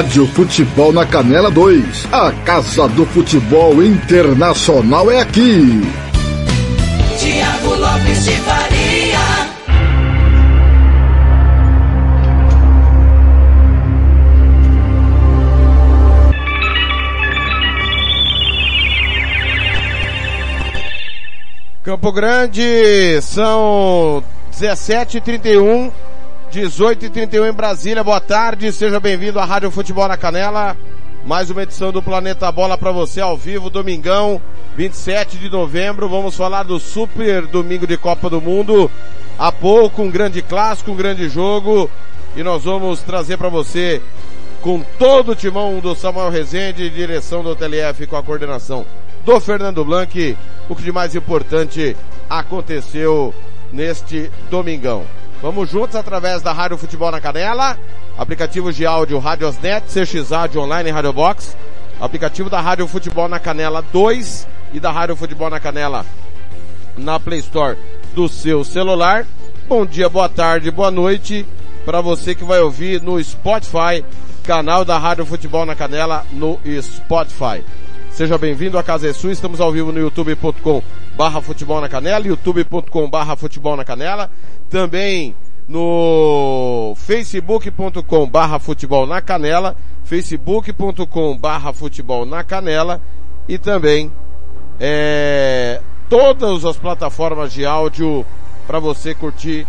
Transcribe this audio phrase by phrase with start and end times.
[0.00, 2.08] Rádio Futebol na Canela 2.
[2.10, 5.82] A Casa do Futebol Internacional é aqui.
[7.18, 9.18] Tiago Lopes de Faria.
[21.82, 25.92] Campo Grande, são 17h31.
[26.50, 28.02] 18 e 31 em Brasília.
[28.02, 30.76] Boa tarde, seja bem-vindo à Rádio Futebol na Canela.
[31.24, 34.42] Mais uma edição do Planeta Bola para você ao vivo, domingão,
[34.76, 36.08] 27 de novembro.
[36.08, 38.90] Vamos falar do Super Domingo de Copa do Mundo.
[39.38, 41.88] Há pouco, um grande clássico, um grande jogo.
[42.34, 44.02] E nós vamos trazer para você,
[44.60, 48.84] com todo o timão do Samuel Rezende, direção do TLF com a coordenação
[49.24, 50.36] do Fernando Blanc,
[50.68, 51.96] o que de mais importante
[52.28, 53.32] aconteceu
[53.72, 55.04] neste domingão.
[55.42, 57.78] Vamos juntos através da Rádio Futebol na Canela,
[58.18, 61.56] aplicativos de áudio Radiosnet, CX Rádio Online Rádio Box,
[61.98, 66.04] aplicativo da Rádio Futebol na Canela 2 e da Rádio Futebol na Canela
[66.94, 67.78] na Play Store
[68.14, 69.26] do seu celular.
[69.66, 71.46] Bom dia, boa tarde, boa noite
[71.86, 74.04] para você que vai ouvir no Spotify,
[74.44, 77.64] canal da Rádio Futebol na Canela no Spotify.
[78.10, 80.82] Seja bem-vindo à Casa Sua, estamos ao vivo no youtube.com
[81.20, 84.30] barra futebol na canela, youtube.com barra futebol na canela,
[84.70, 85.36] também
[85.68, 93.02] no facebook.com barra futebol na canela, facebook.com barra futebol na canela
[93.46, 94.10] e também
[94.80, 98.24] é, todas as plataformas de áudio
[98.66, 99.66] para você curtir,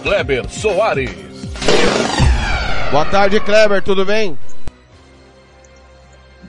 [0.03, 1.11] Kleber Soares.
[2.91, 4.37] Boa tarde, Kleber, tudo bem?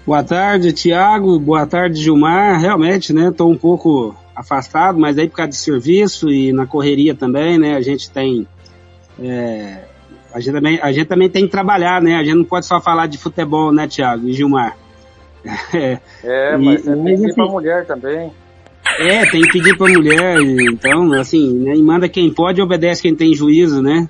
[0.04, 1.38] Boa tarde, Tiago.
[1.38, 2.60] Boa tarde, Gilmar.
[2.60, 7.14] Realmente, né, tô um pouco afastado, mas aí por causa de serviço e na correria
[7.14, 8.46] também, né, a gente tem
[9.20, 9.84] é,
[10.32, 12.16] a, gente também, a gente também tem que trabalhar, né?
[12.16, 14.76] A gente não pode só falar de futebol, né, Thiago e Gilmar?
[15.74, 18.32] É, é mas e, tem que pedir assim, pra mulher também.
[19.00, 20.38] É, tem que pedir pra mulher,
[20.72, 24.08] então, assim, né, e manda quem pode e obedece quem tem juízo, né?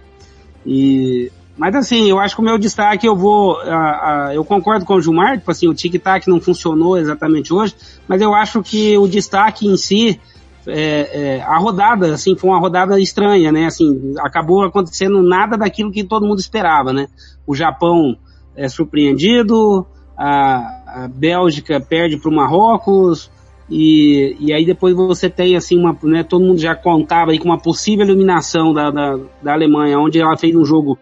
[0.66, 4.84] E, mas assim, eu acho que o meu destaque eu vou, a, a, eu concordo
[4.84, 7.74] com o Gilmar, tipo assim, o tic-tac não funcionou exatamente hoje,
[8.08, 10.20] mas eu acho que o destaque em si,
[10.66, 13.66] é, é, a rodada, assim, foi uma rodada estranha, né?
[13.66, 17.08] Assim, acabou acontecendo nada daquilo que todo mundo esperava, né?
[17.46, 18.16] O Japão
[18.54, 19.86] é surpreendido,
[20.16, 23.30] a, a Bélgica perde para o Marrocos,
[23.68, 27.46] e, e aí depois você tem, assim, uma, né, todo mundo já contava aí com
[27.46, 30.98] uma possível eliminação da, da, da Alemanha, onde ela fez um jogo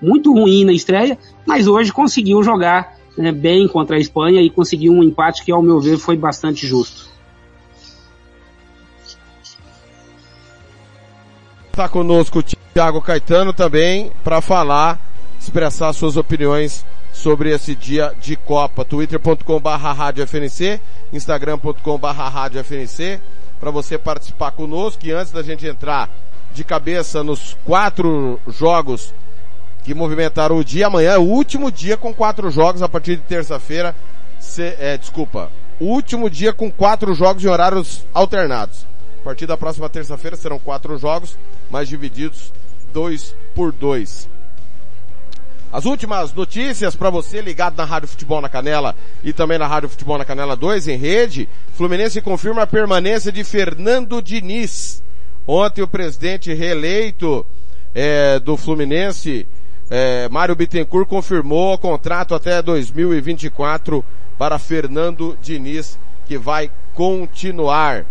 [0.00, 4.92] muito ruim na estreia, mas hoje conseguiu jogar né, bem contra a Espanha e conseguiu
[4.92, 7.11] um empate que, ao meu ver, foi bastante justo.
[11.72, 15.00] Está conosco o Thiago Caetano também para falar,
[15.40, 16.84] expressar suas opiniões
[17.14, 18.84] sobre esse dia de Copa.
[18.84, 20.12] twitter.com barra
[21.10, 22.50] instagram.com barra
[23.58, 26.10] para você participar conosco e antes da gente entrar
[26.52, 29.14] de cabeça nos quatro jogos
[29.82, 33.22] que movimentaram o dia, amanhã é o último dia com quatro jogos a partir de
[33.22, 33.96] terça-feira,
[34.78, 38.91] é, desculpa, o último dia com quatro jogos em horários alternados.
[39.22, 41.38] A partir da próxima terça-feira serão quatro jogos,
[41.70, 42.52] mas divididos
[42.92, 44.28] dois por dois.
[45.72, 49.88] As últimas notícias para você ligado na Rádio Futebol na Canela e também na Rádio
[49.88, 51.48] Futebol na Canela 2 em rede.
[51.72, 55.04] Fluminense confirma a permanência de Fernando Diniz.
[55.46, 57.46] Ontem o presidente reeleito
[57.94, 59.46] é, do Fluminense,
[59.88, 64.04] é, Mário Bittencourt, confirmou o contrato até 2024
[64.36, 65.96] para Fernando Diniz,
[66.26, 68.04] que vai continuar.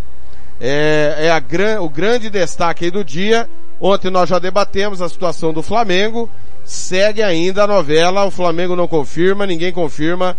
[0.61, 3.49] É, é a, o grande destaque do dia.
[3.79, 6.29] Ontem nós já debatemos a situação do Flamengo
[6.63, 10.35] segue ainda a novela, o Flamengo não confirma, ninguém confirma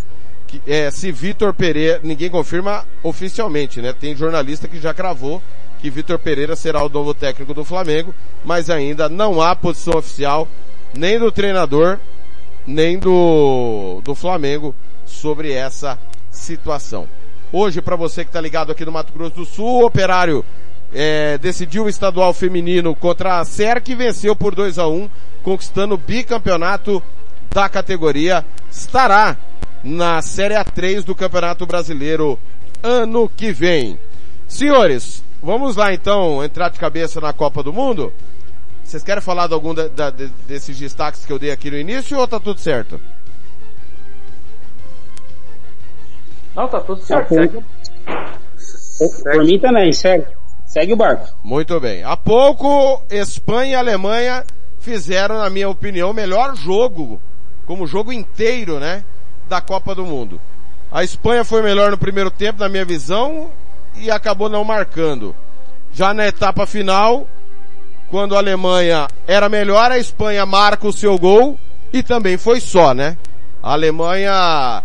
[0.46, 3.92] que, é, se Vitor Pereira, ninguém confirma oficialmente, né?
[3.92, 5.42] Tem jornalista que já cravou
[5.80, 8.14] que Vitor Pereira será o novo técnico do Flamengo,
[8.44, 10.46] mas ainda não há posição oficial
[10.94, 11.98] nem do treinador,
[12.66, 14.74] nem do, do Flamengo
[15.04, 15.98] sobre essa
[16.30, 17.08] situação.
[17.54, 20.42] Hoje, para você que está ligado aqui no Mato Grosso do Sul, o Operário
[20.90, 25.10] é, decidiu o estadual feminino contra a SER, que venceu por 2 a 1
[25.42, 27.02] conquistando o bicampeonato
[27.50, 28.42] da categoria.
[28.70, 29.36] Estará
[29.84, 32.38] na Série A3 do Campeonato Brasileiro
[32.82, 33.98] ano que vem.
[34.48, 38.10] Senhores, vamos lá então entrar de cabeça na Copa do Mundo?
[38.82, 42.18] Vocês querem falar de algum da, da, desses destaques que eu dei aqui no início
[42.18, 42.98] ou tá tudo certo?
[46.54, 47.34] Não, tá tudo certo.
[47.34, 47.62] Tá
[48.98, 50.26] por, por mim também, segue.
[50.66, 51.28] Segue o barco.
[51.42, 52.02] Muito bem.
[52.02, 54.44] Há pouco, Espanha e Alemanha
[54.80, 57.20] fizeram, na minha opinião, o melhor jogo,
[57.66, 59.04] como jogo inteiro, né,
[59.48, 60.40] da Copa do Mundo.
[60.90, 63.50] A Espanha foi melhor no primeiro tempo, na minha visão,
[63.96, 65.34] e acabou não marcando.
[65.92, 67.26] Já na etapa final,
[68.08, 71.58] quando a Alemanha era melhor, a Espanha marca o seu gol
[71.92, 73.16] e também foi só, né?
[73.62, 74.82] A Alemanha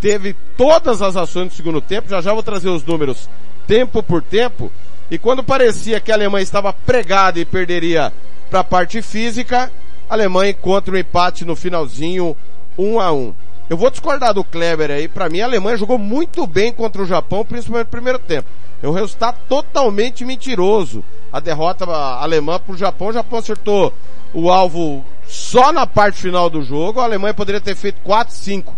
[0.00, 3.28] teve todas as ações do segundo tempo, já já vou trazer os números
[3.66, 4.70] tempo por tempo,
[5.10, 8.12] e quando parecia que a Alemanha estava pregada e perderia
[8.50, 9.70] para a parte física,
[10.08, 12.36] a Alemanha encontra um empate no finalzinho,
[12.78, 13.34] 1 a 1.
[13.70, 17.06] Eu vou discordar do Kleber aí, para mim a Alemanha jogou muito bem contra o
[17.06, 18.48] Japão, principalmente no primeiro tempo.
[18.82, 21.04] É um resultado totalmente mentiroso.
[21.32, 23.92] A derrota alemã para o Japão, o Japão acertou
[24.34, 28.76] o alvo só na parte final do jogo, a Alemanha poderia ter feito 4, 5.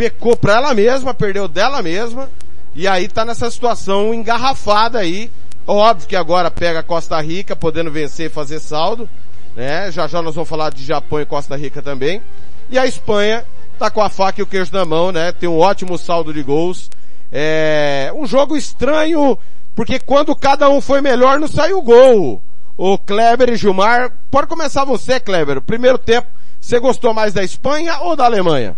[0.00, 2.30] Pecou para ela mesma, perdeu dela mesma,
[2.74, 5.30] e aí tá nessa situação engarrafada aí,
[5.66, 9.06] Óbvio que agora pega Costa Rica, podendo vencer e fazer saldo,
[9.54, 9.92] né?
[9.92, 12.22] Já já nós vamos falar de Japão e Costa Rica também.
[12.70, 13.44] E a Espanha
[13.78, 15.32] tá com a faca e o queijo na mão, né?
[15.32, 16.90] Tem um ótimo saldo de gols.
[17.30, 19.38] É um jogo estranho,
[19.76, 22.42] porque quando cada um foi melhor não saiu gol.
[22.74, 25.60] O Kleber e Gilmar, pode começar você, Kleber.
[25.60, 26.26] Primeiro tempo,
[26.58, 28.74] você gostou mais da Espanha ou da Alemanha?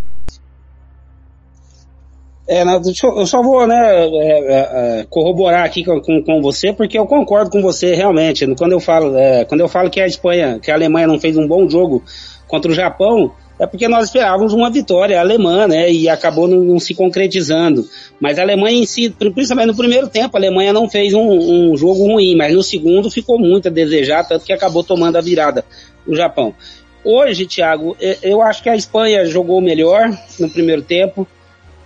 [2.46, 7.06] É, eu só vou né, é, é, é, corroborar aqui com, com, você, porque eu
[7.06, 8.46] concordo com você realmente.
[8.56, 11.36] Quando eu falo, é, quando eu falo que a Espanha, que a Alemanha não fez
[11.36, 12.02] um bom jogo
[12.48, 15.88] contra o Japão, é porque nós esperávamos uma vitória alemã, né?
[15.90, 17.84] E acabou não, não, se concretizando.
[18.18, 21.76] Mas a Alemanha em si, principalmente no primeiro tempo, a Alemanha não fez um, um
[21.76, 25.64] jogo ruim, mas no segundo ficou muito a desejar, tanto que acabou tomando a virada
[26.04, 26.52] o Japão.
[27.04, 30.10] Hoje, Thiago, eu acho que a Espanha jogou melhor
[30.40, 31.26] no primeiro tempo.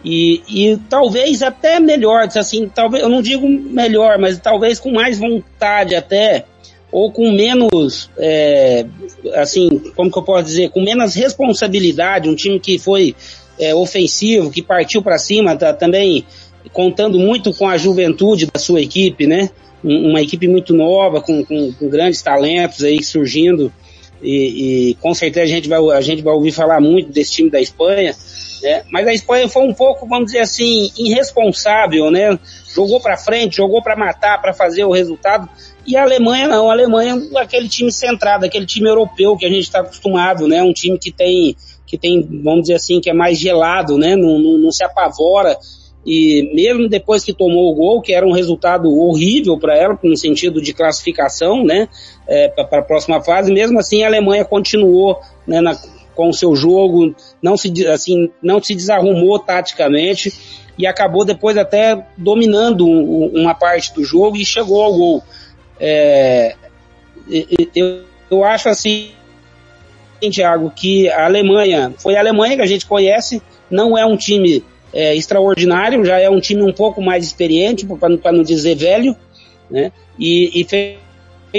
[0.08, 5.18] E, e talvez até melhor, assim, talvez, eu não digo melhor, mas talvez com mais
[5.18, 6.44] vontade até,
[6.92, 8.86] ou com menos, é,
[9.34, 13.16] assim, como que eu posso dizer, com menos responsabilidade, um time que foi
[13.58, 16.24] é, ofensivo, que partiu para cima, tá também
[16.72, 19.50] contando muito com a juventude da sua equipe, né?
[19.82, 23.72] Uma equipe muito nova, com, com, com grandes talentos aí surgindo,
[24.22, 27.50] e, e, com certeza a gente, vai, a gente vai ouvir falar muito desse time
[27.50, 28.14] da Espanha,
[28.66, 28.82] né?
[28.90, 32.36] Mas a Espanha foi um pouco, vamos dizer assim, irresponsável, né?
[32.74, 35.48] Jogou para frente, jogou para matar, para fazer o resultado.
[35.86, 39.48] E a Alemanha não, a Alemanha é aquele time centrado, aquele time europeu que a
[39.48, 40.64] gente está acostumado, né?
[40.64, 41.54] Um time que tem,
[41.86, 44.16] que tem, vamos dizer assim, que é mais gelado, né?
[44.16, 45.56] Não, não, não se apavora.
[46.04, 50.16] E mesmo depois que tomou o gol, que era um resultado horrível para ela, no
[50.16, 51.88] sentido de classificação, né?
[52.26, 55.76] É, para a próxima fase, mesmo assim a Alemanha continuou né, na,
[56.16, 60.32] com o seu jogo, não se, assim, não se desarrumou taticamente
[60.78, 65.22] e acabou depois até dominando uma parte do jogo e chegou ao gol.
[65.78, 66.56] É,
[67.74, 69.10] eu, eu acho assim,
[70.20, 74.64] Thiago, que a Alemanha, foi a Alemanha que a gente conhece, não é um time
[74.92, 79.16] é, extraordinário, já é um time um pouco mais experiente, para não dizer velho,
[79.70, 79.92] né?
[80.18, 80.96] E, e fez,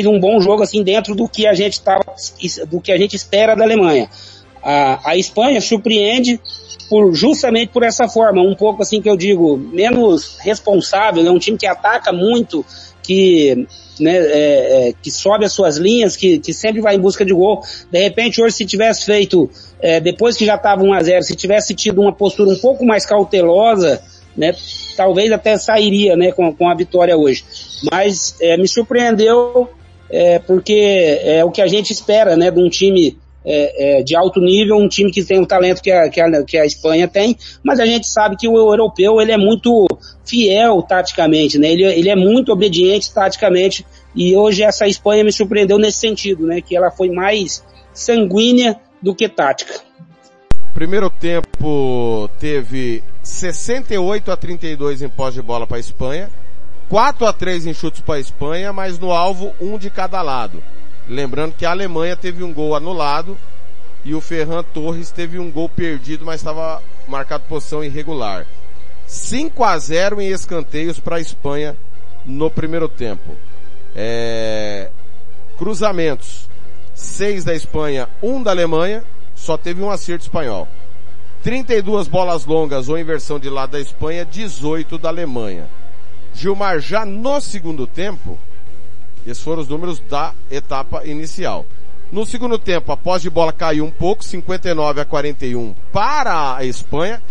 [0.06, 2.04] um bom jogo assim dentro do que a gente tava,
[2.68, 4.10] do que a gente espera da Alemanha.
[4.70, 6.42] A, a Espanha surpreende
[6.90, 11.40] por, justamente por essa forma, um pouco assim que eu digo, menos responsável, é um
[11.40, 12.66] time que ataca muito,
[13.02, 13.66] que,
[13.98, 17.34] né, é, é, que sobe as suas linhas, que, que sempre vai em busca de
[17.34, 17.62] gol.
[17.90, 21.36] De repente, hoje, se tivesse feito, é, depois que já estava 1 a 0 se
[21.38, 24.02] tivesse tido uma postura um pouco mais cautelosa,
[24.36, 24.54] né,
[24.98, 27.46] talvez até sairia, né, com, com a vitória hoje.
[27.90, 29.70] Mas é, me surpreendeu
[30.10, 33.18] é, porque é o que a gente espera, né, de um time
[33.50, 36.44] é, é, de alto nível, um time que tem o talento que a, que, a,
[36.44, 39.88] que a Espanha tem, mas a gente sabe que o europeu ele é muito
[40.26, 41.72] fiel taticamente, né?
[41.72, 46.60] Ele, ele é muito obediente taticamente e hoje essa Espanha me surpreendeu nesse sentido, né?
[46.60, 47.64] Que ela foi mais
[47.94, 49.80] sanguínea do que tática.
[50.74, 56.30] Primeiro tempo teve 68 a 32 em pós de bola para a Espanha,
[56.90, 60.62] 4 a 3 em chutes para a Espanha, mas no alvo um de cada lado.
[61.10, 63.38] Lembrando que a Alemanha teve um gol anulado
[64.04, 68.46] e o Ferran Torres teve um gol perdido, mas estava marcado posição irregular.
[69.06, 71.76] 5 a 0 em escanteios para a Espanha
[72.26, 73.36] no primeiro tempo.
[73.96, 74.90] É...
[75.58, 76.48] Cruzamentos.
[76.94, 79.04] 6 da Espanha, 1 um da Alemanha,
[79.36, 80.68] só teve um acerto espanhol.
[81.44, 85.70] 32 bolas longas ou inversão de lado da Espanha, 18 da Alemanha.
[86.34, 88.38] Gilmar já no segundo tempo,
[89.28, 91.66] esses foram os números da etapa inicial.
[92.10, 96.64] No segundo tempo, a posse de bola caiu um pouco, 59 a 41 para a
[96.64, 97.22] Espanha.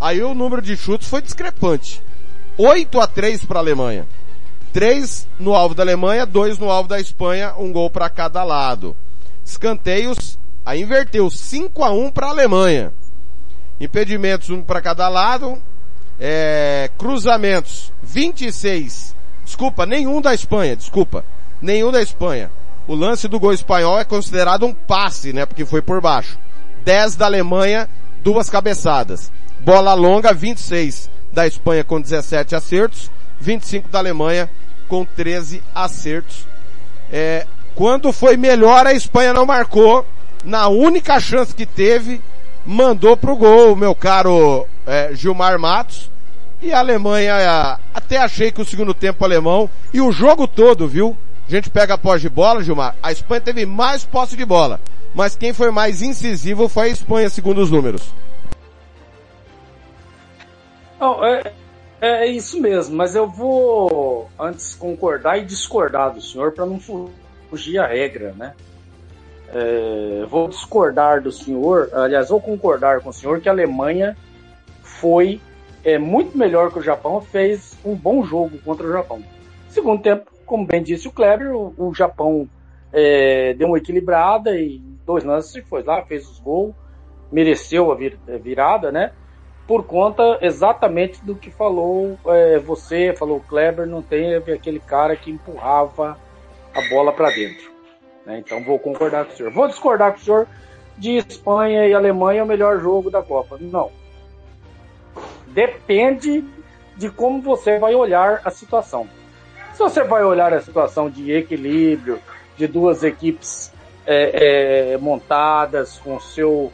[0.00, 2.02] Aí o número de chutes foi discrepante.
[2.56, 4.08] 8 a 3 para a Alemanha.
[4.72, 8.96] 3 no alvo da Alemanha, 2 no alvo da Espanha, um gol para cada lado.
[9.44, 12.94] Escanteios, aí inverteu 5 a 1 para a Alemanha.
[13.78, 15.60] Impedimentos, um para cada lado.
[16.18, 19.14] É, cruzamentos, 26.
[19.44, 21.22] Desculpa, nenhum da Espanha, desculpa
[21.62, 22.50] nenhum da Espanha.
[22.86, 25.46] O lance do gol espanhol é considerado um passe, né?
[25.46, 26.36] Porque foi por baixo.
[26.84, 27.88] 10 da Alemanha,
[28.22, 29.30] duas cabeçadas.
[29.60, 34.50] Bola longa, 26 da Espanha com 17 acertos, 25 da Alemanha
[34.88, 36.46] com 13 acertos.
[37.10, 40.04] É, quando foi melhor, a Espanha não marcou.
[40.44, 42.20] Na única chance que teve,
[42.66, 46.10] mandou pro gol, meu caro é, Gilmar Matos.
[46.60, 51.16] E a Alemanha, até achei que o segundo tempo alemão, e o jogo todo, viu?
[51.46, 54.80] A gente pega a posse de bola, Gilmar, a Espanha teve mais posse de bola.
[55.14, 58.12] Mas quem foi mais incisivo foi a Espanha, segundo os números.
[61.22, 61.52] É,
[62.00, 66.80] é isso mesmo, mas eu vou antes concordar e discordar do senhor para não
[67.50, 68.54] fugir a regra, né?
[69.54, 74.16] É, vou discordar do senhor, aliás, vou concordar com o senhor que a Alemanha
[74.82, 75.40] foi
[75.84, 79.22] é, muito melhor que o Japão, fez um bom jogo contra o Japão.
[79.68, 82.46] Segundo tempo, como bem disse o Kleber, o, o Japão
[82.92, 86.74] é, deu uma equilibrada e dois lances foi lá, fez os gols,
[87.32, 89.12] mereceu a vir, a virada, né?
[89.66, 95.16] Por conta exatamente do que falou é, você, falou o Kleber, não teve aquele cara
[95.16, 96.18] que empurrava
[96.74, 97.72] a bola para dentro.
[98.26, 98.40] Né?
[98.40, 99.52] Então vou concordar com o senhor.
[99.52, 100.46] Vou discordar com o senhor
[100.98, 103.56] de Espanha e Alemanha é o melhor jogo da Copa.
[103.58, 103.90] Não.
[105.46, 106.44] Depende
[106.94, 109.08] de como você vai olhar a situação.
[109.72, 112.18] Se você vai olhar a situação de equilíbrio,
[112.56, 113.72] de duas equipes
[114.06, 116.70] é, é, montadas com, seu,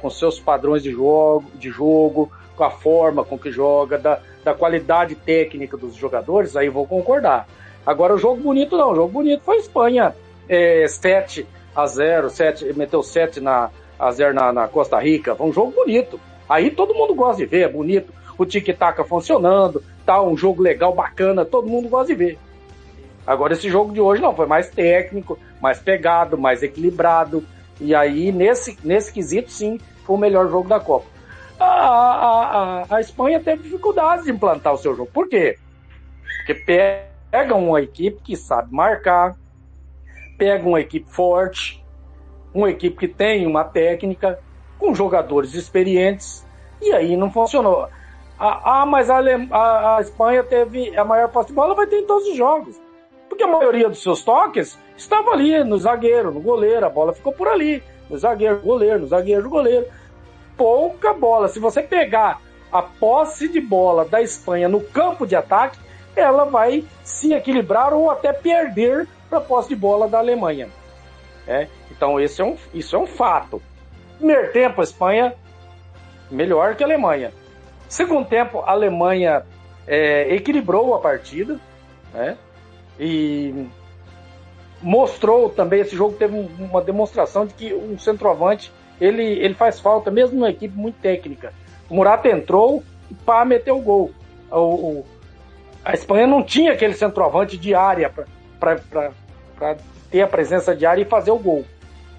[0.00, 4.52] com seus padrões de jogo, de jogo, com a forma com que joga, da, da
[4.52, 7.46] qualidade técnica dos jogadores, aí vou concordar.
[7.86, 10.16] Agora o jogo bonito não, o jogo bonito foi a Espanha
[10.48, 15.46] é, 7 a 0, 7, meteu 7 na, a 0 na, na Costa Rica, foi
[15.46, 16.20] um jogo bonito.
[16.48, 20.94] Aí todo mundo gosta de ver, é bonito, o tic-tac funcionando, tal, um jogo legal,
[20.94, 22.38] bacana, todo mundo gosta de ver.
[23.26, 27.44] Agora esse jogo de hoje não, foi mais técnico, mais pegado, mais equilibrado.
[27.80, 31.06] E aí, nesse, nesse quesito, sim, foi o melhor jogo da Copa.
[31.60, 35.10] A, a, a, a Espanha teve dificuldades de implantar o seu jogo.
[35.12, 35.58] Por quê?
[36.38, 39.36] Porque pega uma equipe que sabe marcar,
[40.38, 41.84] pega uma equipe forte,
[42.54, 44.38] uma equipe que tem uma técnica,
[44.78, 46.46] com jogadores experientes,
[46.80, 47.88] e aí não funcionou.
[48.38, 51.96] Ah, ah mas a, a, a, Espanha teve a maior posse de bola, vai ter
[51.96, 52.80] em todos os jogos.
[53.28, 57.32] Porque a maioria dos seus toques estava ali no zagueiro, no goleiro, a bola ficou
[57.32, 57.82] por ali.
[58.08, 59.86] No zagueiro, goleiro, no zagueiro, goleiro.
[60.56, 61.48] Pouca bola.
[61.48, 62.40] Se você pegar
[62.72, 65.78] a posse de bola da Espanha no campo de ataque,
[66.16, 70.68] ela vai se equilibrar ou até perder para a posse de bola da Alemanha.
[71.46, 71.66] É?
[71.90, 73.62] Então esse é um, isso é um fato.
[74.16, 75.34] Primeiro tempo, a Espanha
[76.30, 77.32] melhor que a Alemanha.
[77.88, 79.44] Segundo tempo, a Alemanha
[79.86, 81.58] é, equilibrou a partida,
[82.12, 82.36] né?
[83.00, 83.66] E
[84.82, 90.10] mostrou também, esse jogo teve uma demonstração de que um centroavante ele, ele faz falta,
[90.10, 91.52] mesmo numa equipe muito técnica.
[91.88, 94.10] O Murata entrou e pá, meteu o gol.
[94.50, 95.06] O, o,
[95.84, 98.12] a Espanha não tinha aquele centroavante de área
[98.58, 99.76] para
[100.10, 101.64] ter a presença de área e fazer o gol.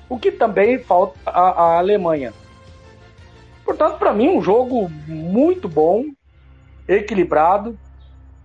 [0.08, 2.34] O que também falta a, a Alemanha.
[3.70, 6.06] Portanto, para mim, um jogo muito bom,
[6.88, 7.78] equilibrado.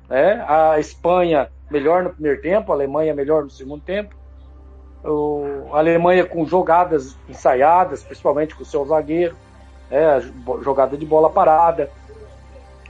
[0.07, 0.45] Né?
[0.47, 4.15] A Espanha melhor no primeiro tempo, a Alemanha melhor no segundo tempo.
[5.03, 9.35] O, a Alemanha com jogadas ensaiadas, principalmente com o seu zagueiro,
[9.91, 10.21] né?
[10.61, 11.91] jogada de bola parada.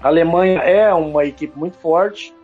[0.02, 2.34] A Alemanha é uma equipe muito forte,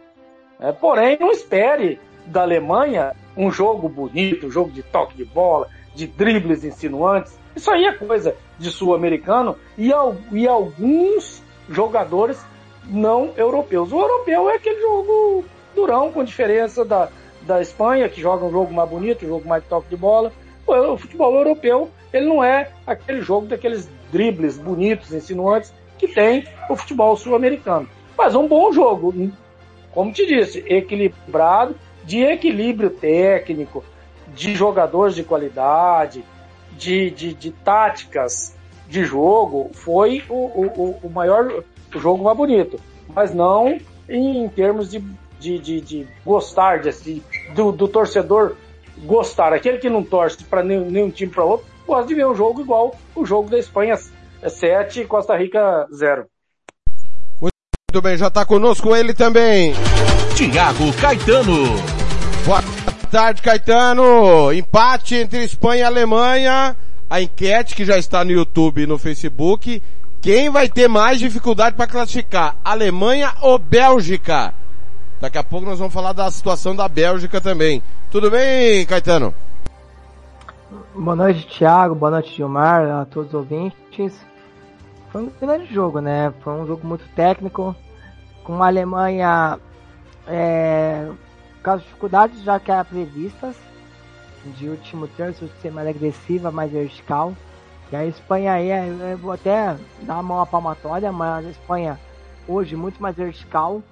[0.61, 0.71] né?
[0.71, 5.67] porém não espere da Alemanha um jogo bonito, um jogo de toque de bola,
[5.97, 7.40] de dribles insinuantes.
[7.55, 9.91] Isso aí é coisa de sul-americano e,
[10.33, 12.39] e alguns jogadores
[12.87, 13.93] não europeus.
[13.93, 17.09] O europeu é aquele jogo durão, com diferença da,
[17.43, 20.33] da Espanha, que joga um jogo mais bonito, um jogo mais de toque de bola.
[20.67, 26.77] O, futebol europeu, ele não é aquele jogo daqueles dribles bonitos, insinuantes, que tem o
[26.77, 27.89] futebol sul-americano.
[28.17, 29.13] Mas um bom jogo,
[29.93, 33.85] como te disse, equilibrado, de equilíbrio técnico,
[34.35, 36.25] de jogadores de qualidade,
[36.81, 38.57] de, de, de táticas
[38.89, 41.63] de jogo, foi o, o, o maior
[41.95, 42.81] jogo mais bonito.
[43.15, 44.99] Mas não em termos de,
[45.39, 47.23] de, de, de gostar, de,
[47.55, 48.57] do, do torcedor
[49.05, 49.53] gostar.
[49.53, 52.63] Aquele que não torce para nenhum, nenhum time para outro, gosta de ver um jogo
[52.63, 53.97] igual o jogo da Espanha
[54.49, 56.27] 7 Costa Rica 0.
[57.41, 59.75] Muito bem, já está conosco ele também.
[60.35, 62.00] Tiago Caetano.
[63.11, 64.53] Tarde, Caetano.
[64.53, 66.77] Empate entre Espanha e Alemanha.
[67.09, 69.83] A enquete que já está no YouTube e no Facebook.
[70.23, 72.57] Quem vai ter mais dificuldade para classificar?
[72.65, 74.55] Alemanha ou Bélgica?
[75.21, 77.83] Daqui a pouco nós vamos falar da situação da Bélgica também.
[78.13, 79.35] Tudo bem, Caetano?
[80.95, 81.97] Boa noite, Thiago.
[81.97, 84.15] Boa noite, Gilmar, a todos os ouvintes.
[85.11, 86.33] Foi um grande jogo, né?
[86.45, 87.75] Foi um jogo muito técnico,
[88.45, 89.59] com a Alemanha
[90.29, 91.09] é,
[91.63, 93.57] com as dificuldades já que eram previstas
[94.57, 97.35] de último terço ser mais agressiva, mais vertical.
[97.93, 102.01] E a Espanha aí, eu vou até dar uma palmatória, mas a Espanha
[102.47, 103.83] hoje muito mais vertical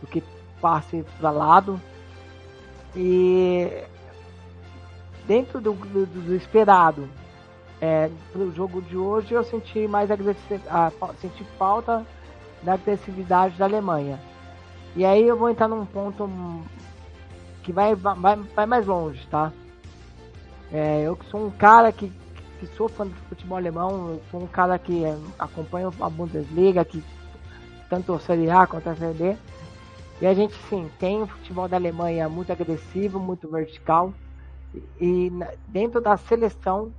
[0.00, 0.22] do que
[0.60, 1.80] passe para lado.
[2.96, 3.84] E
[5.26, 7.08] dentro do, do, do esperado
[7.80, 12.04] é, para o jogo de hoje, eu senti mais agressividade, senti falta
[12.62, 14.20] da agressividade da Alemanha.
[14.96, 16.28] E aí eu vou entrar num ponto
[17.64, 19.50] que vai, vai, vai mais longe, tá?
[20.70, 22.12] É, eu que sou um cara que,
[22.60, 27.02] que sou fã do futebol alemão, sou um cara que é, acompanha a Bundesliga, que
[27.88, 29.36] tanto a Série A quanto a Série B.
[30.20, 34.12] E a gente sim tem o futebol da Alemanha muito agressivo, muito vertical.
[34.74, 35.32] E, e
[35.68, 36.92] dentro da seleção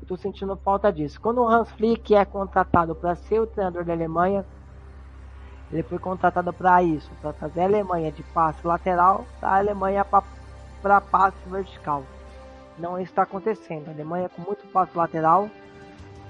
[0.00, 1.20] eu tô sentindo falta disso.
[1.20, 4.44] Quando o Hans Flick é contratado para ser o treinador da Alemanha,
[5.72, 10.04] ele foi contratado para isso, para fazer a Alemanha de passe lateral, a Alemanha
[10.82, 12.04] para passe vertical.
[12.78, 13.88] Não está acontecendo.
[13.88, 15.48] A Alemanha com muito passe lateral,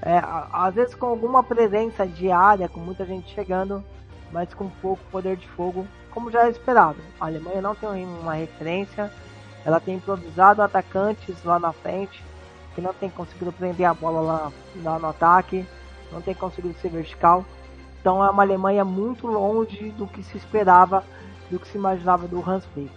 [0.01, 3.85] é, às vezes com alguma presença diária, com muita gente chegando,
[4.31, 6.99] mas com pouco poder de fogo, como já é esperado.
[7.21, 9.13] A Alemanha não tem uma referência,
[9.65, 12.23] ela tem improvisado atacantes lá na frente,
[12.75, 14.53] que não tem conseguido prender a bola lá,
[14.83, 15.67] lá no ataque,
[16.13, 17.45] não tem conseguido ser vertical.
[18.03, 21.05] Então é uma Alemanha muito longe do que se esperava,
[21.49, 22.91] do que se imaginava do Hans Flick.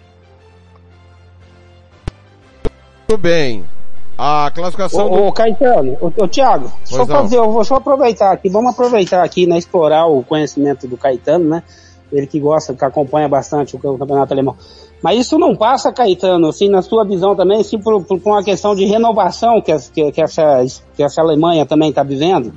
[3.08, 3.64] Muito bem.
[4.18, 5.24] A classificação ô, do...
[5.26, 9.24] ô Caetano, ô, ô Thiago, deixa eu fazer, eu vou só aproveitar aqui, vamos aproveitar
[9.24, 11.64] aqui, né, explorar o conhecimento do Caetano, né?
[12.12, 14.56] Ele que gosta, que acompanha bastante o campeonato alemão.
[15.04, 18.74] Mas isso não passa, Caetano, assim, na sua visão também, assim, por, por uma questão
[18.74, 20.66] de renovação que, que, que, essa,
[20.96, 22.54] que essa Alemanha também está vivendo?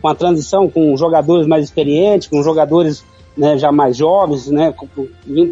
[0.00, 3.04] Com a transição com jogadores mais experientes, com jogadores
[3.36, 4.74] né, já mais jovens, né,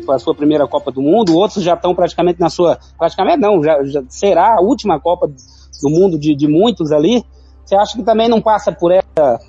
[0.04, 3.62] para a sua primeira Copa do Mundo, outros já estão praticamente na sua, praticamente não,
[3.62, 7.24] já, já será a última Copa do Mundo de, de muitos ali.
[7.64, 9.40] Você acha que também não passa por essa,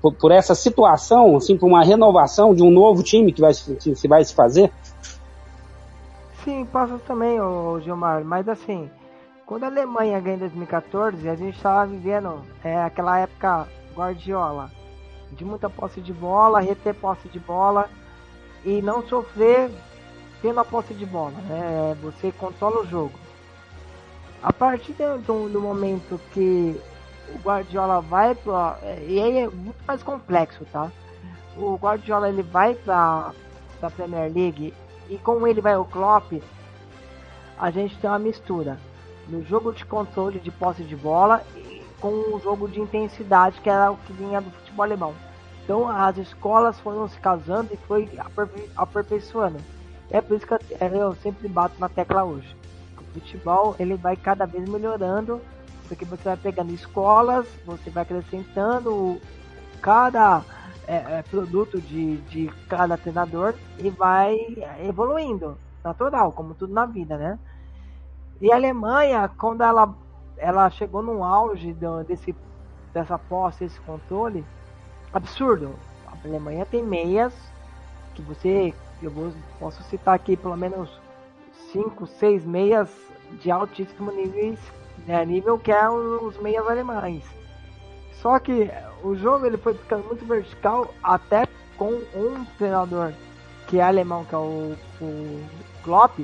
[0.00, 3.92] por, por essa situação, assim, por uma renovação de um novo time que vai, que,
[3.92, 4.72] que vai se fazer?
[6.44, 8.88] Sim, passa também, ô Gilmar, mas assim,
[9.44, 13.66] quando a Alemanha ganhou em 2014, a gente estava vivendo é, aquela época
[14.00, 14.70] Guardiola.
[15.32, 17.88] De muita posse de bola, reter posse de bola
[18.64, 19.70] e não sofrer
[20.42, 21.32] tendo a posse de bola.
[21.42, 21.96] Né?
[22.02, 23.12] Você controla o jogo.
[24.42, 26.80] A partir do, do momento que
[27.34, 30.90] o Guardiola vai para e aí é muito mais complexo, tá?
[31.56, 33.32] O Guardiola ele vai para
[33.82, 34.74] a Premier League
[35.10, 36.42] e com ele vai o Klopp,
[37.58, 38.78] a gente tem uma mistura
[39.28, 41.44] no jogo de controle de posse de bola
[42.00, 45.14] com o jogo de intensidade que era o que vinha do futebol alemão.
[45.64, 49.58] Então as escolas foram se casando e foi aperfei aperfeiçoando.
[50.10, 52.56] É por isso que eu sempre bato na tecla hoje.
[52.98, 55.40] O futebol ele vai cada vez melhorando,
[55.86, 59.20] porque você vai pegando escolas, você vai acrescentando
[59.80, 60.42] cada
[60.86, 64.36] é, é, produto de, de cada treinador e vai
[64.84, 67.38] evoluindo, natural, como tudo na vida, né?
[68.40, 69.94] E a Alemanha, quando ela,
[70.40, 71.76] ela chegou no auge
[72.06, 72.34] desse,
[72.92, 74.44] dessa posse, esse controle,
[75.12, 75.74] absurdo.
[76.06, 77.32] A Alemanha tem meias
[78.14, 80.90] que você, eu vou, posso citar aqui pelo menos
[81.72, 82.90] 5, 6 meias
[83.40, 84.56] de altíssimo nível,
[85.06, 87.24] né, nível que é os meias alemães.
[88.14, 88.70] Só que
[89.02, 93.12] o jogo ele foi ficando muito vertical até com um treinador
[93.66, 95.46] que é alemão, que é o, o
[95.84, 96.18] Klopp,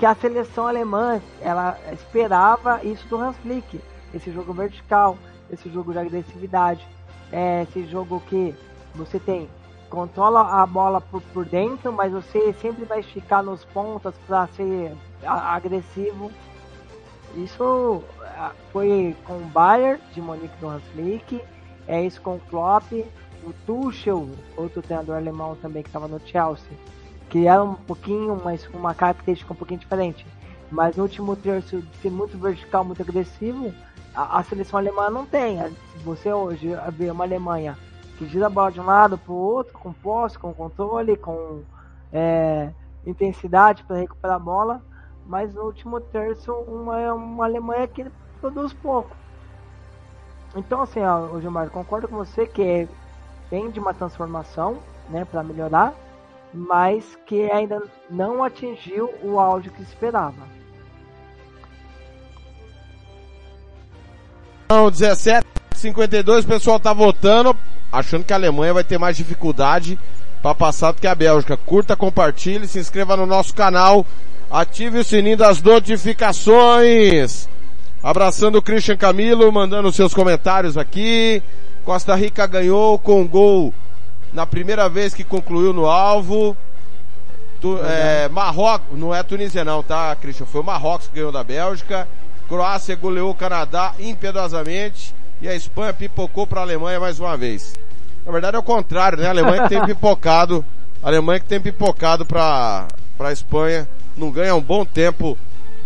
[0.00, 3.80] que a seleção alemã ela esperava isso do Hans Flick,
[4.12, 5.16] esse jogo vertical,
[5.48, 6.84] esse jogo de agressividade,
[7.30, 8.52] é esse jogo que
[8.96, 9.48] você tem
[9.90, 14.96] controla a bola por, por dentro, mas você sempre vai esticar nos pontas para ser
[15.26, 16.30] agressivo.
[17.36, 18.02] Isso
[18.72, 21.42] foi com o Bayern de Monique do Hans Flick,
[21.86, 22.92] é isso com o Klopp,
[23.44, 26.70] o Tuchel, outro treinador alemão também que estava no Chelsea,
[27.30, 30.26] que era um pouquinho, mas uma característica um pouquinho diferente.
[30.70, 33.72] Mas no último terço de ser muito vertical, muito agressivo,
[34.14, 35.58] a, a, seleção alemã não tem.
[35.92, 37.78] Se você hoje vê uma Alemanha
[38.18, 41.62] que gira a bola de um lado para o outro, com posse, com controle, com
[42.12, 42.70] é,
[43.06, 44.82] intensidade para recuperar a bola,
[45.24, 48.04] mas no último terço uma, uma Alemanha que
[48.40, 49.16] produz pouco.
[50.56, 52.88] Então assim, ó, Gilmar, concordo com você que é,
[53.48, 55.94] vem de uma transformação, né, para melhorar,
[56.52, 60.48] mas que ainda não atingiu o áudio que esperava.
[64.64, 67.56] Então, 17:52 o pessoal tá votando,
[67.90, 69.98] achando que a Alemanha vai ter mais dificuldade
[70.42, 71.56] para passar do que a Bélgica.
[71.56, 74.06] Curta, compartilhe, se inscreva no nosso canal,
[74.50, 77.48] ative o sininho das notificações.
[78.02, 81.42] Abraçando o Christian Camilo, mandando seus comentários aqui.
[81.84, 83.74] Costa Rica ganhou com gol
[84.32, 86.56] na primeira vez que concluiu no alvo.
[87.60, 90.46] Tu, é, Marrocos, não é Tunísia não, tá, Christian?
[90.46, 92.08] Foi o Marrocos que ganhou da Bélgica.
[92.48, 97.74] Croácia goleou o Canadá impiedosamente e a Espanha pipocou para a Alemanha mais uma vez.
[98.24, 99.26] Na verdade é o contrário, né?
[99.26, 100.64] A Alemanha que tem pipocado,
[101.02, 102.88] a Alemanha que tem pipocado para
[103.20, 105.36] para a Espanha, não ganha um bom tempo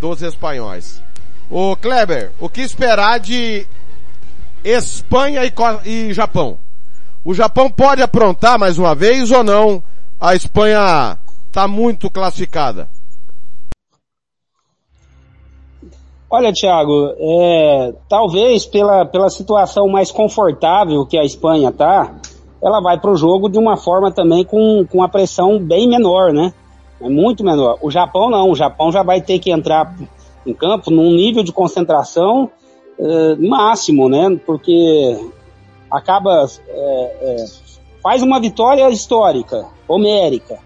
[0.00, 1.02] dos espanhóis.
[1.50, 3.66] O Kleber, o que esperar de
[4.62, 5.52] Espanha e,
[5.84, 6.58] e Japão?
[7.24, 9.82] O Japão pode aprontar mais uma vez ou não?
[10.20, 12.86] A Espanha está muito classificada.
[16.28, 22.14] Olha, Thiago, é, talvez pela, pela situação mais confortável que a Espanha tá,
[22.62, 26.30] ela vai para o jogo de uma forma também com, com a pressão bem menor,
[26.30, 26.52] né?
[27.00, 27.78] É muito menor.
[27.80, 29.94] O Japão não, o Japão já vai ter que entrar
[30.44, 32.50] em campo num nível de concentração
[32.98, 34.38] é, máximo, né?
[34.44, 35.16] Porque
[35.90, 37.46] acaba é, é,
[38.02, 40.58] faz uma vitória histórica, homérica,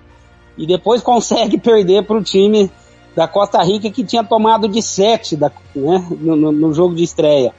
[0.57, 2.71] e depois consegue perder para o time
[3.15, 7.53] da Costa Rica que tinha tomado de 7 da, né, no, no, jogo de estreia.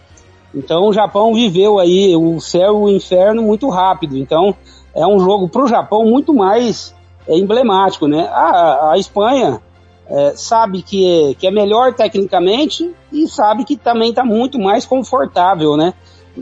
[0.56, 4.18] Então o Japão viveu aí o céu e o inferno muito rápido.
[4.18, 4.56] Então
[4.96, 6.96] é um jogo para o Japão muito mais
[7.28, 8.28] é, emblemático, né?
[8.32, 9.62] A, a Espanha
[10.08, 14.86] é, sabe que é, que é melhor tecnicamente e sabe que também está muito mais
[14.86, 15.94] confortável, né?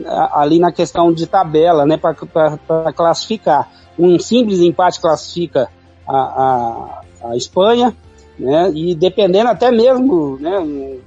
[0.06, 1.96] Ali na questão de tabela, né?
[1.96, 3.70] Para classificar.
[3.98, 5.68] Um simples empate classifica
[6.06, 7.94] a, a, a Espanha
[8.38, 8.70] né?
[8.74, 10.98] E dependendo até mesmo, né?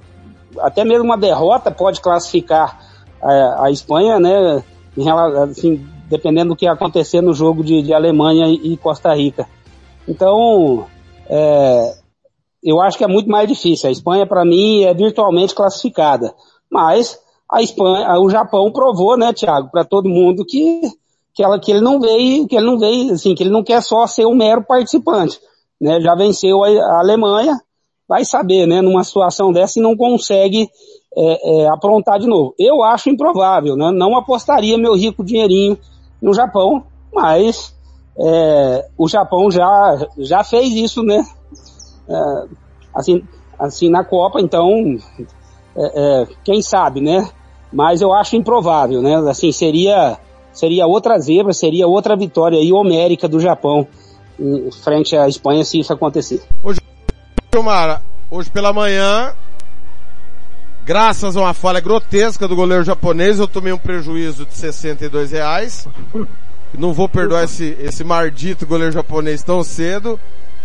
[0.58, 2.78] Até mesmo uma derrota pode classificar
[3.22, 4.62] a, a Espanha, né?
[4.96, 9.48] Em relação, assim, dependendo do que acontecer no jogo de, de Alemanha e, Costa Rica.
[10.06, 10.86] Então,
[11.26, 11.94] é,
[12.62, 13.88] eu acho que é muito mais difícil.
[13.88, 16.34] A Espanha, para mim, é virtualmente classificada.
[16.70, 17.18] Mas
[17.52, 20.80] a Espanha, o Japão provou, né, Thiago, para todo mundo que
[21.34, 23.82] que, ela, que ele não veio, que ele não veio, assim, que ele não quer
[23.82, 25.40] só ser um mero participante
[25.82, 27.60] né, já venceu a, a Alemanha,
[28.08, 30.70] vai saber, né, numa situação dessa e não consegue
[31.16, 32.54] é, é, aprontar de novo.
[32.56, 35.76] Eu acho improvável, né, não apostaria meu rico dinheirinho
[36.20, 37.74] no Japão, mas
[38.16, 41.24] é, o Japão já, já fez isso, né,
[42.08, 42.44] é,
[42.94, 43.24] assim,
[43.58, 44.96] assim na Copa, então,
[45.76, 47.28] é, é, quem sabe, né,
[47.72, 50.18] mas eu acho improvável, né, assim, seria,
[50.52, 53.86] seria outra zebra, seria outra vitória aí homérica do Japão
[54.82, 56.42] frente à Espanha se isso acontecer.
[56.64, 56.80] Hoje,
[57.52, 59.34] Gilmar, hoje pela manhã,
[60.84, 65.86] Graças a uma falha grotesca do goleiro japonês, eu tomei um prejuízo de 62 reais.
[66.76, 70.18] Não vou perdoar esse, esse maldito goleiro japonês tão cedo.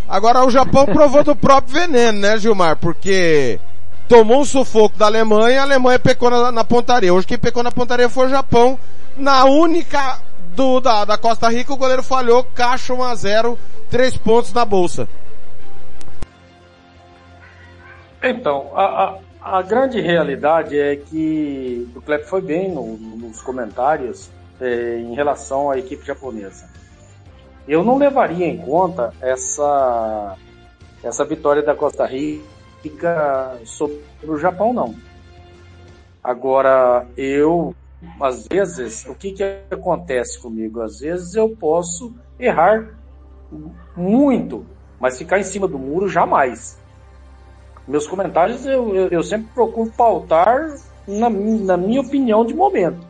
[0.10, 2.78] Agora o Japão provou do próprio veneno, né, Gilmar?
[2.78, 3.60] Porque
[4.08, 7.14] tomou um sufoco da Alemanha, a Alemanha pecou na, na pontaria.
[7.14, 8.80] Hoje quem pecou na pontaria foi o Japão.
[9.16, 10.20] Na única
[10.56, 14.66] do, da, da Costa Rica, o goleiro falhou, caixa 1 a 0 três pontos na
[14.66, 15.08] bolsa.
[18.22, 24.30] Então, a, a, a grande realidade é que o Kleber foi bem no- nos comentários
[24.60, 26.68] é, em relação à equipe japonesa.
[27.68, 30.36] Eu não levaria em conta essa,
[31.04, 32.57] essa vitória da Costa Rica
[33.66, 34.96] sobre o Japão, não.
[36.24, 37.74] Agora, eu,
[38.20, 40.82] às vezes, o que, que acontece comigo?
[40.82, 42.90] Às vezes eu posso errar
[43.96, 44.66] muito,
[45.00, 46.78] mas ficar em cima do muro jamais.
[47.88, 50.76] Meus comentários eu, eu, eu sempre procuro pautar
[51.08, 53.08] na, na minha opinião de momento.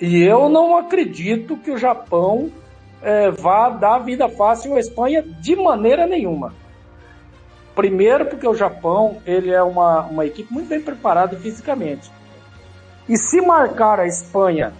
[0.00, 2.52] E eu não acredito que o Japão
[3.02, 6.54] eh, vá dar vida fácil à Espanha de maneira nenhuma.
[7.78, 12.10] Primeiro porque o Japão ele é uma, uma equipe muito bem preparada fisicamente.
[13.08, 14.72] E se marcar a Espanha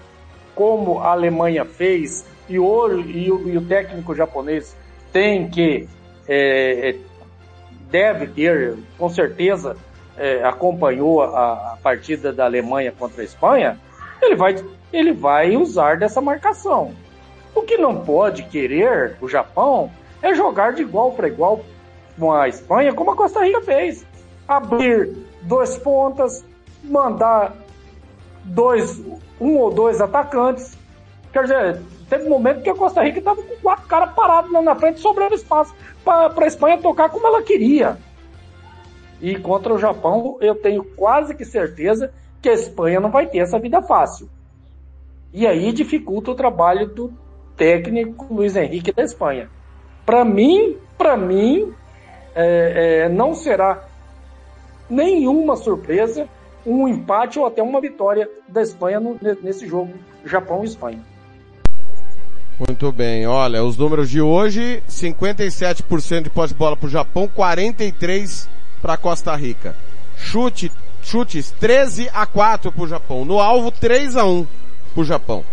[0.52, 4.76] como a Alemanha fez, e o, e o, e o técnico japonês
[5.12, 5.88] tem que,
[6.28, 6.96] eh, eh,
[7.88, 9.76] deve ter, com certeza,
[10.16, 13.78] eh, acompanhou a, a partida da Alemanha contra a Espanha,
[14.20, 14.56] ele vai,
[14.92, 16.92] ele vai usar dessa marcação.
[17.54, 19.88] O que não pode querer o Japão
[20.20, 21.61] é jogar de igual para igual
[22.18, 24.07] com a Espanha, como a Costa Rica fez.
[24.46, 26.44] Abrir dois pontas,
[26.83, 27.54] mandar
[28.44, 29.00] dois,
[29.40, 30.76] um ou dois atacantes.
[31.33, 34.62] Quer dizer, teve um momento que a Costa Rica estava com quatro caras parados lá
[34.62, 37.98] na frente, sobrando espaço para a Espanha tocar como ela queria.
[39.20, 43.38] E contra o Japão, eu tenho quase que certeza que a Espanha não vai ter
[43.38, 44.28] essa vida fácil.
[45.33, 47.12] E aí dificulta o trabalho do
[47.57, 49.50] técnico Luiz Henrique da Espanha.
[50.07, 51.74] Para mim, para mim,
[52.40, 53.85] é, é, não será
[54.88, 56.29] nenhuma surpresa
[56.64, 59.92] um empate ou até uma vitória da Espanha no- nesse jogo
[60.24, 61.01] Japão Espanha.
[62.59, 68.48] Muito bem, olha, os números de hoje, 57% de posse de bola pro Japão, 43
[68.83, 69.77] para Costa Rica.
[70.16, 70.70] Chute,
[71.03, 73.24] chutes 13 a 4 pro Japão.
[73.24, 74.46] No alvo 3 a 1
[74.94, 75.44] pro Japão.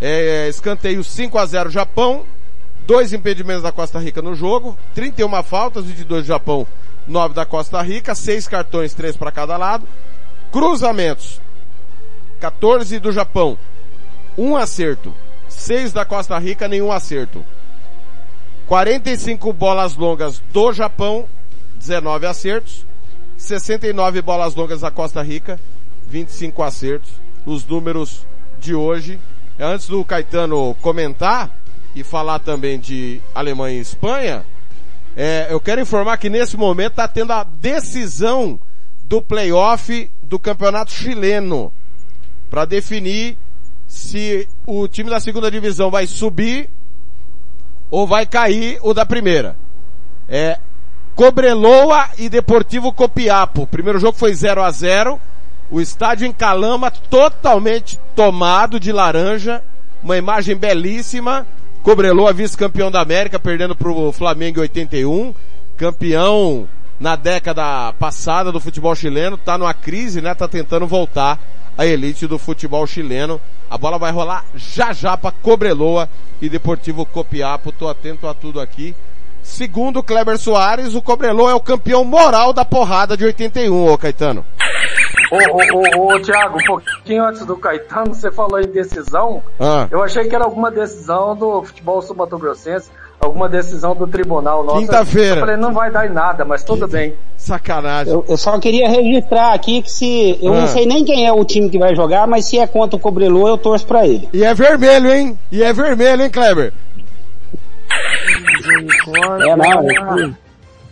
[0.00, 2.24] É, escanteio 5 a 0 Japão,
[2.86, 6.66] dois impedimentos da Costa Rica no jogo, 31 faltas, 22 do Japão,
[7.06, 9.86] 9 da Costa Rica, 6 cartões, 3 para cada lado.
[10.50, 11.40] Cruzamentos,
[12.40, 13.58] 14 do Japão,
[14.36, 15.14] um acerto.
[15.48, 17.44] 6 da Costa Rica, nenhum acerto.
[18.66, 21.26] 45 bolas longas do Japão,
[21.76, 22.86] 19 acertos.
[23.36, 25.58] 69 bolas longas da Costa Rica,
[26.06, 27.10] 25 acertos.
[27.44, 28.26] Os números
[28.58, 29.18] de hoje.
[29.58, 31.50] Antes do Caetano comentar
[31.94, 34.44] e falar também de Alemanha e Espanha,
[35.16, 38.58] é, eu quero informar que nesse momento está tendo a decisão
[39.04, 41.72] do playoff do campeonato chileno
[42.48, 43.36] para definir
[43.86, 46.70] se o time da segunda divisão vai subir
[47.90, 49.54] ou vai cair o da primeira.
[50.26, 50.58] É
[51.14, 53.62] Cobreloa e Deportivo Copiapo.
[53.62, 55.20] O primeiro jogo foi 0 a 0
[55.70, 59.62] O estádio em Calama totalmente tomado de laranja.
[60.02, 61.46] Uma imagem belíssima.
[61.82, 65.34] Cobreloa vice-campeão da América, perdendo para o Flamengo em 81.
[65.76, 66.68] Campeão
[67.00, 69.36] na década passada do futebol chileno.
[69.36, 70.32] Tá numa crise, né?
[70.32, 71.40] Tá tentando voltar
[71.76, 73.40] a elite do futebol chileno.
[73.68, 76.08] A bola vai rolar já já para Cobreloa
[76.40, 77.72] e Deportivo Copiapo.
[77.72, 78.94] Tô atento a tudo aqui.
[79.42, 84.44] Segundo Kleber Soares, o Cobreloa é o campeão moral da porrada de 81, ô Caetano.
[85.30, 89.42] Ô, ô, ô, ô, Thiago, um pouquinho antes do Caetano, você falou em decisão.
[89.60, 94.64] Ah, Eu achei que era alguma decisão do futebol sul-mato-grossense, alguma decisão do tribunal.
[94.64, 95.36] Nossa, Quinta-feira.
[95.36, 97.14] Eu falei, não vai dar em nada, mas tudo bem.
[97.36, 98.12] sacanagem.
[98.12, 100.38] Eu, eu só queria registrar aqui que se.
[100.42, 100.60] Eu Ah.
[100.62, 103.00] não sei nem quem é o time que vai jogar, mas se é contra o
[103.00, 104.28] Cobreloa, eu torço pra ele.
[104.32, 105.38] E é vermelho, hein?
[105.50, 106.72] E é vermelho, hein, Kleber?
[109.46, 110.34] É, não.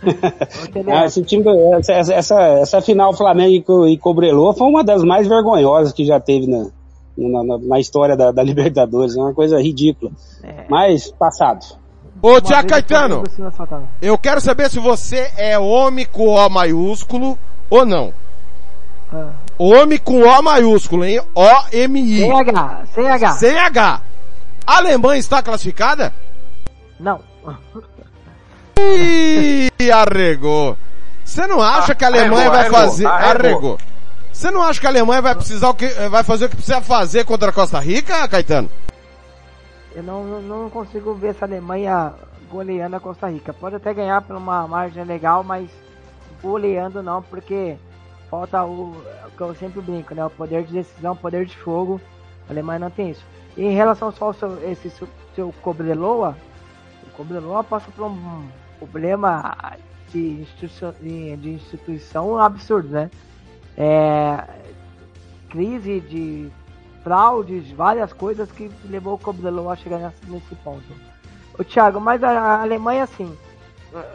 [0.91, 1.43] Ah, esse time,
[1.77, 6.19] essa, essa, essa, final Flamengo e Co- Cobreloa foi uma das mais vergonhosas que já
[6.19, 6.67] teve na,
[7.17, 9.15] na, na- história da, da Libertadores.
[9.15, 10.11] É uma coisa ridícula.
[10.43, 10.65] É.
[10.69, 11.65] Mas, passado.
[12.21, 13.87] Ô, Tiago Caetano, assaltava.
[14.01, 17.37] eu quero saber se você é homem com O maiúsculo
[17.69, 18.13] ou não.
[19.11, 19.31] Ah.
[19.57, 21.21] Homem com O maiúsculo, hein?
[21.35, 22.19] O-M-I.
[22.19, 23.31] Sem H, sem H.
[23.33, 24.01] Sem H.
[24.65, 26.13] A Alemanha está classificada?
[26.99, 27.19] Não.
[28.95, 30.77] Ih, arregou.
[31.23, 33.05] Você não acha que a Alemanha Arregou, vai arregou, fazer...
[33.05, 33.45] arregou.
[33.47, 33.77] Arregou.
[34.31, 36.81] Você não acha que a Alemanha vai precisar o que, vai fazer o que precisa
[36.81, 38.69] fazer contra a Costa Rica, Caetano?
[39.93, 42.13] Eu não, não- não consigo ver essa Alemanha
[42.49, 43.53] goleando a Costa Rica.
[43.53, 45.69] Pode até ganhar por uma margem legal, mas
[46.41, 47.77] goleando não, porque
[48.29, 48.91] falta o,
[49.27, 50.25] o que eu sempre brinco, né?
[50.25, 52.01] O poder de decisão, o poder de fogo.
[52.49, 53.23] A Alemanha não tem isso.
[53.55, 56.35] E em relação só ao seu, esse seu, seu Cobreloa,
[57.05, 58.43] o Cobreloa passa por um
[58.87, 59.55] problema
[60.09, 63.11] de instituição, de instituição absurdo, né?
[63.77, 64.43] É,
[65.49, 66.51] crise de
[67.03, 70.83] fraudes, várias coisas que levou o Cobreloa a chegar nesse, ponto.
[71.57, 73.35] O Thiago, mas a, Alemanha assim,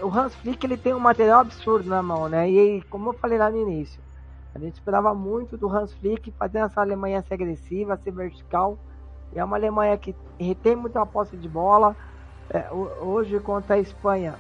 [0.02, 2.48] o Hans Flick ele tem um material absurdo na mão, né?
[2.48, 4.00] E como eu falei lá no início,
[4.55, 8.79] a gente esperava muito do Hans Flick fazer essa Alemanha ser agressiva, ser vertical.
[9.35, 11.94] E é uma Alemanha que retém muita posse de bola.
[12.48, 14.37] É, ho- hoje contra a Espanha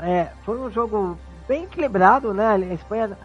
[0.00, 2.46] é, foi um jogo bem equilibrado, né?
[2.48, 3.16] A Espanha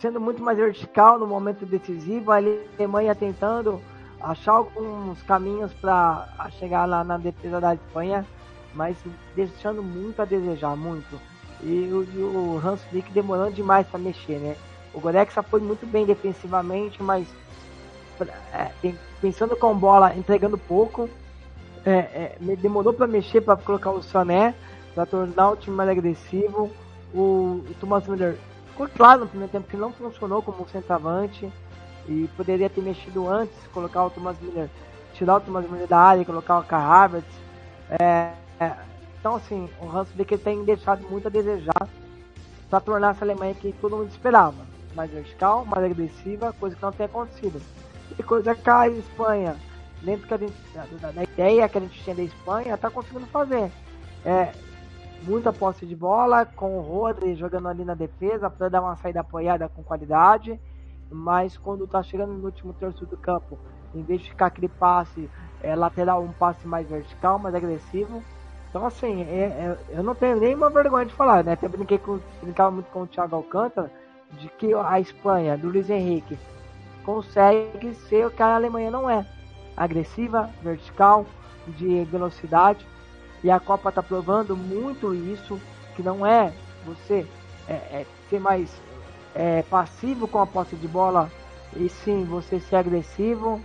[0.00, 3.80] sendo muito mais vertical no momento decisivo, a Alemanha tentando
[4.20, 6.26] achar alguns caminhos para
[6.58, 8.26] chegar lá na defesa da Espanha,
[8.74, 8.96] mas
[9.36, 11.20] deixando muito a desejar, muito.
[11.62, 14.56] E, o- e o Hans Flick demorando demais para mexer, né?
[14.92, 17.26] O Gorexa foi muito bem defensivamente, mas
[18.52, 18.70] é,
[19.20, 21.08] pensando com bola, entregando pouco.
[21.84, 24.54] É, é, demorou para mexer para colocar o Sané,
[24.94, 26.70] para tornar o time mais agressivo.
[27.14, 31.50] O, o Thomas Müller ficou claro no primeiro tempo que não funcionou como centroavante
[32.08, 34.68] e poderia ter mexido antes, colocar o Thomas Müller,
[35.14, 37.34] tirar o Thomas Müller da área e colocar o Kai Havertz.
[37.90, 38.76] É, é,
[39.20, 41.88] então, assim, o Hans Flick tem deixado muito a desejar
[42.68, 44.72] para tornar essa Alemanha que todo mundo esperava.
[44.94, 47.60] Mais vertical, mais agressiva, coisa que não tem acontecido.
[48.18, 49.56] E coisa que a Espanha,
[50.02, 53.70] dentro da, da ideia que a gente tinha da Espanha, está conseguindo fazer.
[54.24, 54.52] É,
[55.22, 59.20] muita posse de bola, com o Rodri jogando ali na defesa para dar uma saída
[59.20, 60.60] apoiada com qualidade,
[61.10, 63.58] mas quando tá chegando no último terço do campo,
[63.94, 65.30] em vez de ficar aquele passe
[65.62, 68.22] é, lateral, um passe mais vertical, mais agressivo.
[68.68, 71.52] Então assim, é- é- eu não tenho nenhuma vergonha de falar, né?
[71.52, 73.90] Até brinquei com, brincava muito com o Thiago Alcântara,
[74.32, 76.38] de que a Espanha, do Luiz Henrique,
[77.04, 79.26] consegue ser o que a Alemanha não é.
[79.76, 81.26] Agressiva, vertical,
[81.66, 82.86] de velocidade.
[83.42, 85.60] E a Copa está provando muito isso,
[85.96, 86.52] que não é
[86.84, 87.26] você
[87.68, 88.70] é, é, ser mais
[89.34, 91.30] é, passivo com a posse de bola,
[91.76, 93.60] e sim você ser agressivo.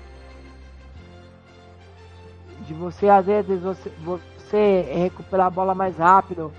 [2.62, 6.52] De você, às vezes, você, você recuperar a bola mais rápido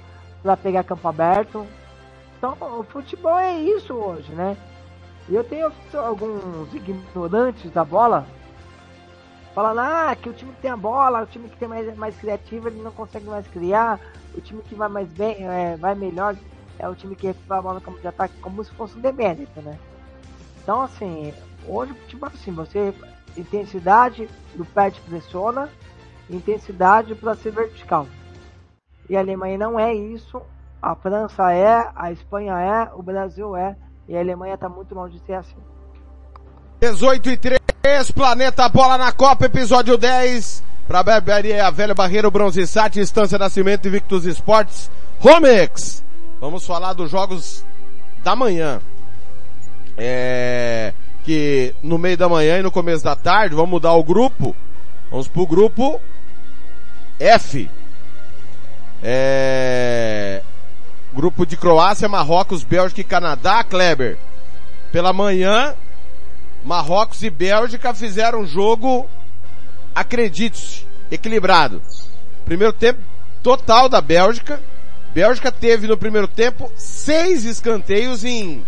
[0.42, 1.66] para pegar campo aberto.
[2.36, 4.56] Então, o futebol é isso hoje, né?
[5.28, 8.26] Eu tenho alguns ignorantes da bola
[9.58, 12.16] falando ah, que o time que tem a bola, o time que tem mais, mais
[12.16, 13.98] criativo, ele não consegue mais criar,
[14.32, 16.36] o time que vai mais bem, é, vai melhor,
[16.78, 19.00] é o time que recupera a bola no campo de ataque, como se fosse um
[19.00, 19.76] demérito, né?
[20.62, 21.34] Então, assim,
[21.66, 22.94] hoje o é assim, você,
[23.36, 25.68] intensidade do pé te pressiona,
[26.30, 28.06] intensidade para ser vertical.
[29.10, 30.40] E a Alemanha não é isso,
[30.80, 35.18] a França é, a Espanha é, o Brasil é, e a Alemanha está muito longe
[35.18, 35.58] de ser assim.
[36.80, 37.58] 18 e 3,
[38.12, 40.62] Planeta Bola na Copa, episódio 10.
[40.86, 44.88] Pra Barbearia a Velha Barreiro Bronze Sat, Estância Nascimento e Victus Esportes,
[45.18, 46.04] Romex.
[46.40, 47.64] Vamos falar dos jogos
[48.22, 48.80] da manhã.
[49.96, 54.54] É, que no meio da manhã e no começo da tarde, vamos mudar o grupo.
[55.10, 56.00] Vamos pro grupo
[57.18, 57.68] F.
[59.02, 60.42] É,
[61.12, 64.16] grupo de Croácia, Marrocos, Bélgica e Canadá, Kleber.
[64.92, 65.74] Pela manhã,
[66.64, 69.08] Marrocos e Bélgica fizeram um jogo,
[69.94, 71.80] acredite-se, equilibrado.
[72.44, 73.00] Primeiro tempo
[73.42, 74.60] total da Bélgica.
[75.14, 78.62] Bélgica teve no primeiro tempo seis escanteios em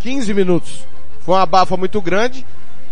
[0.00, 0.86] 15 minutos.
[1.20, 2.44] Foi uma bafa muito grande.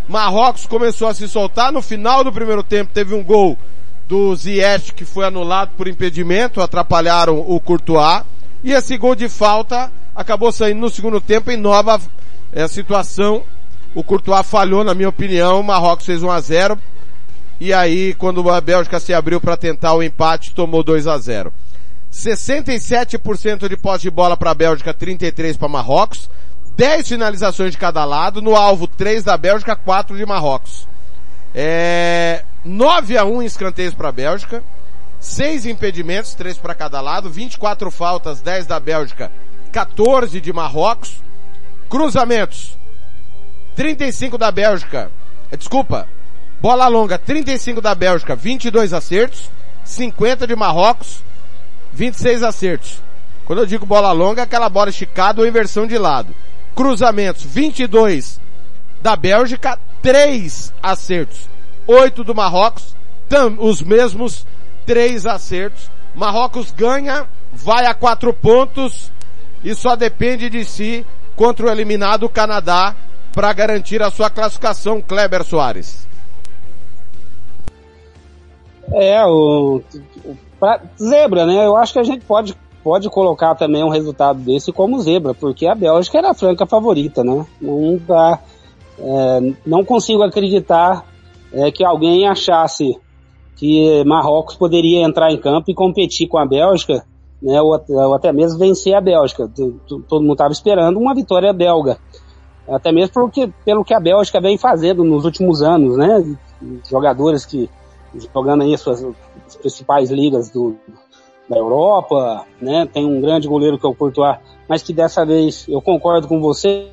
[0.08, 1.72] Marrocos começou a se soltar.
[1.72, 3.58] No final do primeiro tempo teve um gol
[4.06, 8.24] do Ziyech que foi anulado por impedimento, atrapalharam o Courtois.
[8.62, 12.00] E esse gol de falta acabou saindo no segundo tempo em nova
[12.52, 13.42] é, situação.
[13.94, 15.61] O Courtois falhou, na minha opinião.
[15.61, 16.78] O Marrocos fez 1 a 0
[17.59, 21.53] E aí, quando a Bélgica se abriu para tentar o empate, tomou 2 a 0
[22.12, 26.28] 67% de posse de bola para a Bélgica, 33 para Marrocos.
[26.76, 28.43] 10 finalizações de cada lado.
[28.43, 30.88] No alvo, 3 da Bélgica, 4 de Marrocos.
[31.55, 34.62] É, 9 a 1 em escanteios para a Bélgica.
[35.20, 37.30] 6 impedimentos, 3 para cada lado.
[37.30, 39.30] 24 faltas, 10 da Bélgica,
[39.70, 41.22] 14 de Marrocos.
[41.88, 42.80] Cruzamentos.
[43.74, 45.10] 35 da Bélgica.
[45.50, 46.08] eh, Desculpa.
[46.60, 49.50] Bola longa, 35 da Bélgica, 22 acertos.
[49.84, 51.22] 50 de Marrocos,
[51.92, 53.02] 26 acertos.
[53.46, 56.34] Quando eu digo bola longa, é aquela bola esticada ou inversão de lado.
[56.74, 58.40] cruzamentos, 22
[59.02, 61.48] da Bélgica, 3 acertos.
[61.86, 62.94] 8 do Marrocos,
[63.28, 64.46] tam, os mesmos
[64.86, 65.90] 3 acertos.
[66.14, 69.10] Marrocos ganha, vai a 4 pontos
[69.64, 71.04] e só depende de si
[71.34, 72.94] contra o eliminado Canadá
[73.33, 76.09] para garantir a sua classificação, Kleber Soares.
[78.93, 79.83] É, o,
[80.24, 81.64] o pra, zebra, né?
[81.64, 85.66] Eu acho que a gente pode, pode colocar também um resultado desse como zebra, porque
[85.66, 87.47] a Bélgica era a franca favorita, né?
[87.61, 88.41] Não dá,
[88.99, 91.07] é, não consigo acreditar
[91.53, 92.99] é, que alguém achasse
[93.57, 97.05] que Marrocos poderia entrar em campo e competir com a Bélgica,
[97.41, 97.61] né?
[97.62, 99.49] Ou, ou até mesmo vencer a Bélgica.
[99.87, 101.99] Todo mundo estava esperando uma vitória belga.
[102.70, 106.36] Até mesmo porque, pelo que a Bélgica vem fazendo nos últimos anos, né?
[106.88, 107.68] Jogadores que
[108.32, 109.04] jogando aí as suas
[109.46, 110.76] as principais ligas do,
[111.48, 112.88] da Europa, né?
[112.92, 114.36] Tem um grande goleiro que é o Courtois,
[114.68, 116.88] mas que dessa vez eu concordo com você.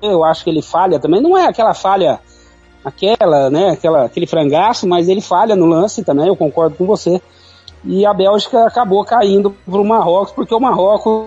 [0.00, 1.20] Eu acho que ele falha também.
[1.20, 2.18] Não é aquela falha,
[2.82, 3.70] aquela, né?
[3.70, 6.26] Aquela, aquele frangaço, mas ele falha no lance também.
[6.26, 7.20] Eu concordo com você.
[7.84, 11.26] E a Bélgica acabou caindo para o Marrocos porque o Marrocos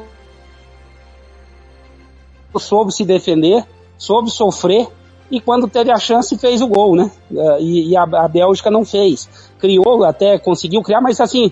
[2.59, 3.65] soube se defender,
[3.97, 4.87] soube sofrer
[5.29, 7.11] e quando teve a chance fez o gol, né?
[7.35, 9.29] É, e, e a, a, Bélgica não fez.
[9.59, 11.51] Criou até, conseguiu criar, mas assim,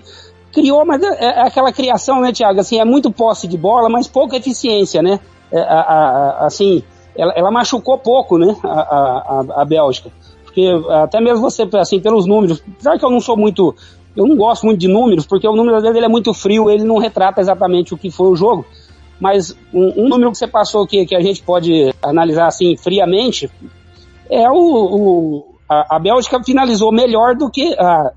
[0.52, 2.60] criou, mas é, é aquela criação, né, Thiago?
[2.60, 5.20] Assim, é muito posse de bola, mas pouca eficiência, né?
[5.52, 6.82] É, a, a, assim,
[7.14, 10.10] ela, ela, machucou pouco, né, a, a, Bélgica.
[10.44, 10.66] Porque
[11.02, 13.74] até mesmo você, assim, pelos números, apesar que eu não sou muito,
[14.16, 16.70] eu não gosto muito de números, porque o número às vezes ele é muito frio,
[16.70, 18.64] ele não retrata exatamente o que foi o jogo
[19.20, 23.50] mas um, um, número que você passou aqui, que a gente pode analisar assim friamente,
[24.30, 28.12] é o, o a, a, Bélgica finalizou melhor do que a,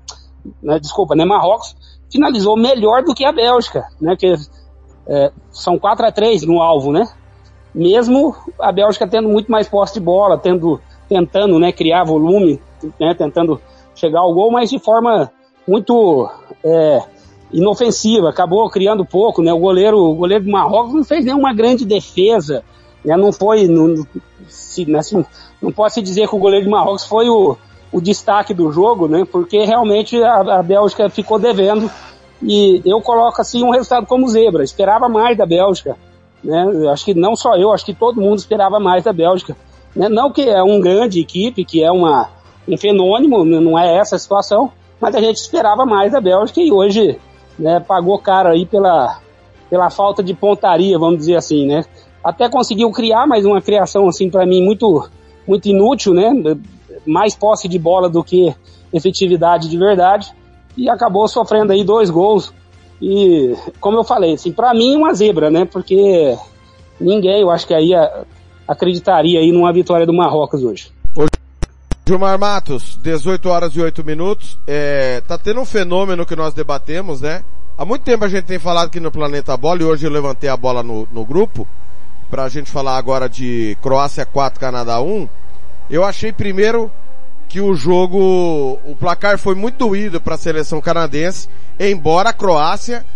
[0.62, 1.76] né, desculpa, né, Marrocos
[2.12, 4.34] finalizou melhor do que a Bélgica, né, que
[5.08, 7.08] é, são 4 a 3 no alvo, né,
[7.74, 12.60] mesmo a Bélgica tendo muito mais posse de bola, tendo, tentando, né, criar volume,
[12.98, 13.60] né, tentando
[13.94, 15.30] chegar ao gol, mas de forma
[15.66, 16.28] muito,
[16.64, 17.02] é,
[17.52, 19.52] inofensiva, acabou criando pouco, né?
[19.52, 22.62] O goleiro, o goleiro do Marrocos não fez nenhuma grande defesa,
[23.04, 23.16] né?
[23.16, 24.06] Não foi, não,
[24.48, 25.24] se, assim,
[25.60, 25.72] não
[26.02, 27.56] dizer que o goleiro do Marrocos foi o,
[27.92, 29.26] o destaque do jogo, né?
[29.30, 31.90] Porque realmente a, a Bélgica ficou devendo
[32.42, 34.62] e eu coloco assim um resultado como zebra.
[34.62, 35.96] Esperava mais da Bélgica,
[36.42, 36.88] né?
[36.90, 39.56] Acho que não só eu, acho que todo mundo esperava mais da Bélgica.
[39.94, 40.08] Né?
[40.08, 42.28] Não que é uma grande equipe, que é uma,
[42.68, 46.70] um fenômeno, não é essa a situação, mas a gente esperava mais da Bélgica e
[46.70, 47.18] hoje
[47.60, 49.20] né, pagou caro aí pela,
[49.68, 51.84] pela falta de pontaria, vamos dizer assim, né?
[52.24, 55.08] Até conseguiu criar, mas uma criação assim para mim muito
[55.46, 56.32] muito inútil, né?
[57.06, 58.54] Mais posse de bola do que
[58.92, 60.32] efetividade de verdade
[60.76, 62.52] e acabou sofrendo aí dois gols.
[63.00, 65.64] E como eu falei, assim, para mim uma zebra, né?
[65.64, 66.36] Porque
[67.00, 67.92] ninguém, eu acho que aí
[68.68, 70.92] acreditaria aí numa vitória do Marrocos hoje.
[72.10, 74.58] Gilmar Matos, 18 horas e 8 minutos.
[74.66, 77.44] É, tá tendo um fenômeno que nós debatemos, né?
[77.78, 80.50] Há muito tempo a gente tem falado aqui no Planeta Bola e hoje eu levantei
[80.50, 81.68] a bola no, no grupo
[82.28, 85.28] pra gente falar agora de Croácia 4, Canadá 1.
[85.88, 86.90] Eu achei primeiro
[87.48, 91.48] que o jogo, o placar foi muito doído para a seleção canadense,
[91.78, 93.06] embora a Croácia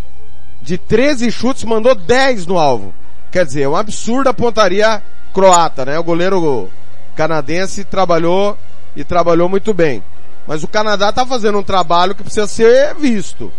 [0.63, 2.95] de 13 chutes mandou 10 no alvo.
[3.33, 5.99] Quer dizer, é uma absurda pontaria croata, né?
[5.99, 6.71] O goleiro
[7.17, 8.57] canadense trabalhou
[8.97, 10.03] e trabalhou muito bem.
[10.47, 13.53] Mas o Canadá está fazendo um trabalho que precisa ser visto.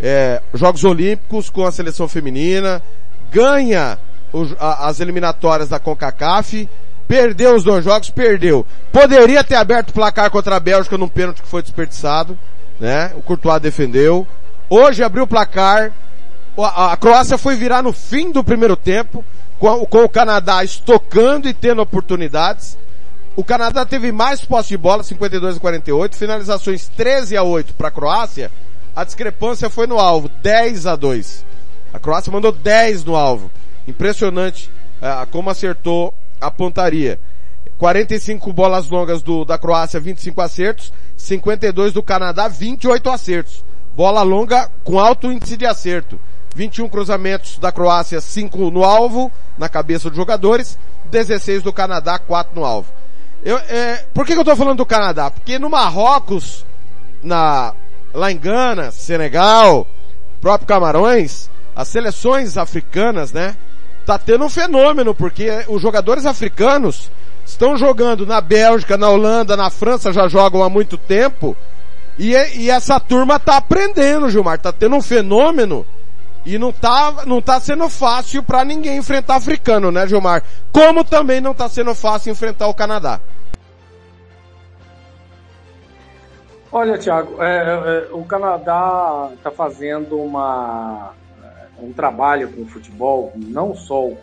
[0.00, 2.82] É, Jogos Olímpicos com a seleção feminina,
[3.30, 3.98] ganha
[4.58, 6.68] a, as eliminatórias da CONCACAF,
[7.06, 8.66] perdeu os dois jogos, perdeu.
[8.90, 12.38] Poderia ter aberto o placar contra a Bélgica num pênalti que foi desperdiçado,
[12.80, 13.12] né?
[13.14, 14.26] O Courtois defendeu.
[14.68, 15.92] Hoje abriu o placar,
[16.56, 19.24] a, a Croácia foi virar no fim do primeiro tempo,
[19.58, 22.78] com, com o Canadá estocando e tendo oportunidades.
[23.34, 27.88] O Canadá teve mais posse de bola, 52 a 48, finalizações 13 a 8 para
[27.88, 28.50] a Croácia.
[28.94, 31.46] A discrepância foi no alvo, 10 a 2.
[31.94, 33.50] A Croácia mandou 10 no alvo.
[33.88, 34.70] Impressionante
[35.00, 37.18] uh, como acertou a pontaria.
[37.78, 40.92] 45 bolas longas do, da Croácia, 25 acertos.
[41.16, 43.64] 52 do Canadá, 28 acertos.
[43.96, 46.20] Bola longa com alto índice de acerto.
[46.54, 50.78] 21 cruzamentos da Croácia, 5 no alvo, na cabeça dos jogadores.
[51.10, 52.92] 16 do Canadá, 4 no alvo.
[53.44, 55.30] Eu, é, por que, que eu tô falando do Canadá?
[55.30, 56.64] Porque no Marrocos,
[57.22, 57.74] na,
[58.14, 59.86] lá em Gana, Senegal,
[60.40, 63.56] próprio Camarões, as seleções africanas, né?
[64.06, 67.10] Tá tendo um fenômeno, porque os jogadores africanos
[67.44, 71.56] estão jogando na Bélgica, na Holanda, na França, já jogam há muito tempo,
[72.18, 75.86] e, e essa turma tá aprendendo, Gilmar, tá tendo um fenômeno
[76.44, 80.42] E não tá, não tá sendo fácil para ninguém enfrentar africano, né, Gilmar?
[80.72, 83.20] Como também não tá sendo fácil enfrentar o Canadá.
[86.74, 91.12] Olha, Thiago, é, é, o Canadá está fazendo uma,
[91.78, 94.16] um trabalho com o futebol, não só o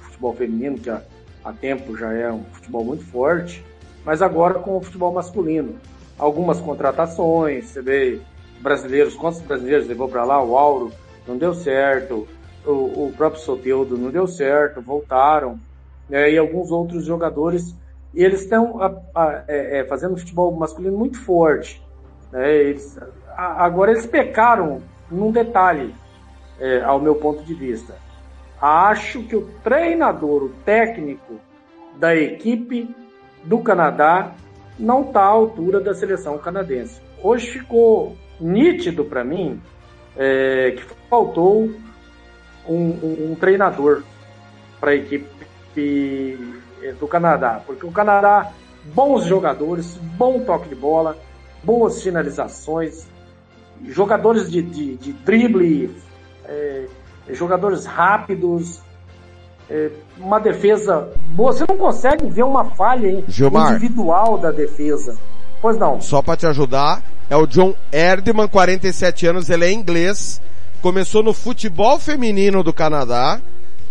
[0.00, 1.00] futebol feminino, que há,
[1.42, 3.64] há tempo já é um futebol muito forte,
[4.04, 5.76] mas agora com o futebol masculino.
[6.18, 8.20] Algumas contratações, você vê
[8.60, 10.44] brasileiros, quantos brasileiros levou para lá?
[10.44, 10.92] O Auro
[11.26, 12.28] não deu certo,
[12.66, 15.58] o, o próprio Soteudo não deu certo, voltaram,
[16.06, 17.74] né, e alguns outros jogadores,
[18.12, 18.78] e eles estão
[19.48, 21.82] é, é, fazendo futebol masculino muito forte.
[22.34, 22.98] Né, eles,
[23.36, 25.94] agora eles pecaram num detalhe,
[26.58, 27.94] é, ao meu ponto de vista.
[28.60, 31.36] Acho que o treinador, o técnico
[31.96, 32.92] da equipe
[33.44, 34.32] do Canadá
[34.76, 37.00] não está à altura da seleção canadense.
[37.22, 39.60] Hoje ficou nítido para mim
[40.16, 41.70] é, que faltou
[42.68, 44.02] um, um, um treinador
[44.80, 45.32] para a equipe
[46.98, 48.52] do Canadá, porque o Canadá,
[48.84, 51.16] bons jogadores, bom toque de bola,
[51.64, 53.06] boas finalizações,
[53.88, 55.94] jogadores de, de, de drible,
[56.44, 56.86] é,
[57.30, 58.80] jogadores rápidos,
[59.68, 61.52] é, uma defesa boa.
[61.52, 65.16] Você não consegue ver uma falha Gilmar, individual da defesa.
[65.60, 66.00] Pois não.
[66.00, 70.40] Só para te ajudar, é o John Erdman, 47 anos, ele é inglês,
[70.82, 73.40] começou no futebol feminino do Canadá,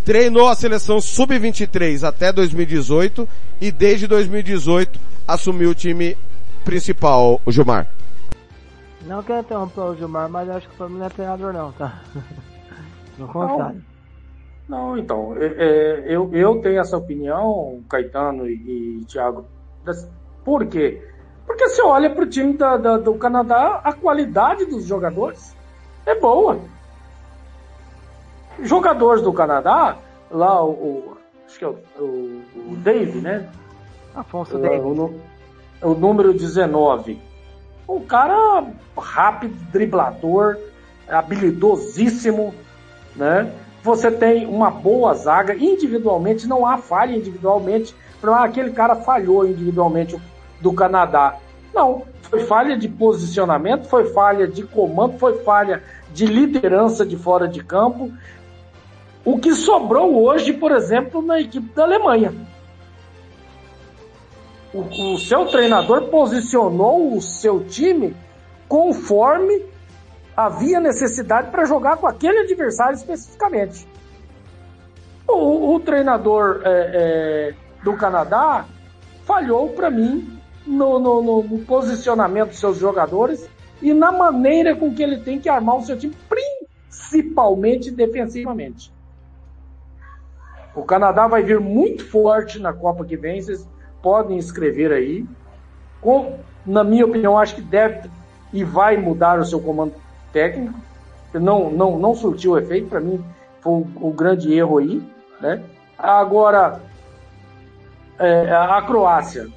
[0.06, 3.28] treinou a seleção sub-23 até 2018
[3.60, 6.16] e desde 2018 assumiu o time
[6.64, 7.88] principal, o Gilmar.
[9.06, 12.02] Não quero interromper o Gilmar, mas acho que o Flamengo não é treinador não, tá?
[13.18, 13.84] No contrário.
[14.68, 19.46] Não, não então, é, é, eu, eu tenho essa opinião, Caetano e, e Thiago.
[20.44, 21.00] Por quê?
[21.46, 25.56] Porque se olha para o time da, da, do Canadá, a qualidade dos jogadores
[26.08, 26.60] é boa.
[28.62, 29.98] Jogadores do Canadá,
[30.32, 32.42] lá o, o acho que é o, o,
[32.72, 33.48] o Dave, né?
[34.16, 34.84] Afonso Dave.
[35.84, 37.20] O, número 19.
[37.88, 38.66] Um cara
[38.98, 40.58] rápido, driblador,
[41.08, 42.54] habilidosíssimo,
[43.16, 43.52] né?
[43.84, 47.94] Você tem uma boa zaga, individualmente, não há falha individualmente.
[48.24, 50.18] Ah, aquele cara falhou individualmente
[50.62, 51.38] do Canadá.
[51.74, 57.48] Não, foi falha de posicionamento, foi falha de comando, foi falha de liderança de fora
[57.48, 58.12] de campo.
[59.26, 62.34] O que sobrou hoje, por exemplo, na equipe da Alemanha.
[64.74, 68.16] O, o seu treinador posicionou o seu time
[68.68, 69.64] conforme
[70.36, 73.88] havia necessidade para jogar com aquele adversário especificamente.
[75.28, 77.54] O, o treinador é, é,
[77.84, 78.66] do Canadá
[79.26, 83.48] falhou para mim no, no, no, posicionamento dos seus jogadores
[83.82, 88.92] e na maneira com que ele tem que armar o seu time, principalmente defensivamente.
[90.76, 93.68] O Canadá vai vir muito forte na Copa que vem, vocês
[94.04, 95.26] podem escrever aí.
[96.00, 98.08] Com, na minha opinião, acho que deve
[98.52, 99.96] e vai mudar o seu comando
[100.32, 100.78] técnico.
[101.34, 103.24] Não, não, não surtiu efeito, para mim
[103.62, 105.02] foi o, grande erro aí.
[105.42, 105.64] Né?
[105.98, 106.80] Agora,
[108.20, 109.48] é, a Croácia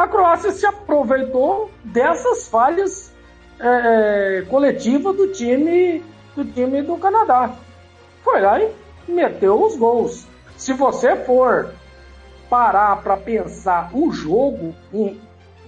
[0.00, 3.12] a Croácia se aproveitou dessas falhas
[3.60, 6.02] é, é, coletivas do time,
[6.34, 7.50] do time do Canadá.
[8.24, 8.72] Foi lá e
[9.06, 10.26] meteu os gols.
[10.56, 11.74] Se você for
[12.50, 15.18] parar para pensar o jogo em,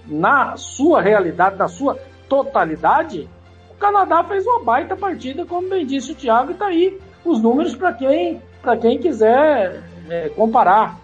[0.05, 3.29] na sua realidade, na sua totalidade,
[3.71, 7.41] o Canadá fez uma baita partida, como bem disse o Thiago, e tá aí os
[7.41, 8.41] números para quem,
[8.81, 10.99] quem quiser é, comparar.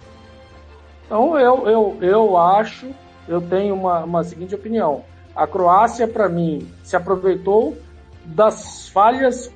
[1.05, 2.87] Então eu, eu, eu acho
[3.29, 5.03] eu tenho uma, uma seguinte opinião.
[5.35, 7.77] A Croácia, para mim, se aproveitou
[8.25, 9.53] das falhas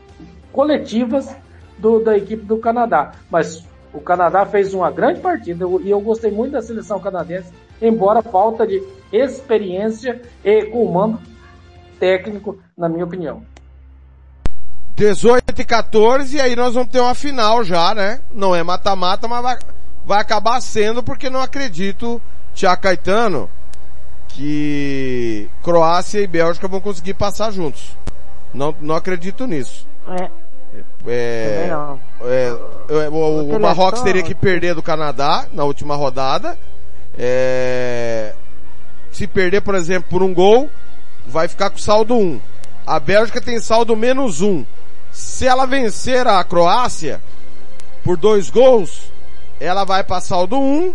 [0.51, 1.35] coletivas
[1.79, 3.13] do, da equipe do Canadá.
[3.31, 8.21] Mas o Canadá fez uma grande partida e eu gostei muito da seleção canadense, embora
[8.21, 8.81] falta de
[9.11, 11.19] experiência e comando
[11.99, 13.43] técnico, na minha opinião.
[14.95, 18.21] 18 e 14, e aí nós vamos ter uma final já, né?
[18.31, 19.57] Não é mata-mata, mas vai,
[20.05, 22.21] vai acabar sendo porque não acredito,
[22.53, 23.49] Tia Caetano,
[24.27, 27.95] que Croácia e Bélgica vão conseguir passar juntos.
[28.53, 29.87] Não, não acredito nisso.
[30.07, 30.42] É.
[31.05, 31.69] É,
[32.21, 32.47] é,
[32.89, 36.57] é o, o Marrocos teria que perder do Canadá na última rodada.
[37.17, 38.33] É,
[39.11, 40.69] se perder, por exemplo, por um gol,
[41.27, 42.39] vai ficar com saldo 1.
[42.85, 44.65] A Bélgica tem saldo menos 1.
[45.11, 47.21] Se ela vencer a Croácia
[48.03, 49.11] por dois gols,
[49.59, 50.93] ela vai para saldo 1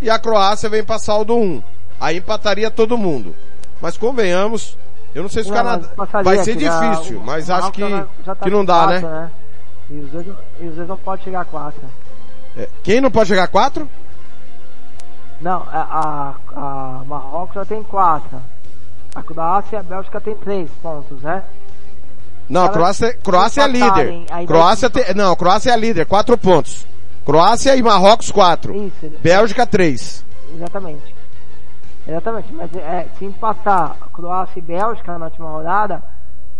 [0.00, 1.62] e a Croácia vem para saldo 1
[2.00, 3.34] aí empataria todo mundo.
[3.80, 4.76] Mas convenhamos,
[5.14, 7.48] Eu não sei se o Não, Canadá mas passaria vai ser já- difícil, o- mas
[7.48, 9.30] o acho que, Marrocos já tá que não dá, quatro, né?
[9.90, 10.26] E os dois,
[10.60, 11.80] e os dois não podem chegar a quatro.
[12.56, 13.88] É, Quem não pode chegar a quatro?
[15.40, 18.40] Não, a, a, a Marrocos já tem quatro.
[19.14, 21.42] A Croácia e a Bélgica tem três pontos, né?
[22.48, 24.26] Não, a Croácia, Croácia é líder.
[24.46, 26.86] Croácia tem, não, Croácia é líder, quatro pontos.
[27.24, 28.74] Croácia e Marrocos quatro.
[28.74, 30.24] Isso, Bélgica três.
[30.54, 31.14] exatamente.
[32.06, 36.02] Exatamente, mas é, se empatar Croácia e Bélgica na última rodada,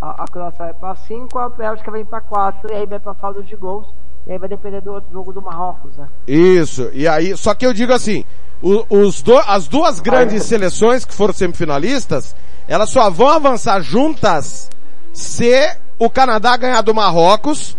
[0.01, 3.14] a, a Croácia vai para 5, a Bélgica vem para 4, e aí vai para
[3.14, 3.86] saldo de gols,
[4.26, 6.07] e aí vai depender do outro jogo do Marrocos, né?
[6.26, 6.90] Isso.
[6.92, 8.24] E aí, só que eu digo assim,
[8.62, 12.34] o- os do- as duas grandes seleções que foram semifinalistas,
[12.66, 14.70] elas só vão avançar juntas
[15.12, 15.53] se
[15.99, 17.76] o Canadá ganhar do Marrocos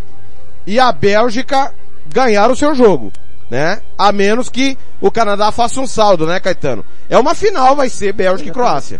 [0.66, 1.74] e a Bélgica
[2.08, 3.12] ganhar o seu jogo,
[3.50, 3.82] né?
[3.98, 6.84] A menos que o Canadá faça um saldo, né, Caetano?
[7.10, 9.00] É uma final, vai ser Bélgica e Croácia.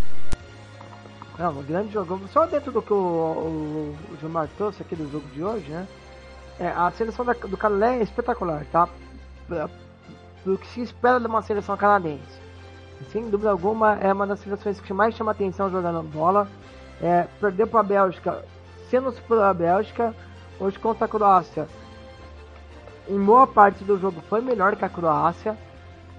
[1.40, 2.20] Não, um grande jogo.
[2.28, 5.88] Só dentro do que o, o, o Gilmar trouxe aqui do jogo de hoje, né?
[6.60, 8.90] É, a seleção da- do Canadá é espetacular, tá?
[10.44, 12.38] Pro que se espera de uma seleção canadense.
[13.10, 16.46] Sem dúvida alguma, é uma das seleções que mais chama atenção jogando bola.
[17.02, 18.44] É, perdeu para a Bélgica,
[18.90, 20.14] sendo superior à Bélgica,
[20.60, 21.70] hoje contra a Croácia.
[23.08, 25.58] Em boa parte do jogo foi melhor que a Croácia.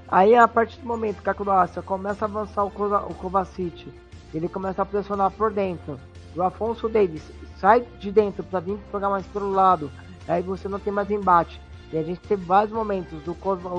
[0.09, 2.71] Aí, a partir do momento que a Croácia começa a avançar o
[3.15, 3.93] Kovacic,
[4.33, 5.99] ele começa a pressionar por dentro.
[6.37, 7.23] O Afonso Davis
[7.59, 9.91] sai de dentro para vir jogar mais pelo lado.
[10.29, 11.61] Aí você não tem mais embate.
[11.93, 13.35] E a gente teve vários momentos do,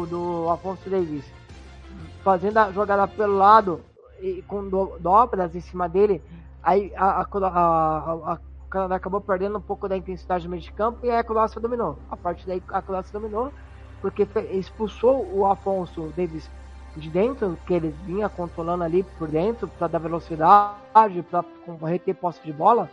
[0.06, 1.26] do Afonso Davis
[2.24, 3.82] fazendo a jogada pelo lado
[4.22, 6.22] e com do- dobras em cima dele.
[6.62, 8.40] Aí a, a, a, a-
[8.70, 11.60] Canadá acabou perdendo um pouco da intensidade no meio de campo e aí a Croácia
[11.60, 11.98] dominou.
[12.10, 13.52] A partir daí a Croácia dominou
[14.02, 16.50] porque expulsou o Afonso Davis
[16.96, 21.46] de dentro, que ele vinha controlando ali por dentro para dar velocidade, para
[21.88, 22.90] reter posse de bola.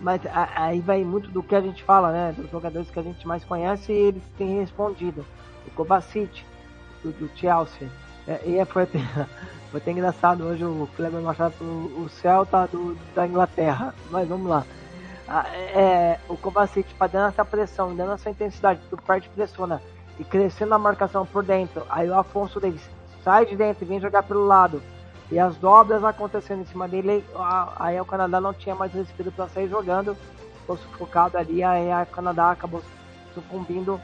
[0.00, 0.20] Mas
[0.54, 2.34] aí vai muito do que a gente fala, né?
[2.36, 5.24] Dos jogadores que a gente mais conhece e eles têm respondido.
[5.66, 6.44] O Kovacic,
[7.02, 7.88] do, do Chelsea.
[8.26, 8.98] É, e é- foi até,
[9.70, 13.94] foi até engraçado hoje o Kleber Machado o, Celta do, da Inglaterra.
[14.10, 14.64] Mas vamos lá.
[15.28, 19.82] Ah, é, o Kovacic para dando essa pressão, dando essa intensidade, tu parte pressiona
[20.18, 21.84] e crescendo a marcação por dentro.
[21.88, 22.88] Aí o Afonso Davis
[23.22, 24.82] sai de dentro e vem jogar pelo lado.
[25.30, 27.24] E as dobras acontecendo em cima dele,
[27.76, 30.16] aí o Canadá não tinha mais respiro para sair jogando,
[30.60, 32.80] ficou sufocado ali, aí o Canadá acabou
[33.34, 34.00] sucumbindo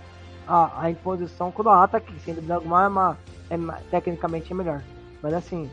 [0.47, 2.85] à, à imposição croata, que sem dúvida alguma
[3.49, 4.83] é, uma, é tecnicamente é melhor.
[5.23, 5.71] Mas assim,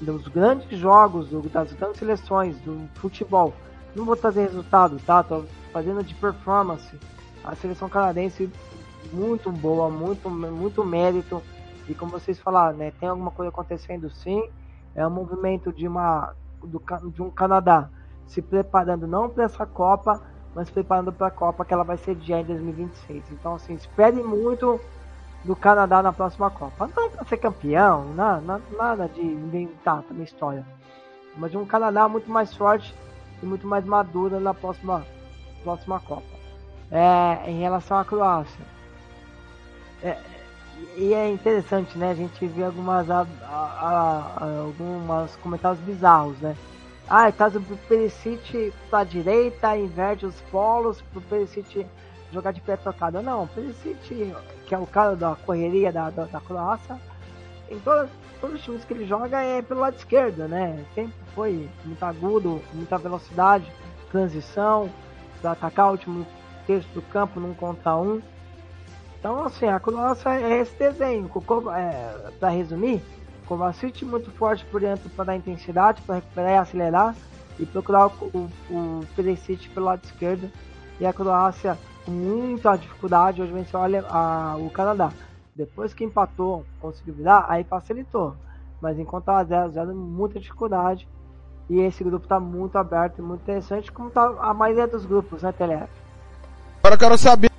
[0.00, 3.54] dos grandes jogos, das grandes seleções do futebol,
[3.94, 5.22] não vou trazer resultado, tá?
[5.22, 6.98] Tô fazendo de performance.
[7.44, 8.50] A seleção canadense
[9.10, 11.42] muito boa, muito, muito mérito.
[11.88, 12.92] E como vocês falaram, né?
[12.92, 14.42] Tem alguma coisa acontecendo sim.
[14.94, 16.32] É um movimento de uma
[16.62, 16.80] do,
[17.10, 17.88] de um Canadá
[18.26, 20.20] se preparando não para essa Copa,
[20.54, 23.24] mas preparando para a Copa que ela vai ser dia em 2026.
[23.32, 24.80] Então assim, espere muito
[25.44, 26.86] do Canadá na próxima Copa.
[26.94, 30.64] Não para ser campeão, na- na- nada de inventar na história.
[31.36, 32.94] Mas um Canadá muito mais forte
[33.42, 35.04] e muito mais madura na próxima,
[35.64, 36.22] próxima Copa.
[36.90, 38.64] É, em relação à Croácia.
[40.02, 40.16] É,
[40.96, 42.10] e é interessante, né?
[42.10, 46.56] A gente vê algumas, a, a- a- algumas comentários bizarros, né?
[47.08, 51.86] Ah, é caso do Perisic pra direita, inverte os polos pro Perisic
[52.32, 53.20] jogar de pé trocado.
[53.22, 54.34] Não, o Perisic,
[54.66, 56.96] que é o cara da correria da, da, da Croácia,
[57.70, 58.08] em toda,
[58.40, 60.84] todos os times que ele joga é pelo lado esquerdo, né?
[60.94, 63.70] Sempre foi muito agudo, muita velocidade,
[64.10, 64.88] transição,
[65.40, 66.26] para atacar o último
[66.66, 68.22] terço do campo num contra um.
[69.22, 71.30] Então, assim, a Croácia é esse desenho.
[71.76, 73.00] É, para resumir,
[73.46, 77.14] Kovacic muito forte por dentro para dar intensidade, para recuperar e acelerar,
[77.56, 80.50] e procurar o, o, o Perisic pelo lado esquerdo.
[80.98, 85.12] E a Croácia, com muita dificuldade, hoje venceu a, o Canadá.
[85.54, 88.34] Depois que empatou, conseguiu virar, aí facilitou.
[88.80, 91.08] Mas enquanto a 0 0 muita dificuldade.
[91.70, 95.42] E esse grupo está muito aberto e muito interessante, como tá a maioria dos grupos,
[95.42, 95.88] né, Telef?
[96.80, 97.51] Agora eu quero saber,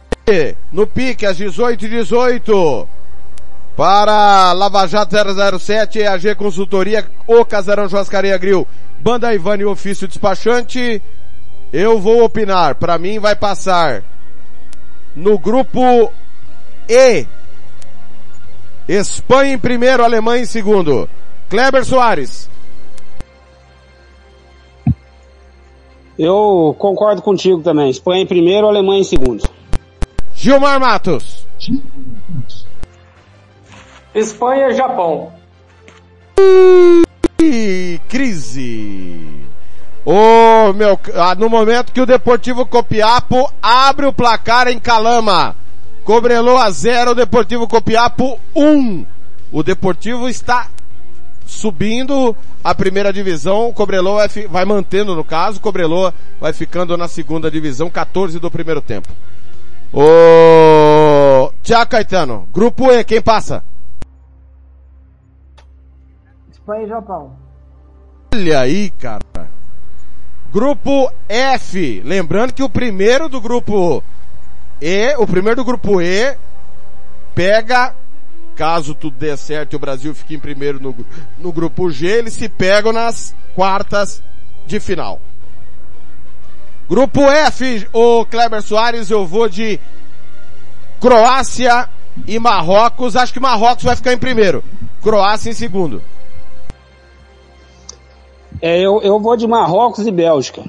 [0.72, 2.88] no pique, às 18 e 18
[3.76, 5.16] para Lava Jato
[5.60, 8.68] 007, EAG Consultoria, O Casarão Churrascaria Grill,
[9.00, 11.02] Banda Ivani Ofício Despachante,
[11.72, 14.04] eu vou opinar, para mim vai passar
[15.16, 16.12] no grupo
[16.88, 17.26] E,
[18.88, 21.10] Espanha em primeiro, Alemanha em segundo.
[21.50, 22.50] Kleber Soares.
[26.18, 27.90] Eu concordo contigo também.
[27.90, 29.44] Espanha em primeiro, Alemanha em segundo.
[30.44, 31.48] Gilmar Matos.
[34.14, 35.32] Espanha e Japão.
[37.42, 39.48] E crise.
[40.04, 45.56] Ô, meu, ah, no momento que o Deportivo Copiapo abre o placar em Calama.
[46.04, 48.62] Cobrelou a 0, o Deportivo Copiapo 1.
[48.66, 49.06] Um.
[49.50, 50.68] O Deportivo está
[51.46, 56.98] subindo a primeira divisão, o Cobreloa vai, vai mantendo no caso, o Cobreloa vai ficando
[56.98, 59.08] na segunda divisão, 14 do primeiro tempo.
[59.96, 63.64] Ô, Tiago Caetano, grupo E, quem passa?
[66.50, 67.36] Espanha e Japão.
[68.34, 69.22] Olha aí, cara.
[70.52, 72.02] Grupo F.
[72.04, 74.04] Lembrando que o primeiro do grupo
[74.82, 76.36] E, o primeiro do grupo E,
[77.36, 77.96] pega,
[78.56, 80.96] caso tudo dê certo e o Brasil fique em primeiro no,
[81.38, 84.24] no grupo G, eles se pegam nas quartas
[84.66, 85.22] de final.
[86.90, 89.80] Grupo F, o Kleber Soares, eu vou de
[91.00, 91.90] Croácia
[92.28, 93.16] e Marrocos.
[93.16, 94.64] Acho que Marrocos vai ficar em primeiro.
[95.02, 96.02] Croácia em segundo.
[98.62, 100.64] É, eu, eu vou de Marrocos e Bélgica.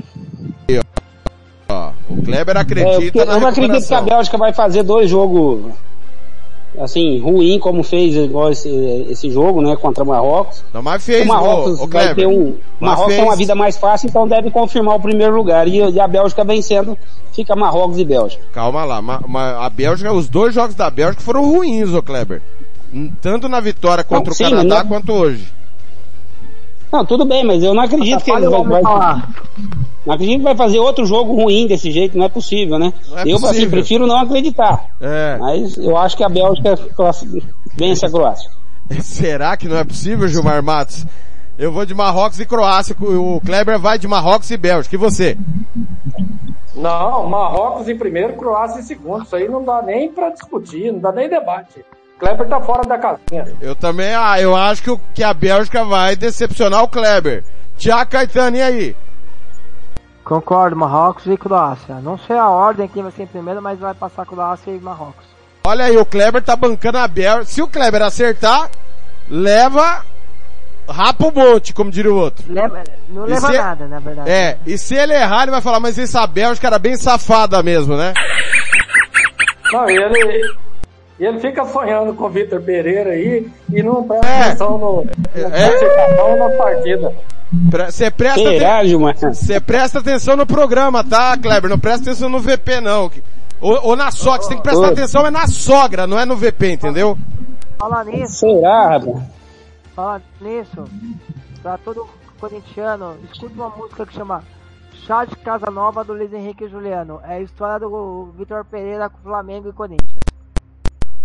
[1.68, 4.00] Ó, o Kleber É, acredita porque na eu não acredito que a.
[4.00, 5.72] Bélgica vai fazer dois jogos
[6.78, 8.68] assim, ruim como fez igual esse,
[9.08, 10.64] esse jogo, né, contra o Marrocos.
[10.72, 12.48] Não, mas fez, o Marrocos ô, ô, vai ter um,
[12.80, 15.68] o Marrocos tem uma vida mais fácil, então deve confirmar o primeiro lugar.
[15.68, 16.96] E, e a Bélgica vencendo,
[17.32, 18.42] fica Marrocos e Bélgica.
[18.52, 22.42] Calma lá, ma- ma- a Bélgica, os dois jogos da Bélgica foram ruins, ô Kleber.
[23.20, 25.46] Tanto na vitória contra Não, o sim, Canadá não- quanto hoje.
[26.94, 29.28] Não, tudo bem, mas eu não acredito que Olha eles o vai, vai, falar.
[30.06, 32.92] não acredito que vai fazer outro jogo ruim desse jeito, não é possível, né?
[33.16, 33.70] É eu assim, possível.
[33.70, 34.90] prefiro não acreditar.
[35.00, 35.36] É.
[35.40, 36.76] Mas eu acho que a Bélgica
[37.76, 38.48] vence a Croácia.
[39.02, 41.04] Será que não é possível, Gilmar Matos?
[41.58, 44.94] Eu vou de Marrocos e Croácia, o Kleber vai de Marrocos e Bélgica.
[44.94, 45.36] E você?
[46.76, 49.24] Não, Marrocos em primeiro, Croácia em segundo.
[49.24, 51.84] Isso aí não dá nem pra discutir, não dá nem debate.
[52.24, 53.54] Kleber tá fora da casinha.
[53.60, 57.44] Eu também, ah, eu acho que, o- que a Bélgica vai decepcionar o Kleber.
[57.76, 58.96] Tiago Caetano, e aí?
[60.24, 61.96] Concordo, Marrocos e Croácia.
[61.96, 65.24] Não sei a ordem quem vai ser em primeiro, mas vai passar Croácia e Marrocos.
[65.66, 67.44] Olha aí, o Kleber tá bancando a Bélgica.
[67.46, 68.70] Se o Kleber acertar,
[69.28, 70.02] leva
[70.88, 72.44] rapa o monte, como diria o outro.
[72.48, 74.30] Leva- não leva se- nada, na verdade.
[74.30, 77.96] É, e se ele errar, ele vai falar, mas essa Bélgica era bem safada mesmo,
[77.96, 78.12] né?
[79.72, 80.54] Não, e ele,
[81.18, 84.42] e ele fica sonhando com o Vitor Pereira aí e não presta É.
[84.42, 86.36] atenção no, no É.
[86.36, 87.14] na partida.
[87.86, 91.70] Você presta, cê presta atenção no programa, tá, Kleber?
[91.70, 93.10] Não presta atenção no VP, não.
[93.60, 94.92] Ou, ou na sogra, você tem que prestar Oi.
[94.92, 97.16] atenção é na sogra, não é no VP, entendeu?
[97.78, 99.22] Falar nisso, Será, rapaz?
[99.94, 100.84] falar nisso,
[101.62, 102.06] pra todo
[102.40, 104.42] corintiano, escuta uma música que chama
[105.06, 107.20] Chá de Casa Nova do Luiz Henrique e Juliano.
[107.26, 110.10] É a história do Vitor Pereira com Flamengo e Corinthians.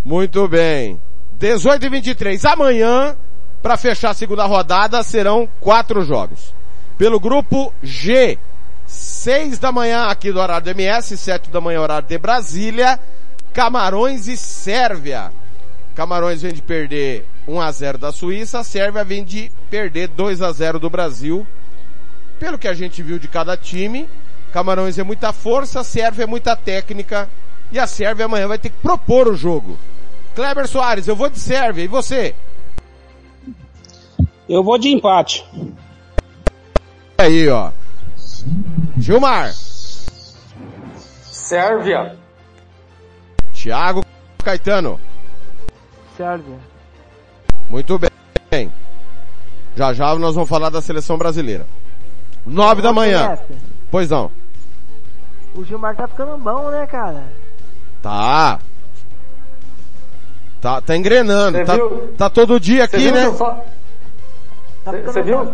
[0.04, 1.00] Muito bem.
[1.34, 2.46] 18 e 23.
[2.46, 3.16] Amanhã,
[3.62, 6.54] para fechar a segunda rodada, serão quatro jogos.
[6.98, 8.38] Pelo grupo G,
[8.86, 13.00] 6 da manhã aqui do horário do MS, 7 da manhã horário de Brasília,
[13.54, 15.32] Camarões e Sérvia.
[15.96, 20.52] Camarões vem de perder 1 a 0 da Suíça, Sérvia vem de perder 2 a
[20.52, 21.46] 0 do Brasil.
[22.40, 24.10] Pelo que a gente viu de cada time,
[24.52, 27.30] Camarões é muita força, Sérvia é muita técnica,
[27.72, 29.78] e a Sérvia amanhã vai ter que propor o jogo.
[30.36, 32.36] Kleber Soares, eu vou de Sérvia, e você?
[34.48, 35.46] Eu vou de empate.
[37.18, 37.72] Aí, ó.
[38.98, 39.52] Gilmar,
[41.50, 42.16] Sérvia.
[43.54, 44.06] Thiago
[44.44, 45.00] Caetano.
[46.16, 46.58] Sérvia.
[47.70, 48.00] Muito
[48.52, 48.72] bem.
[49.76, 51.66] Já já nós vamos falar da seleção brasileira.
[52.46, 53.38] Nove da manhã.
[53.90, 54.32] Pois não.
[55.56, 57.32] O Gilmar tá ficando bom, né, cara?
[58.02, 58.60] Tá.
[60.62, 61.58] Tá, tá engrenando.
[61.58, 62.14] Você Tá, viu?
[62.18, 63.32] tá todo dia Você aqui, né?
[63.34, 63.64] só-
[64.84, 65.54] Tá Cê- ficando cê viu?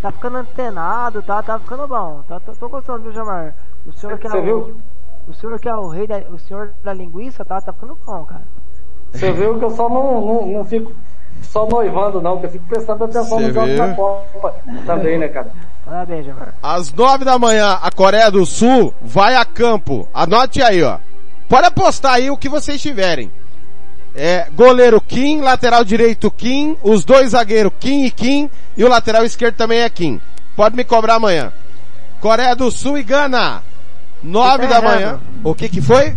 [0.00, 1.42] Tá ficando antenado, tá?
[1.42, 2.22] Tá ficando bom.
[2.28, 3.54] Tá, tô, tô gostando, viu, Gilmar?
[3.86, 4.76] O senhor que é o,
[5.28, 7.60] o senhor que é o rei da, o senhor da linguiça, tá?
[7.60, 8.42] Tá ficando bom, cara.
[9.12, 10.92] Você viu que eu só não, não, não fico
[11.42, 13.78] só noivando, não, que eu fico prestando atenção Cê nos jogos viu?
[13.78, 14.54] da Copa
[14.86, 15.52] também, né, cara?
[15.84, 16.54] Parabéns, Gilmar.
[16.62, 20.08] Às nove da manhã, a Coreia do Sul vai a campo.
[20.12, 20.98] Anote aí, ó.
[21.48, 23.30] Pode apostar aí o que vocês tiverem.
[24.14, 29.24] É, goleiro Kim, lateral direito Kim, os dois zagueiros Kim e Kim, e o lateral
[29.24, 30.20] esquerdo também é Kim.
[30.54, 31.52] Pode me cobrar amanhã.
[32.20, 33.62] Coreia do Sul e Gana.
[34.22, 34.94] Nove Tá da errado.
[34.94, 35.20] manhã.
[35.42, 36.14] O que que foi?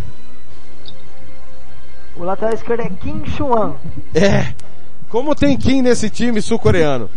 [2.16, 3.74] O lateral esquerdo é Kim Chuan.
[4.14, 4.54] É.
[5.08, 7.08] Como tem Kim nesse time sul-coreano?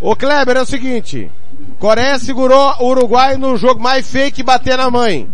[0.00, 1.30] Ô Kleber, é o seguinte.
[1.78, 5.28] Coreia segurou o Uruguai no jogo mais feio que bater na mãe.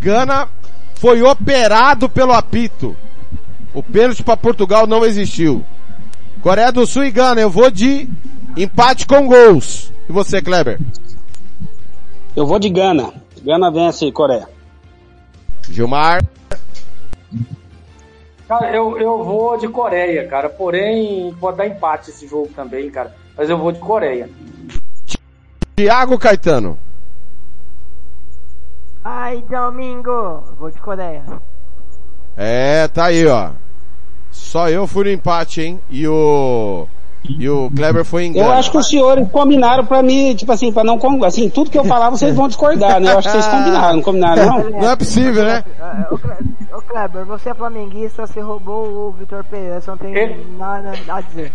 [0.00, 0.48] Gana
[0.98, 2.96] foi operado pelo apito.
[3.72, 5.64] O pênalti para Portugal não existiu.
[6.42, 8.08] Coreia do Sul e Gana, eu vou de
[8.56, 9.92] empate com gols.
[10.08, 10.80] E você, Kleber?
[12.34, 13.12] Eu vou de Gana.
[13.42, 14.48] Gana vence Coreia.
[15.70, 16.24] Gilmar.
[18.48, 20.48] Cara, eu, eu vou de Coreia, cara.
[20.48, 23.14] Porém, pode dar empate esse jogo também, cara.
[23.36, 24.28] Mas eu vou de Coreia.
[25.76, 26.78] Thiago Caetano.
[29.10, 30.42] Ai, domingo.
[30.58, 31.22] Vou de Coreia.
[32.36, 33.50] É, tá aí, ó.
[34.30, 35.80] Só eu fui no empate, hein?
[35.88, 36.86] E o.
[37.24, 40.70] E o Kleber foi em Eu acho que os senhores combinaram pra mim, tipo assim,
[40.72, 43.12] pra não, com- assim, tudo que eu falar vocês vão discordar, né?
[43.12, 44.70] Eu acho que vocês combinaram, não combinaram não?
[44.80, 45.64] Não é possível, né?
[46.72, 51.20] Ô, Kleber, você é flamenguista, você roubou o Vitor Pereira, você não tem nada a
[51.22, 51.52] dizer.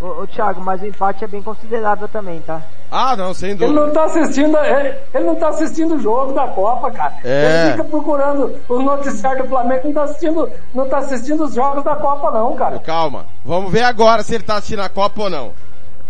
[0.00, 2.60] Ô, ô Thiago, mas o empate é bem considerável também, tá?
[2.90, 3.80] Ah, não, sem Ele dúvida.
[3.86, 7.14] não tá assistindo, ele, ele não tá assistindo o jogo da Copa, cara.
[7.24, 7.62] É.
[7.62, 11.82] Ele fica procurando os noticiários do Flamengo, não tá assistindo, não tá assistindo os jogos
[11.84, 12.78] da Copa não, cara.
[12.80, 13.26] Calma.
[13.44, 15.52] Vamos ver agora se ele tá assistindo a Copa ou não.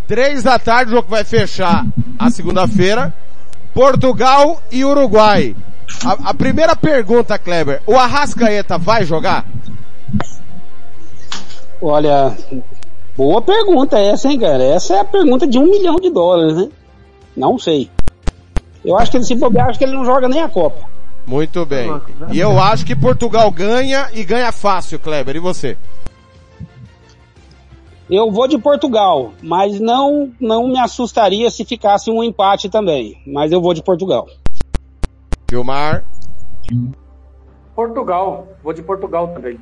[0.07, 1.85] Três da tarde, o jogo vai fechar
[2.19, 3.13] a segunda-feira.
[3.73, 5.57] Portugal e Uruguai.
[6.05, 7.83] A, a primeira pergunta, Kleber.
[7.87, 9.45] O Arrascaeta vai jogar?
[11.81, 12.35] Olha,
[13.17, 14.63] boa pergunta essa, hein, cara?
[14.63, 16.69] Essa é a pergunta de um milhão de dólares, né?
[17.37, 17.91] Não sei.
[18.85, 20.89] Eu acho que ele se bobear, acho que ele não joga nem a Copa.
[21.27, 21.91] Muito bem.
[22.31, 25.37] E eu acho que Portugal ganha e ganha fácil, Kleber.
[25.37, 25.77] E você?
[28.11, 33.19] Eu vou de Portugal, mas não, não me assustaria se ficasse um empate também.
[33.27, 34.29] Mas eu vou de Portugal.
[35.51, 36.05] Gilmar?
[37.75, 39.59] Portugal, vou de Portugal também.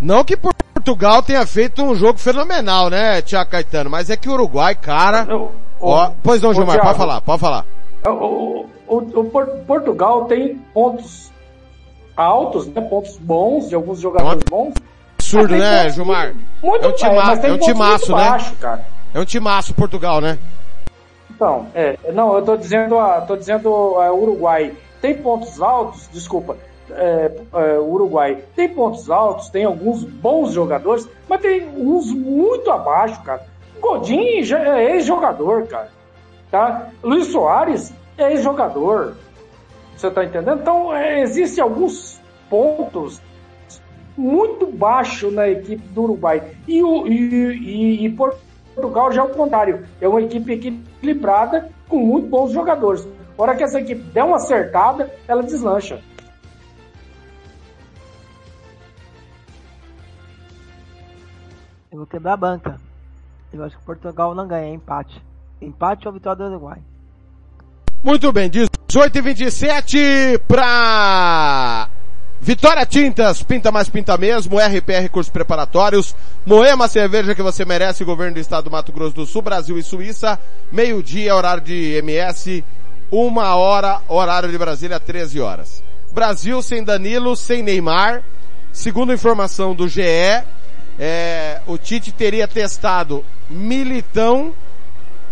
[0.00, 0.36] Não que
[0.84, 3.88] Portugal tenha feito um jogo fenomenal, né, Tiago Caetano?
[3.88, 5.26] Mas é que o Uruguai, cara...
[5.28, 7.64] Eu- Ó, o- pois não, o Gilmar, pode falar, pode falar.
[8.06, 11.30] O, o- o- o Por- Portugal tem pontos
[12.16, 12.80] altos, né?
[12.82, 14.74] Pontos bons de alguns jogadores bons.
[15.18, 16.34] Absurdo, Mas tem né, pontos Gilmar?
[16.62, 18.28] Muito É um é, tima- mas tem é um timaço, né?
[18.30, 18.86] baixo, cara.
[19.14, 20.38] É um timaço Portugal, né?
[21.30, 23.68] Então, é, não, eu tô dizendo, a, tô dizendo
[23.98, 26.56] a Uruguai tem pontos altos, desculpa,
[26.90, 33.22] é, é, Uruguai tem pontos altos, tem alguns bons jogadores, mas tem uns muito abaixo,
[33.22, 33.46] cara.
[33.80, 35.90] Godin é ex-jogador, cara,
[36.50, 36.90] tá?
[37.02, 39.14] Luiz Soares é ex-jogador,
[39.96, 40.60] você tá entendendo?
[40.60, 43.20] Então, é, existem alguns pontos
[44.16, 46.42] muito baixo na equipe do Uruguai.
[46.66, 49.86] E, o, e, e, e Portugal já é o contrário.
[50.00, 53.06] É uma equipe equilibrada com muito bons jogadores.
[53.36, 56.00] A hora que essa equipe der uma acertada, ela deslancha.
[61.94, 62.80] Eu vou quebrar a banca.
[63.52, 65.22] Eu acho que Portugal não ganha, é empate.
[65.62, 66.82] Empate ou vitória do Uruguai.
[68.02, 71.88] Muito bem, 18 e 27 pra
[72.40, 78.34] Vitória Tintas, pinta mais pinta mesmo, RPR cursos preparatórios, Moema cerveja que você merece, governo
[78.34, 80.36] do estado do Mato Grosso do Sul, Brasil e Suíça,
[80.72, 82.64] meio-dia, horário de MS,
[83.08, 85.80] uma hora, horário de Brasília, 13 horas.
[86.10, 88.24] Brasil sem Danilo, sem Neymar,
[88.72, 90.02] segundo informação do GE,
[90.98, 94.54] é, o Tite teria testado Militão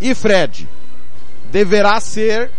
[0.01, 0.69] e Fred.
[1.51, 2.51] Deverá ser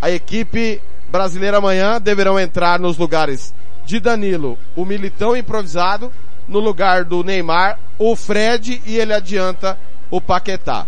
[0.00, 6.12] a equipe brasileira amanhã, deverão entrar nos lugares de Danilo, o Militão improvisado,
[6.48, 9.78] no lugar do Neymar, o Fred e ele adianta
[10.10, 10.86] o Paquetá.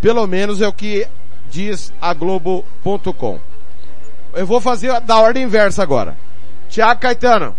[0.00, 1.06] Pelo menos é o que
[1.48, 3.40] diz a Globo.com.
[4.34, 6.16] Eu vou fazer da ordem inversa agora.
[6.68, 7.54] Tiago Caetano,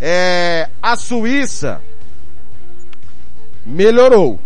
[0.00, 1.80] é, a Suíça
[3.64, 4.40] melhorou,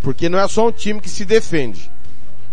[0.00, 1.90] porque não é só um time que se defende.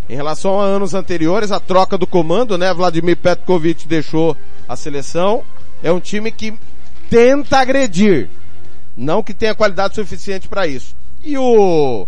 [0.10, 2.74] Em relação a anos anteriores, a troca do comando, né?
[2.74, 4.38] Vladimir Petkovic deixou
[4.68, 5.44] a seleção.
[5.84, 6.58] É um time que
[7.10, 8.30] tenta agredir.
[8.96, 10.96] Não que tenha qualidade suficiente para isso.
[11.24, 12.08] E o,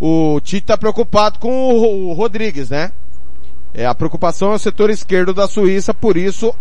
[0.00, 2.90] o Tite está preocupado com o, o Rodrigues, né?
[3.72, 6.52] É, a preocupação é o setor esquerdo da Suíça, por isso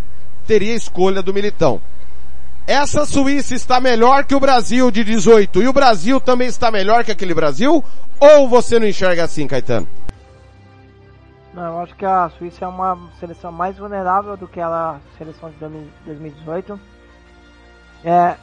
[0.45, 1.82] teria escolha do Militão.
[2.68, 7.05] Essa Suíça está melhor que o Brasil de 18 e o Brasil também está melhor
[7.05, 7.82] que aquele Brasil?
[8.20, 9.88] Ou você não enxerga assim, Caetano?
[11.53, 15.49] Não, eu acho que a Suíça é uma seleção mais vulnerável do que a seleção
[15.49, 15.55] de
[16.05, 16.78] 2018.
[18.03, 18.36] É,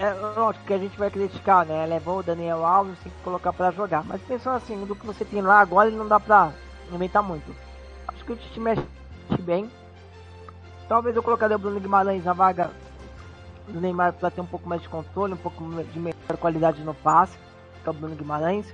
[0.00, 1.86] é lógico que a gente vai criticar, né?
[1.86, 4.02] Levou o Daniel Alves, tem que colocar pra jogar.
[4.02, 6.50] Mas pensando assim, do que você tem lá agora, ele não dá pra
[6.92, 7.54] inventar muito.
[8.08, 8.82] Acho que o Tite mexe
[9.42, 9.70] bem.
[10.88, 12.72] Talvez eu colocaria o Bruno Guimarães na vaga
[13.68, 16.94] do Neymar para ter um pouco mais de controle, um pouco de melhor qualidade no
[16.94, 17.38] passe,
[17.82, 18.66] que é o Bruno Guimarães.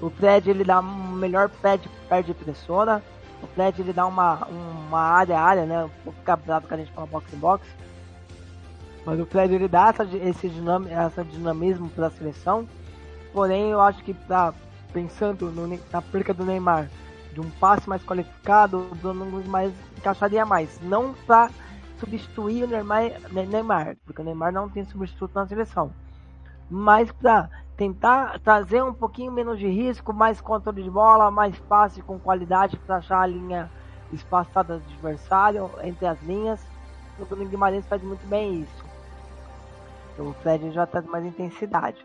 [0.00, 3.02] O Fred ele dá um melhor perde, perde pressiona.
[3.42, 5.84] O Fred ele dá uma, uma área área, né?
[5.84, 7.66] Um pouco bravo que a gente fala box em box.
[9.04, 12.66] Mas o Fred ele dá essa, esse dinam, essa dinamismo para a seleção.
[13.32, 14.52] Porém, eu acho que pra,
[14.92, 16.88] pensando no, na perca do Neymar
[17.32, 20.80] de um passe mais qualificado, o Bruno mais encaixaria mais.
[20.82, 21.50] Não para
[22.00, 25.92] substituir o Neymar, Neymar, porque o Neymar não tem substituto na seleção.
[26.68, 32.02] Mas para tentar trazer um pouquinho menos de risco, mais controle de bola, mais passe
[32.02, 33.70] com qualidade para achar a linha
[34.12, 36.60] espaçada do adversário entre as linhas.
[37.18, 38.84] O Bruno Guimarães faz muito bem isso.
[40.18, 42.04] O Fred já traz mais intensidade.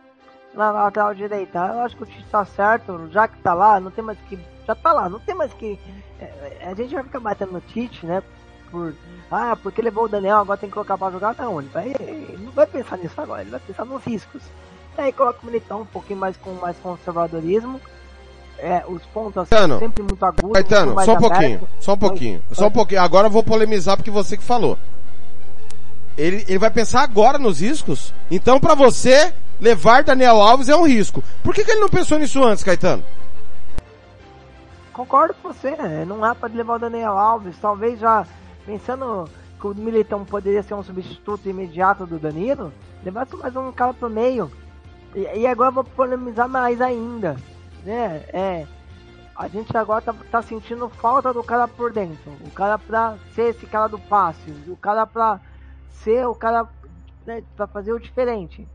[0.53, 3.91] Na lateral direita, eu acho que o Tite está certo, já que está lá, não
[3.91, 4.39] tem mais que.
[4.65, 5.77] Já está lá, não tem mais que.
[6.19, 8.23] É, a gente vai ficar batendo no Tite, né?
[8.75, 8.93] Por.
[9.31, 11.33] Ah, porque levou o Daniel, agora tem que colocar para jogar.
[11.37, 14.41] Não, ele, vai, ele não vai pensar nisso agora, ele vai pensar nos riscos.
[14.97, 17.79] Aí coloca o Militão um pouquinho mais com mais conservadorismo.
[18.57, 20.51] É, os pontos assim, Caetano, sempre muito agudos.
[20.51, 21.69] Caetano, muito só um pouquinho, aberto.
[21.79, 23.01] só um pouquinho, só um pouquinho.
[23.01, 24.77] Agora eu vou polemizar porque você que falou.
[26.17, 28.13] Ele, ele vai pensar agora nos riscos?
[28.29, 31.23] Então pra você, levar Daniel Alves é um risco.
[31.43, 33.03] Por que, que ele não pensou nisso antes, Caetano?
[34.91, 36.05] Concordo com você, né?
[36.05, 38.25] não há para levar o Daniel Alves, talvez já
[38.65, 43.93] pensando que o Militão poderia ser um substituto imediato do Danilo, levasse mais um cara
[43.93, 44.51] pro meio.
[45.13, 47.37] E, e agora vou polemizar mais ainda,
[47.83, 48.25] né?
[48.33, 48.67] É,
[49.35, 53.49] a gente agora tá, tá sentindo falta do cara por dentro, o cara pra ser
[53.49, 55.39] esse cara do passe, o cara pra
[55.89, 56.67] ser o cara
[57.25, 58.67] né, pra fazer o diferente.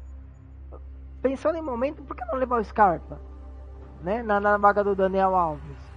[1.23, 3.21] Pensando em momento, por que não levar o Scarpa?
[4.03, 4.23] Né?
[4.23, 5.90] Na, na vaga do Daniel Alves.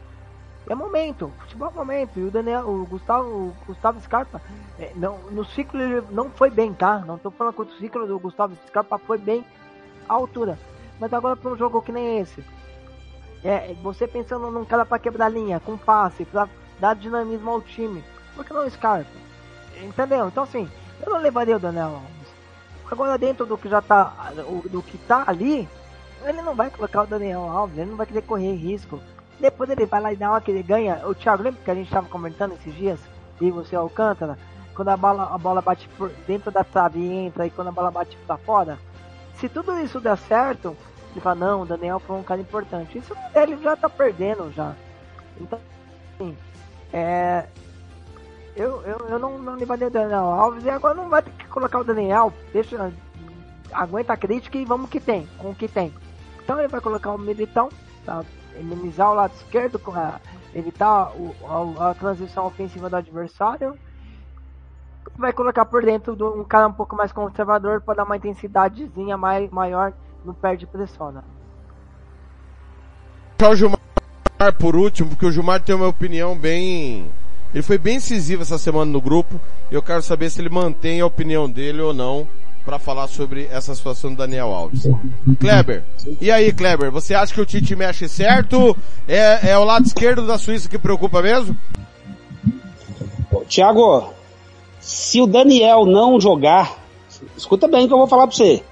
[0.67, 2.19] É momento, futebol é momento.
[2.19, 4.41] E o Daniel, o Gustavo, o Gustavo Scarpa,
[4.79, 6.99] é, não, no ciclo ele não foi bem, tá?
[6.99, 9.45] Não tô falando que o ciclo do Gustavo Scarpa foi bem
[10.07, 10.57] à altura.
[10.99, 12.43] Mas agora para um jogo que nem esse,
[13.43, 16.47] é, você pensando num cara para quebrar linha, com passe, para
[16.79, 18.03] dar dinamismo ao time,
[18.35, 19.09] por que não o Scarpa?
[19.81, 20.27] Entendeu?
[20.27, 20.69] Então assim,
[21.05, 22.33] eu não levaria o Daniel Alves.
[22.89, 24.31] Agora dentro do que já tá,
[24.69, 25.67] do que tá ali,
[26.23, 28.99] ele não vai colocar o Daniel Alves, ele não vai querer correr risco.
[29.43, 31.75] Depois ele vai lá e na hora que ele ganha, o Thiago, lembra que a
[31.75, 32.97] gente estava comentando esses dias,
[33.41, 34.39] e você Alcântara,
[34.73, 35.89] quando a bola, a bola bate
[36.25, 38.79] dentro da trave e entra, e quando a bola bate pra fora,
[39.35, 40.77] se tudo isso der certo,
[41.11, 42.97] ele fala, não, o Daniel foi um cara importante.
[42.97, 44.73] Isso ele já tá perdendo já.
[45.41, 45.59] Então,
[46.15, 46.37] assim,
[46.93, 47.45] é.
[48.55, 51.47] Eu, eu, eu não, não levaria o Daniel Alves e agora não vai ter que
[51.49, 52.31] colocar o Daniel.
[52.53, 52.93] Deixa.
[53.73, 55.93] Aguenta a crítica e vamos que tem, com o que tem.
[56.41, 57.67] Então ele vai colocar o Militão,
[58.05, 58.23] pra
[58.57, 59.81] minimizar o lado esquerdo,
[60.53, 61.35] evitar o,
[61.79, 63.77] a, a transição ofensiva do adversário.
[65.17, 69.17] Vai colocar por dentro do, um cara um pouco mais conservador para dar uma intensidadezinha
[69.17, 69.93] mai, maior
[70.23, 71.23] no perde pressiona.
[73.37, 73.79] Deixar o Gilmar
[74.59, 77.11] por último, porque o Gilmar tem uma opinião bem...
[77.53, 79.39] Ele foi bem incisivo essa semana no grupo.
[79.69, 82.27] e Eu quero saber se ele mantém a opinião dele ou não
[82.65, 84.87] para falar sobre essa situação do Daniel Alves.
[85.39, 85.83] Kleber,
[86.21, 88.75] e aí Kleber, você acha que o Tite mexe certo?
[89.07, 91.55] É, é o lado esquerdo da Suíça que preocupa mesmo?
[93.47, 94.13] Tiago,
[94.79, 96.77] se o Daniel não jogar,
[97.37, 98.63] escuta bem que eu vou falar pra você.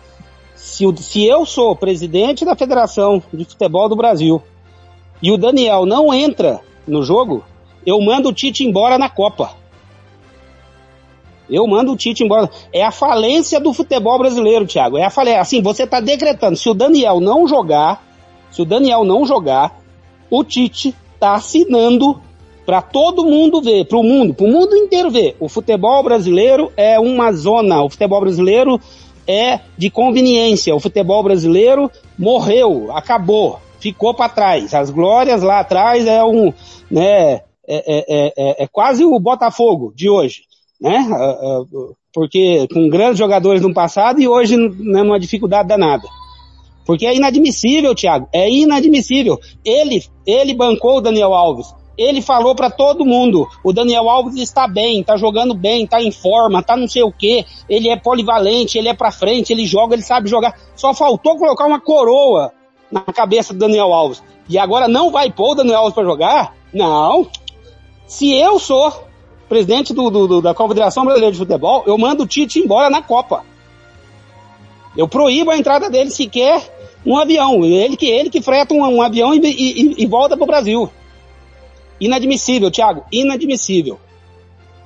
[0.56, 4.42] Se, o- se eu sou presidente da Federação de Futebol do Brasil
[5.22, 7.44] e o Daniel não entra no jogo,
[7.86, 9.52] eu mando o Tite embora na Copa.
[11.52, 12.50] Eu mando o Tite embora.
[12.72, 14.98] É a falência do futebol brasileiro, Thiago.
[14.98, 15.42] É a falência.
[15.42, 16.56] Assim, você está decretando.
[16.56, 18.04] Se o Daniel não jogar,
[18.50, 19.80] se o Daniel não jogar,
[20.30, 22.20] o Tite está assinando
[22.66, 25.36] para todo mundo ver, para o mundo, para o mundo inteiro ver.
[25.40, 27.84] O futebol brasileiro é uma zona.
[27.84, 28.80] O futebol brasileiro
[29.28, 30.76] é de conveniência.
[30.76, 34.74] O futebol brasileiro morreu, acabou, ficou para trás.
[34.74, 36.54] As glórias lá atrás é um,
[36.90, 40.44] né, é, é, é, é quase o Botafogo de hoje,
[40.82, 41.08] né?
[41.12, 41.64] Ah, ah,
[42.12, 46.08] Porque com grandes jogadores no passado e hoje né, numa dificuldade danada.
[46.86, 48.28] Porque é inadmissível, Thiago.
[48.34, 49.40] É inadmissível.
[49.64, 51.68] Ele, ele bancou o Daniel Alves.
[51.98, 56.12] Ele falou para todo mundo: o Daniel Alves está bem, está jogando bem, está em
[56.12, 57.46] forma, tá não sei o que.
[57.70, 60.58] Ele é polivalente, ele é para frente, ele joga, ele sabe jogar.
[60.76, 62.52] Só faltou colocar uma coroa
[62.92, 64.24] na cabeça do Daniel Alves.
[64.50, 66.56] E agora não vai pôr o Daniel Alves para jogar?
[66.74, 67.28] Não.
[68.08, 68.92] Se eu sou
[69.52, 73.02] presidente do, do- do- da Confederação Brasileira de Futebol, eu mando o Tite embora na
[73.02, 73.44] Copa.
[74.96, 76.74] Eu proíbo a entrada dele sequer
[77.06, 77.66] um avião.
[77.66, 80.90] Ele que ele que freta um, um avião e, e- e volta para o Brasil.
[82.00, 83.04] Inadmissível, Thiago.
[83.12, 84.00] Inadmissível.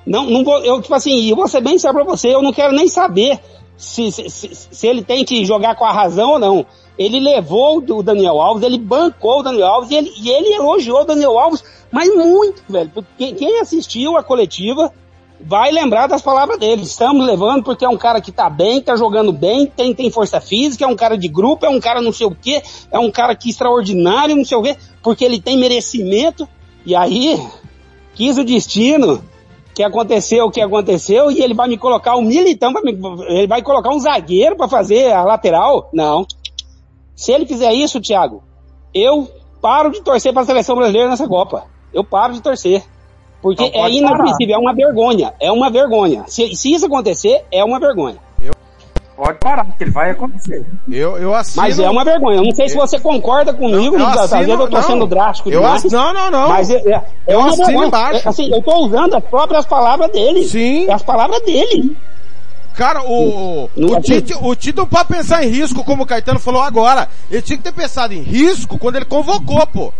[0.04, 2.52] Não, não vou, eu, tipo assim, eu vou ser bem sério pra você, eu não
[2.52, 3.38] quero nem saber
[3.76, 6.66] se, se, se, se ele tem que jogar com a razão ou não.
[6.98, 11.02] Ele levou o Daniel Alves, ele bancou o Daniel Alves e ele, e ele elogiou
[11.02, 12.90] o Daniel Alves, mas muito, velho.
[13.18, 14.90] Quem, quem assistiu a coletiva
[15.38, 16.82] vai lembrar das palavras dele.
[16.82, 20.40] Estamos levando porque é um cara que tá bem, tá jogando bem, tem, tem força
[20.40, 23.10] física, é um cara de grupo, é um cara não sei o quê, é um
[23.10, 26.48] cara que extraordinário, não sei o quê, porque ele tem merecimento.
[26.86, 27.38] E aí,
[28.14, 29.22] quis o destino
[29.74, 32.96] que aconteceu o que aconteceu e ele vai me colocar um militão, pra me-
[33.28, 35.90] ele vai colocar um zagueiro para fazer a lateral?
[35.92, 36.26] Não.
[37.16, 38.44] Se ele fizer isso, Thiago,
[38.94, 39.28] eu
[39.60, 41.64] paro de torcer para a seleção brasileira nessa Copa.
[41.92, 42.84] Eu paro de torcer.
[43.42, 45.34] Porque Então é inadmissível, é uma vergonha.
[45.40, 46.24] É uma vergonha.
[46.28, 48.16] Se, se isso acontecer, é uma vergonha.
[49.16, 50.66] Pode parar, porque ele vai acontecer.
[50.90, 51.62] Eu, eu assino.
[51.62, 52.36] Mas é uma vergonha.
[52.36, 54.82] Eu não sei se você concorda comigo, eu às vezes eu tô não.
[54.82, 55.86] sendo drástico Eu demais.
[55.86, 56.48] ass- Não, não, não.
[56.50, 57.86] Mas é, é, é Eu uma assino vergonha.
[57.88, 58.26] embaixo.
[58.26, 60.44] É, assim, eu tô usando as próprias palavras dele.
[60.44, 60.86] Sim.
[60.86, 61.96] É as palavras dele.
[62.76, 66.38] Cara, o, Não o, Tite, o Tite não pode pensar em risco, como o Caetano
[66.38, 67.08] falou agora.
[67.30, 69.92] Ele tinha que ter pensado em risco quando ele convocou, pô.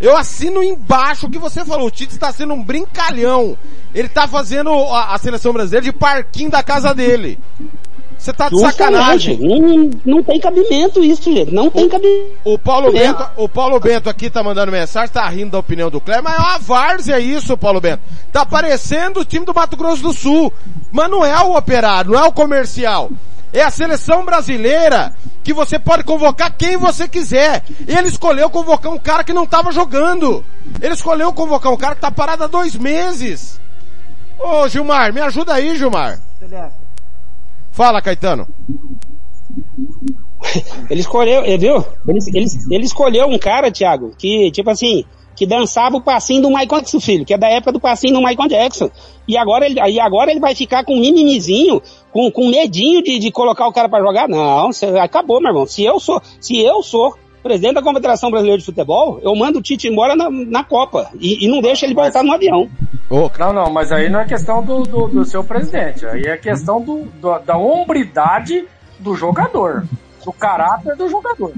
[0.00, 1.88] Eu assino embaixo o que você falou.
[1.88, 3.58] O Tite está sendo um brincalhão.
[3.92, 7.36] Ele tá fazendo a, a seleção brasileira de parquinho da casa dele.
[8.20, 9.36] Você tá de sacanagem.
[9.36, 9.96] Justamente.
[10.04, 11.54] Não, não tem cabimento isso, gente.
[11.54, 12.36] Não tem cabimento.
[12.44, 12.92] O Paulo.
[12.92, 16.38] Bento, o Paulo Bento aqui tá mandando mensagem, tá rindo da opinião do Cléber, mas
[16.38, 18.02] é uma várzea isso, Paulo Bento.
[18.30, 20.52] Tá parecendo o time do Mato Grosso do Sul.
[20.92, 23.10] Mas não é o operário, não é o comercial.
[23.54, 27.64] É a seleção brasileira que você pode convocar quem você quiser.
[27.88, 30.44] Ele escolheu convocar um cara que não tava jogando.
[30.82, 33.58] Ele escolheu convocar um cara que tá parado há dois meses.
[34.38, 36.20] Ô Gilmar, me ajuda aí, Gilmar.
[37.70, 38.46] Fala, Caetano.
[40.90, 41.84] Ele escolheu, eh, viu?
[42.08, 45.04] Ele, ele, ele escolheu um cara, Thiago, que, tipo assim,
[45.36, 48.20] que dançava o passinho do Michael Jackson, filho, que é da época do passinho do
[48.20, 48.90] Michael Jackson.
[49.26, 51.80] E agora ele, e agora ele vai ficar com um mimimizinho,
[52.12, 54.28] com, com medinho de, de colocar o cara pra jogar?
[54.28, 55.66] Não, cê, acabou, meu irmão.
[55.66, 59.62] Se eu sou, se eu sou presidente da Confederação Brasileira de Futebol, eu mando o
[59.62, 61.10] Tite embora na, na Copa.
[61.18, 62.68] E, e não deixo ele voltar no avião.
[63.38, 66.06] Não, não, mas aí não é questão do, do, do seu presidente.
[66.06, 68.66] Aí é questão do, do- da hombridade
[68.98, 69.84] do jogador.
[70.24, 71.52] Do caráter do jogador.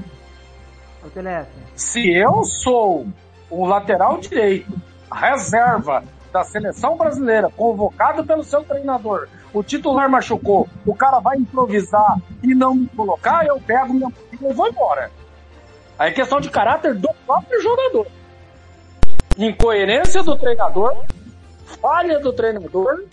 [1.75, 3.05] Se eu sou
[3.49, 4.71] o lateral direito,
[5.13, 12.17] reserva da seleção brasileira, convocado pelo seu treinador, o titular machucou, o cara vai improvisar
[12.41, 15.11] e não me colocar, eu pego minha e vou embora.
[16.03, 18.07] Aí é questão de caráter do próprio jogador.
[19.37, 21.05] Incoerência do treinador,
[21.81, 23.05] falha do treinador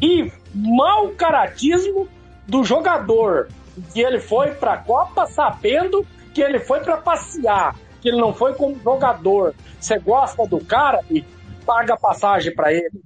[0.00, 2.06] e mau caratismo
[2.46, 3.48] do jogador.
[3.92, 8.54] Que ele foi pra Copa sabendo que ele foi pra passear, que ele não foi
[8.54, 9.56] como jogador.
[9.80, 11.24] Você gosta do cara e
[11.66, 13.02] paga passagem pra ele,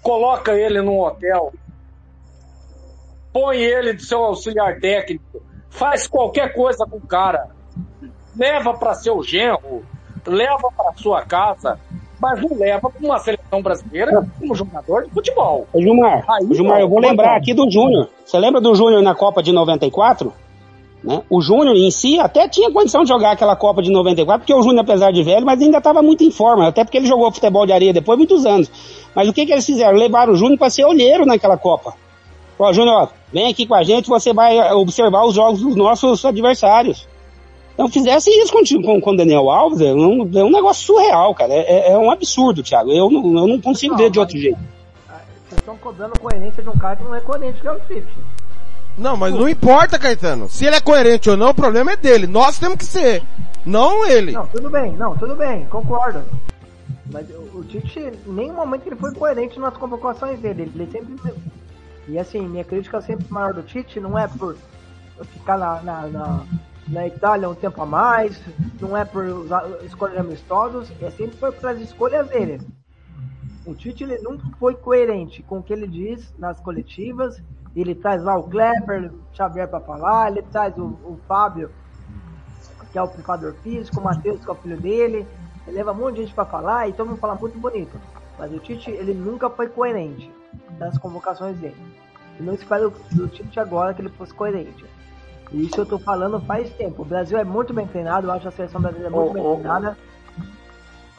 [0.00, 1.52] coloca ele num hotel,
[3.32, 5.42] põe ele de seu auxiliar técnico,
[5.72, 7.48] faz qualquer coisa com o cara,
[8.36, 9.82] leva pra seu genro,
[10.26, 11.78] leva pra sua casa,
[12.20, 15.66] mas não leva pra uma seleção brasileira como jogador de futebol.
[15.74, 18.08] Gilmar, Aí, Gilmar, eu vou lembrar aqui do Júnior.
[18.24, 20.32] Você lembra do Júnior na Copa de 94?
[21.02, 21.22] Né?
[21.28, 24.62] O Júnior em si até tinha condição de jogar aquela Copa de 94, porque o
[24.62, 27.66] Júnior, apesar de velho, mas ainda estava muito em forma, até porque ele jogou futebol
[27.66, 28.70] de areia depois muitos anos.
[29.14, 29.98] Mas o que, que eles fizeram?
[29.98, 31.94] Levaram o Júnior para ser olheiro naquela Copa.
[32.58, 35.74] Ó, Júnior, ó, vem aqui com a gente, você vai eh, observar os jogos dos
[35.76, 37.08] nossos adversários.
[37.74, 41.34] Então fizesse isso com, com, com o Daniel Alves, é um, é um negócio surreal,
[41.34, 41.52] cara.
[41.54, 42.90] É, é- é um absurdo, Thiago.
[42.92, 44.58] Eu não, eu não consigo ver de outro jeito.
[45.48, 48.06] vocês estão cobrando coerência de um cara que não é coerente, que é o Tite.
[48.98, 50.50] Não, mas não importa, Caetano.
[50.50, 52.26] Se ele é coerente ou não, o problema é dele.
[52.26, 53.22] Nós temos que ser.
[53.64, 54.32] Não ele.
[54.32, 56.22] Não, tudo bem, não, tudo bem, concordo.
[57.10, 60.70] Mas o, o Tite, em nenhum momento ele foi coerente nas convocações dele.
[60.74, 61.14] Ele sempre.
[62.08, 64.56] E assim, minha crítica sempre maior do Tite não é por
[65.24, 66.44] ficar na, na, na,
[66.88, 68.40] na Itália um tempo a mais,
[68.80, 72.60] não é por usar, escolher amistosos, é sempre foi pelas escolhas dele.
[73.64, 77.40] O Tite ele nunca foi coerente com o que ele diz nas coletivas.
[77.74, 81.70] Ele traz lá o Kleber, o Xavier para falar, ele traz o, o Fábio
[82.90, 85.26] que é o preparador físico, o Matheus, que é o filho dele.
[85.66, 87.98] Ele leva um monte de gente pra falar e todo mundo fala muito bonito.
[88.38, 90.30] Mas o Tite, ele nunca foi coerente
[90.78, 91.76] nas convocações dele.
[92.38, 94.84] E não espero do Tite agora que ele fosse coerente.
[95.52, 97.02] E isso eu tô falando faz tempo.
[97.02, 99.54] O Brasil é muito bem treinado, eu acho a seleção brasileira muito Ô, bem ô,
[99.56, 99.98] treinada.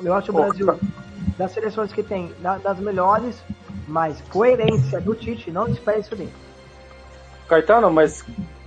[0.04, 0.80] Eu acho o Brasil,
[1.38, 3.42] das seleções que tem, da- das melhores,
[3.88, 6.34] mas coerência do Tite, não espere isso dele.
[7.48, 8.26] Caetano, mas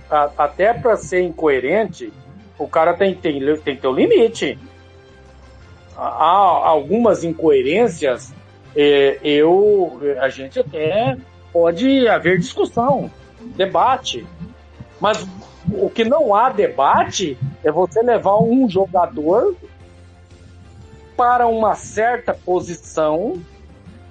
[0.09, 2.13] a- até para ser incoerente,
[2.57, 4.57] o cara tem, tem, tem que ter um limite.
[5.95, 8.33] Há algumas incoerências,
[8.77, 11.17] eu, a gente até
[11.51, 13.09] pode haver discussão,
[13.55, 14.25] debate.
[14.99, 15.27] Mas
[15.71, 19.55] o que não há debate é você levar um jogador
[21.15, 23.41] para uma certa posição,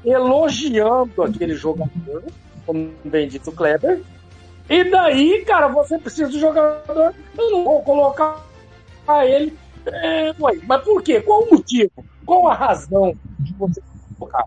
[0.05, 2.24] elogiando aquele jogador,
[2.66, 4.02] como bem dito o Kleber,
[4.68, 7.14] e daí, cara, você precisa do jogador.
[7.38, 8.43] Eu não vou colocar
[9.24, 9.56] ele
[9.86, 11.20] É, ué, mas por quê?
[11.20, 11.93] Qual o motivo?
[12.24, 13.80] Qual a razão de você
[14.18, 14.44] colocar?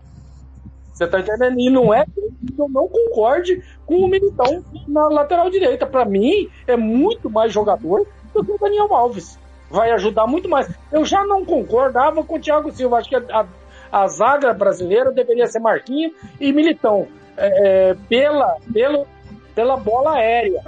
[1.00, 1.58] Você tá entendendo?
[1.58, 2.20] E não é que
[2.58, 5.86] eu não concorde com o Militão na lateral direita.
[5.86, 9.38] Para mim, é muito mais jogador do que o Daniel Alves.
[9.70, 10.70] Vai ajudar muito mais.
[10.92, 12.98] Eu já não concordava com o Thiago Silva.
[12.98, 13.46] Acho que a,
[13.90, 17.08] a, zaga brasileira deveria ser Marquinhos e Militão.
[17.34, 19.06] É, pela, pela,
[19.54, 20.62] pela bola aérea.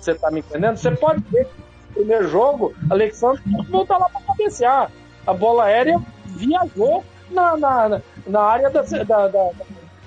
[0.00, 0.78] Você tá me entendendo?
[0.78, 1.46] Você pode ver
[1.88, 4.90] no primeiro jogo, Alexandre voltar lá para cabecear.
[5.26, 9.50] A bola aérea viajou na, na, na área da, da, da,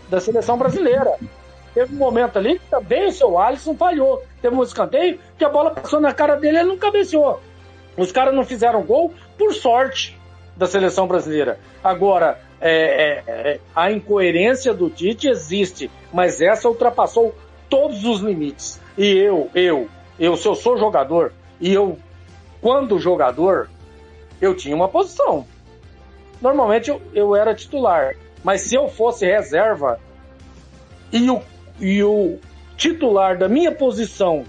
[0.10, 1.16] da seleção brasileira.
[1.74, 4.22] Teve um momento ali que também o seu Alisson falhou.
[4.42, 7.40] Teve um escanteio que a bola passou na cara dele e ele não cabeceou.
[7.98, 10.18] Os caras não fizeram gol por sorte
[10.56, 11.60] da seleção brasileira.
[11.84, 17.36] Agora, é, é, é, a incoerência do Tite existe, mas essa ultrapassou
[17.70, 18.80] todos os limites.
[18.98, 19.90] E eu, eu,
[20.20, 21.98] eu, se eu sou jogador, e eu,
[22.62, 23.68] quando jogador,
[24.40, 25.46] eu tinha uma posição
[26.44, 28.16] normalmente eu, eu era titular.
[28.44, 29.98] Mas se eu fosse reserva
[31.12, 31.42] e o,
[31.80, 32.38] e o
[32.76, 34.44] titular da minha posição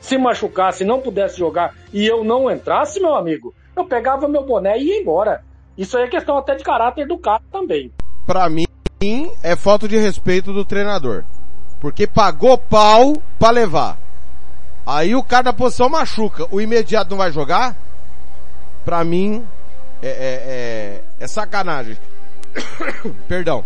[0.00, 4.78] se machucasse, não pudesse jogar e eu não entrasse, meu amigo, eu pegava meu boné
[4.78, 5.44] e ia embora.
[5.76, 7.92] Isso aí é questão até de caráter do cara também.
[8.26, 8.66] Pra mim,
[9.42, 11.24] é falta de respeito do treinador.
[11.80, 13.98] Porque pagou pau pra levar.
[14.86, 16.46] Aí o cara da posição machuca.
[16.50, 17.76] O imediato não vai jogar?
[18.84, 19.46] Pra mim,
[20.02, 20.12] é, é,
[21.20, 21.96] é, é sacanagem.
[23.28, 23.64] Perdão.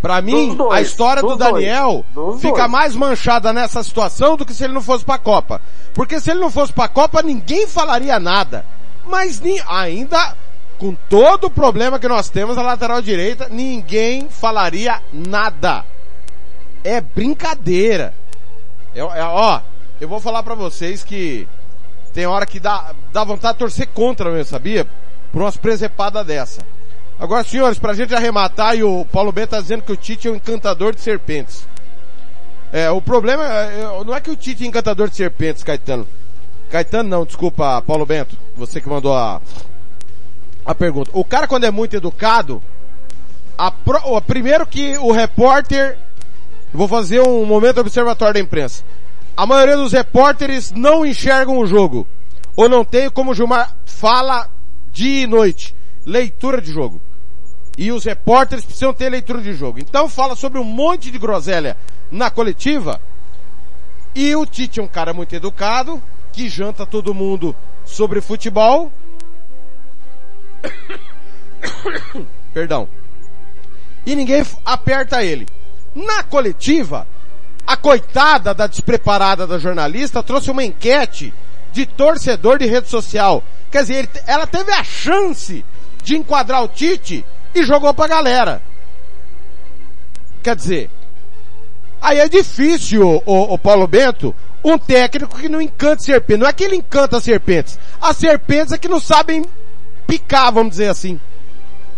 [0.00, 2.04] Pra mim, dois, a história do Daniel
[2.40, 2.70] fica dois.
[2.70, 5.60] mais manchada nessa situação do que se ele não fosse pra Copa.
[5.92, 8.64] Porque se ele não fosse pra Copa, ninguém falaria nada.
[9.04, 10.36] Mas ainda,
[10.78, 15.84] com todo o problema que nós temos na lateral direita, ninguém falaria nada.
[16.84, 18.14] É brincadeira.
[18.94, 19.60] Eu, é, ó,
[20.00, 21.48] eu vou falar pra vocês que
[22.14, 24.86] tem hora que dá, dá vontade de torcer contra mesmo, sabia?
[25.32, 26.62] Por umas presepadas dessa.
[27.18, 30.30] Agora, senhores, pra gente arrematar, e o Paulo Bento tá dizendo que o Tite é
[30.30, 31.66] um encantador de serpentes.
[32.72, 36.06] É, o problema é, é, não é que o Tite é encantador de serpentes, Caetano.
[36.70, 39.40] Caetano não, desculpa, Paulo Bento, você que mandou a,
[40.64, 41.10] a pergunta.
[41.12, 42.62] O cara quando é muito educado,
[43.56, 45.98] a pro, a, primeiro que o repórter,
[46.72, 48.84] vou fazer um momento observatório da imprensa.
[49.36, 52.06] A maioria dos repórteres não enxergam o jogo.
[52.54, 54.48] Ou não tem, como o Gilmar fala
[54.92, 55.74] dia e noite.
[56.04, 57.00] Leitura de jogo.
[57.76, 59.78] E os repórteres precisam ter leitura de jogo.
[59.78, 61.76] Então fala sobre um monte de groselha
[62.10, 63.00] na coletiva.
[64.14, 66.02] E o Tite é um cara muito educado,
[66.32, 67.54] que janta todo mundo
[67.84, 68.90] sobre futebol.
[72.52, 72.88] Perdão.
[74.04, 75.46] E ninguém aperta ele.
[75.94, 77.06] Na coletiva,
[77.66, 81.32] a coitada da despreparada da jornalista trouxe uma enquete
[81.72, 85.64] de torcedor de rede social Quer dizer, ele, ela teve a chance
[86.02, 87.24] de enquadrar o Tite
[87.54, 88.62] e jogou pra galera.
[90.42, 90.90] Quer dizer,
[92.00, 94.34] aí é difícil, o, o Paulo Bento,
[94.64, 96.40] um técnico que não encanta serpentes.
[96.40, 97.78] Não é que ele encanta serpentes.
[98.00, 99.44] As serpentes é que não sabem
[100.06, 101.20] picar, vamos dizer assim.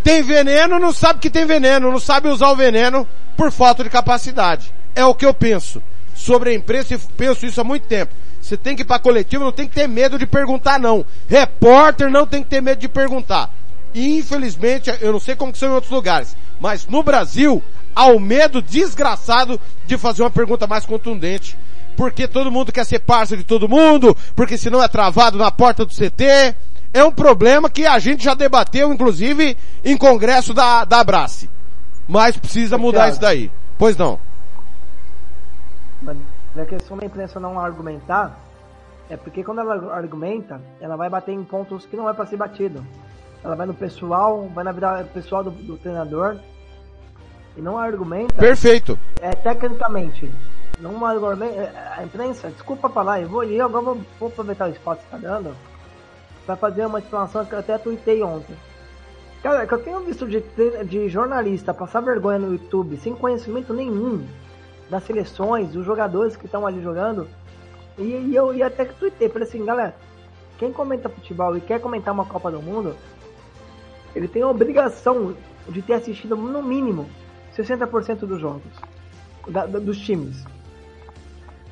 [0.03, 3.07] Tem veneno, não sabe que tem veneno, não sabe usar o veneno
[3.37, 4.73] por falta de capacidade.
[4.95, 5.81] É o que eu penso
[6.15, 8.13] sobre a imprensa e penso isso há muito tempo.
[8.41, 11.05] Você tem que ir para coletivo, não tem que ter medo de perguntar não.
[11.29, 13.51] Repórter não tem que ter medo de perguntar.
[13.93, 17.63] E infelizmente, eu não sei como são em outros lugares, mas no Brasil,
[17.95, 21.57] há o medo desgraçado de fazer uma pergunta mais contundente.
[21.97, 25.85] Porque todo mundo quer ser parceiro de todo mundo, porque senão é travado na porta
[25.85, 26.55] do CT.
[26.95, 31.51] É um problema que a gente já debateu, inclusive, em congresso da, da Abrace.
[32.09, 33.51] Mas precisa mudar isso daí.
[33.77, 34.19] Pois não.
[36.57, 38.39] A questão da imprensa não argumentar
[39.09, 42.37] é porque quando ela argumenta, ela vai bater em pontos que não é para ser
[42.37, 42.85] batido.
[43.43, 46.37] Ela vai no pessoal, vai na vida pessoal do, do treinador
[47.57, 48.35] e não argumenta.
[48.35, 48.99] Perfeito.
[49.21, 50.31] É tecnicamente.
[50.81, 51.55] Não argumenta.
[51.55, 55.15] É, a imprensa, desculpa falar, eu vou ali, agora vou, vou aproveitar o espaço que
[55.15, 55.55] está dando
[56.45, 58.57] para fazer uma explanação que eu até tuitei ontem.
[59.43, 60.43] Cara, que eu tenho visto de,
[60.85, 64.27] de jornalista passar vergonha no YouTube sem conhecimento nenhum
[64.91, 67.29] das seleções, dos jogadores que estão ali jogando.
[67.97, 69.95] E, e eu ia até que tuitei, falei assim, galera,
[70.59, 72.95] quem comenta futebol e quer comentar uma Copa do Mundo,
[74.15, 75.35] ele tem a obrigação
[75.69, 77.09] de ter assistido no mínimo
[77.57, 78.73] 60% dos jogos,
[79.49, 80.45] da, da, dos times.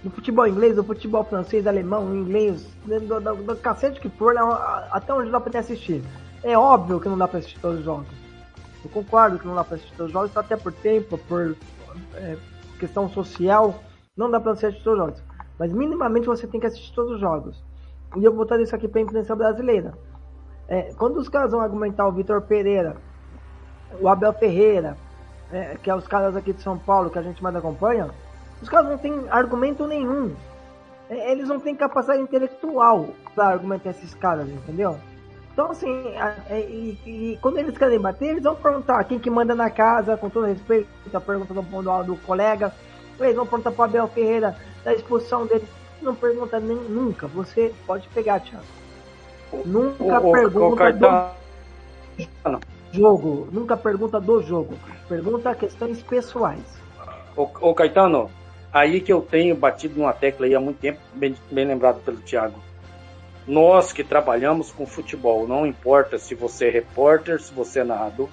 [0.03, 4.41] No futebol inglês, no futebol francês, alemão, inglês, do, do, do cacete que for, né,
[4.93, 6.03] até onde dá pra ter assistir.
[6.43, 8.07] É óbvio que não dá pra assistir todos os jogos.
[8.85, 11.57] Eu concordo que não dá pra assistir todos os jogos, até por tempo, por
[12.15, 12.37] é,
[12.79, 13.75] questão social,
[14.17, 15.23] não dá para assistir todos os jogos.
[15.59, 17.63] Mas minimamente você tem que assistir todos os jogos.
[18.17, 19.95] E eu vou trazer isso aqui para a imprensa brasileira.
[20.69, 22.97] É, quando os caras vão argumentar o Vitor Pereira,
[24.01, 24.97] o Abel Ferreira,
[25.53, 28.11] é, que é os caras aqui de São Paulo que a gente mais acompanha,
[28.61, 30.35] os caras não têm argumento nenhum.
[31.09, 34.99] É, eles não têm capacidade intelectual para argumentar esses caras, entendeu?
[35.59, 36.07] Então, assim,
[36.49, 40.17] é, e, e quando eles querem bater, eles vão perguntar quem que manda na casa,
[40.17, 42.73] com todo respeito, a pergunta do, do, do colega.
[43.19, 45.67] Eles vão perguntar para Abel Ferreira da expulsão dele.
[46.01, 47.27] Não pergunta nem, nunca.
[47.27, 48.65] Você pode pegar, Thiago.
[49.67, 51.31] Nunca ô, pergunta Caetano,
[52.93, 53.49] do jogo.
[53.51, 54.79] Nunca pergunta do jogo.
[55.09, 56.63] Pergunta questões pessoais.
[57.37, 58.31] Ô, ô, Caetano,
[58.73, 62.19] aí que eu tenho batido numa tecla aí há muito tempo, bem, bem lembrado pelo
[62.19, 62.68] Thiago.
[63.49, 68.29] Nós que trabalhamos com futebol, não importa se você é repórter, se você é narrador,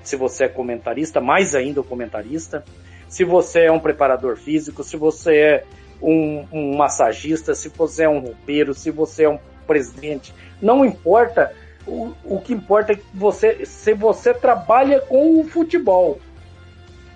[0.00, 2.64] se você é comentarista, mais ainda o comentarista,
[3.08, 5.64] se você é um preparador físico, se você é
[6.00, 10.32] um, um massagista, se você é um roupeiro, se você é um presidente,
[10.62, 11.52] não importa.
[11.84, 16.20] O, o que importa é que você, se você trabalha com o futebol,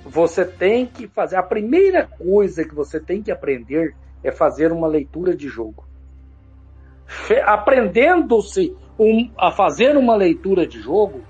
[0.05, 1.37] você tem que fazer.
[1.37, 3.95] A primeira coisa que você tem que aprender
[4.25, 5.94] é fazer uma leitura de jogo.
[7.45, 11.23] Aprendendo-se um- a fazer uma leitura de jogo,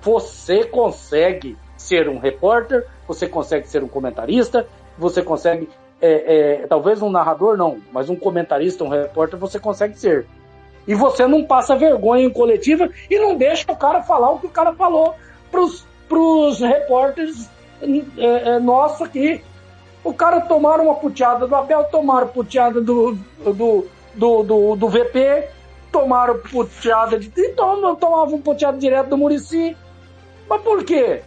[0.00, 4.66] você consegue ser um repórter, você consegue ser um comentarista,
[4.98, 5.68] você consegue,
[6.00, 10.26] é, é, talvez um narrador não, mas um comentarista, um repórter, você consegue ser.
[10.86, 14.46] E você não passa vergonha em coletiva e não deixa o cara falar o que
[14.46, 15.14] o cara falou
[15.50, 17.50] pros, pros repórteres
[17.82, 19.42] é, é, nossos aqui.
[20.02, 25.48] O cara tomaram uma puteada do Abel, tomaram puteada do, do, do, do, do VP,
[25.90, 27.30] tomaram puteada de.
[27.36, 29.76] e tomam, tomavam puteada direto do Murici.
[30.48, 31.22] Mas por quê?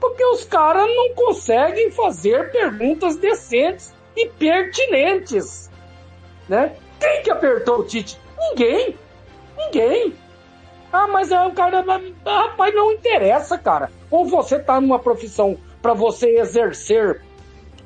[0.00, 5.70] Porque os caras não conseguem fazer perguntas decentes e pertinentes.
[6.48, 6.76] Né?
[7.00, 8.18] Quem que apertou o Tite?
[8.38, 8.96] Ninguém.
[9.56, 10.14] Ninguém.
[10.92, 11.84] Ah, mas é o cara.
[12.24, 13.90] Rapaz, não interessa, cara.
[14.10, 17.22] Ou você tá numa profissão para você exercer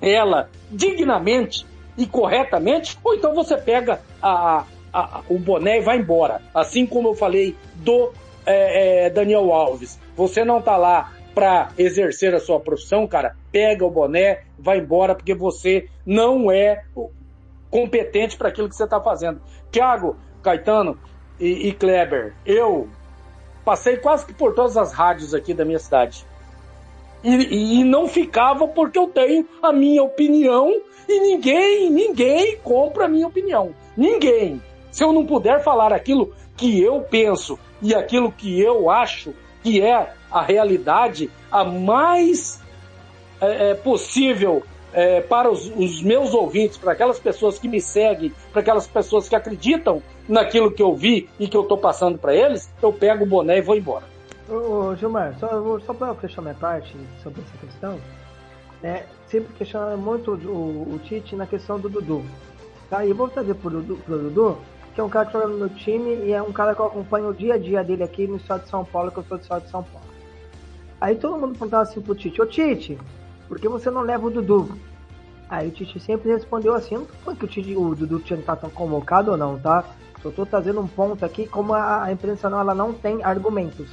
[0.01, 1.67] ela dignamente
[1.99, 6.41] e corretamente, ou então você pega a, a- a- o boné e vai embora.
[6.55, 8.13] Assim como eu falei do
[8.47, 9.99] é, é, Daniel Alves.
[10.17, 13.37] Você não tá lá para exercer a sua profissão, cara.
[13.53, 16.85] Pega o boné, vai embora, porque você não é
[17.71, 19.41] competente para aquilo que você está fazendo.
[19.71, 20.97] Tiago, Caetano
[21.39, 22.89] e, e Kleber, eu
[23.65, 26.25] passei quase que por todas as rádios aqui da minha cidade.
[27.23, 33.09] E, e não ficava porque eu tenho a minha opinião e ninguém, ninguém compra a
[33.09, 33.75] minha opinião.
[33.97, 34.63] Ninguém.
[34.91, 39.33] Se eu não puder falar aquilo que eu penso e aquilo que eu acho
[39.63, 42.61] que é a realidade a mais
[43.41, 44.63] é, é, possível
[44.93, 49.29] é, para os, os meus ouvintes, para aquelas pessoas que me seguem, para aquelas pessoas
[49.29, 53.25] que acreditam naquilo que eu vi e que eu estou passando para eles, eu pego
[53.25, 54.05] o boné e vou embora.
[54.49, 57.99] Ô, Gilmar, só, só para fechar minha parte sobre essa questão,
[58.83, 62.25] né, sempre questionando muito o, o Tite na questão do Dudu.
[62.91, 63.05] Tá?
[63.05, 64.59] E vou trazer pro Dudu, pro Dudu,
[64.95, 66.87] que é um cara que joga no meu time e é um cara que eu
[66.87, 69.39] acompanho o dia a dia dele aqui no estado de São Paulo, que eu sou
[69.39, 70.09] do estado de São Paulo.
[71.01, 72.99] Aí todo mundo perguntava assim pro Tite, ô Tite,
[73.47, 74.77] por que você não leva o Dudu?
[75.49, 78.43] Aí o Tite sempre respondeu assim, não foi que o, Tite, o Dudu tinha que
[78.43, 79.85] estar tão convocado ou não, tá?
[80.23, 83.89] Só tô trazendo um ponto aqui, como a, a imprensa não, ela não tem argumentos.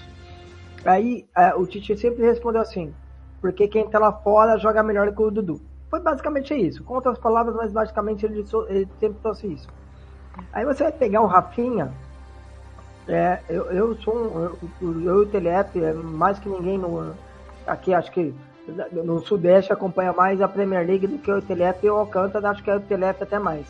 [0.83, 2.93] Aí é, o Tite sempre respondeu assim,
[3.41, 5.61] porque quem tá lá fora joga melhor que o Dudu.
[5.89, 6.83] Foi basicamente isso.
[6.83, 9.67] Com outras palavras, mas basicamente ele, ele sempre trouxe isso.
[10.51, 11.93] Aí você vai pegar o Rafinha,
[13.07, 17.13] é, eu, eu sou um, eu, eu e o Telep, é, mais que ninguém no,
[17.67, 18.33] aqui, acho que
[18.91, 22.63] no Sudeste acompanha mais a Premier League do que o Telep e o Alcântara, acho
[22.63, 23.67] que é o Telep até mais.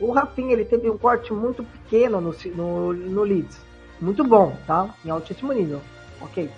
[0.00, 3.60] O Rafinha, ele teve um corte muito pequeno no, no, no Leeds.
[4.00, 4.88] Muito bom, tá?
[5.04, 5.82] Em altíssimo nível.
[6.22, 6.50] Ok.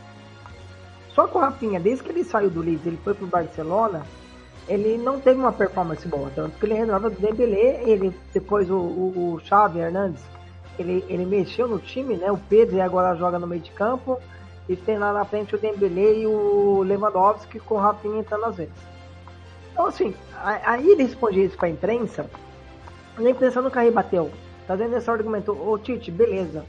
[1.15, 4.03] Só que o Rafinha, desde que ele saiu do Leeds, ele foi pro Barcelona,
[4.69, 6.31] ele não teve uma performance boa.
[6.35, 10.23] Tanto que ele renovava do Dembélé, ele, depois o, o, o Xavi Hernandes,
[10.79, 12.31] ele, ele mexeu no time, né?
[12.33, 14.19] O Pedro agora joga no meio de campo.
[14.69, 18.57] E tem lá na frente o Dembélé e o Lewandowski com o Rafinha entrando às
[18.57, 18.73] vezes.
[19.73, 22.31] Então assim, a- aí ele respondia isso pra imprensa,
[23.19, 24.31] e a imprensa nunca rebateu.
[24.67, 25.51] Tá vendo esse argumento?
[25.53, 26.65] Ô Tite, beleza.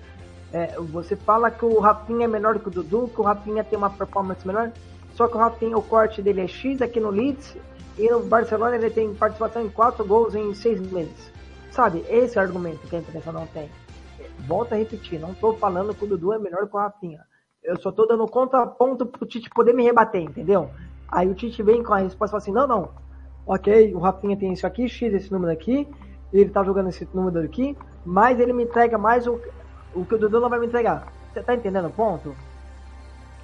[0.54, 3.76] É, você fala que o Rafinha é melhor que o Dudu, que o Rafinha tem
[3.76, 4.72] uma performance melhor,
[5.14, 7.58] só que o Rafinha, o corte dele é X aqui no Leeds,
[7.98, 11.32] e no Barcelona ele tem participação em 4 gols em 6 meses.
[11.72, 13.68] Sabe, esse é o argumento que a imprensa não tem.
[14.48, 17.20] Volto a repetir, não tô falando que o Dudu é melhor que o Rafinha.
[17.64, 20.70] Eu só tô dando contraponto pro Tite poder me rebater, entendeu?
[21.08, 22.92] Aí o Tite vem com a resposta e fala assim, não, não,
[23.48, 25.88] ok, o Rafinha tem isso aqui, X esse número aqui,
[26.32, 27.76] ele tá jogando esse número aqui,
[28.06, 29.40] mais ele me entrega mais o,
[29.94, 31.08] o que o Dudu não vai me entregar.
[31.34, 32.36] Você tá entendendo o ponto?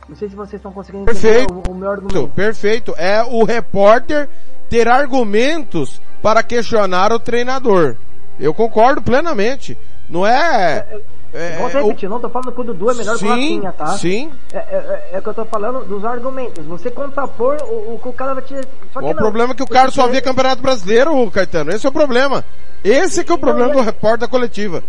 [0.07, 1.53] Não sei se vocês estão conseguindo Perfeito.
[1.53, 2.27] entender o, o meu argumento.
[2.35, 2.95] Perfeito.
[2.97, 4.27] É o repórter
[4.69, 7.95] ter argumentos para questionar o treinador.
[8.39, 9.77] Eu concordo plenamente.
[10.09, 10.85] Não é...
[11.33, 13.27] é Volto a o- repetir, não tô falando que o Dudu é melhor que o
[13.27, 13.87] sim, Rafinha, tá?
[13.97, 14.31] sim.
[14.51, 16.65] É, é, é que eu tô falando dos argumentos.
[16.65, 18.55] Você contrapor o, o que o cara vai te.
[18.91, 21.71] Só O problema é que o cara só vê Campeonato Brasileiro, Caetano.
[21.71, 22.43] Esse é o problema.
[22.83, 24.83] Esse que é o problema do repórter da coletiva.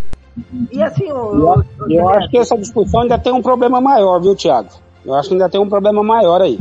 [0.73, 1.63] E assim, o.
[1.89, 4.69] Eu, eu acho que essa discussão ainda tem um problema maior, viu, Thiago?
[5.05, 6.59] Eu acho que ainda tem um problema maior aí.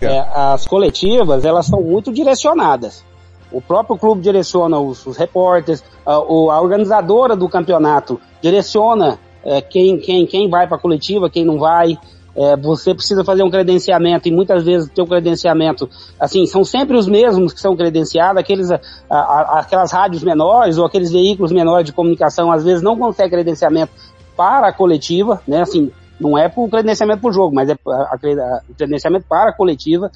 [0.00, 3.04] É, as coletivas, elas são muito direcionadas.
[3.50, 9.60] O próprio clube direciona os, os repórteres, a, o- a organizadora do campeonato direciona é,
[9.60, 11.96] quem, quem, quem vai para a coletiva, quem não vai.
[12.40, 15.90] É, você precisa fazer um credenciamento e muitas vezes o teu credenciamento,
[16.20, 20.86] assim, são sempre os mesmos que são credenciados, aqueles, a- a- aquelas rádios menores ou
[20.86, 23.92] aqueles veículos menores de comunicação às vezes não conseguem credenciamento
[24.36, 25.90] para a coletiva, né, assim,
[26.20, 30.08] não é para o credenciamento para o jogo, mas é o credenciamento para a coletiva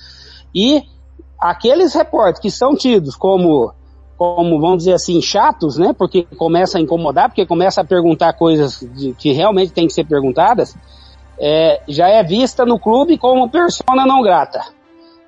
[0.55, 0.83] e
[1.41, 3.73] aqueles repórteres que são tidos como
[4.17, 5.93] como, vamos dizer assim, chatos, né?
[5.99, 10.05] Porque começa a incomodar, porque começa a perguntar coisas de- que realmente tem que ser
[10.05, 10.77] perguntadas,
[11.39, 14.61] é, já é vista no clube como persona não grata.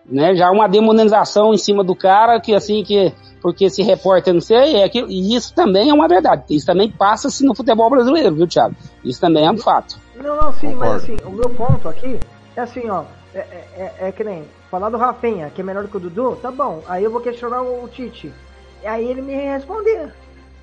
[0.07, 0.35] Né?
[0.35, 4.77] Já uma demonização em cima do cara que assim que porque esse repórter não sei,
[4.77, 6.45] é aquilo, e isso também é uma verdade.
[6.49, 8.75] Isso também passa-se no futebol brasileiro, viu, Thiago?
[9.05, 10.01] Isso também é um fato.
[10.17, 10.79] Não, não, sim, Concordo.
[10.79, 12.19] mas assim, o meu ponto aqui
[12.57, 13.05] é assim, ó.
[13.35, 16.37] É, é, é- é que nem falar do Rafinha, que é melhor que o Dudu,
[16.37, 16.83] tá bom.
[16.89, 18.33] Aí eu vou questionar o, o Tite.
[18.83, 20.11] E aí ele me responder.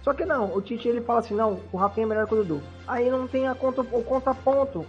[0.03, 2.37] Só que não, o Tite ele fala assim, não, o Rafinha é melhor que o
[2.37, 2.61] Dudu.
[2.87, 4.85] Aí não tem a conta, o contraponto.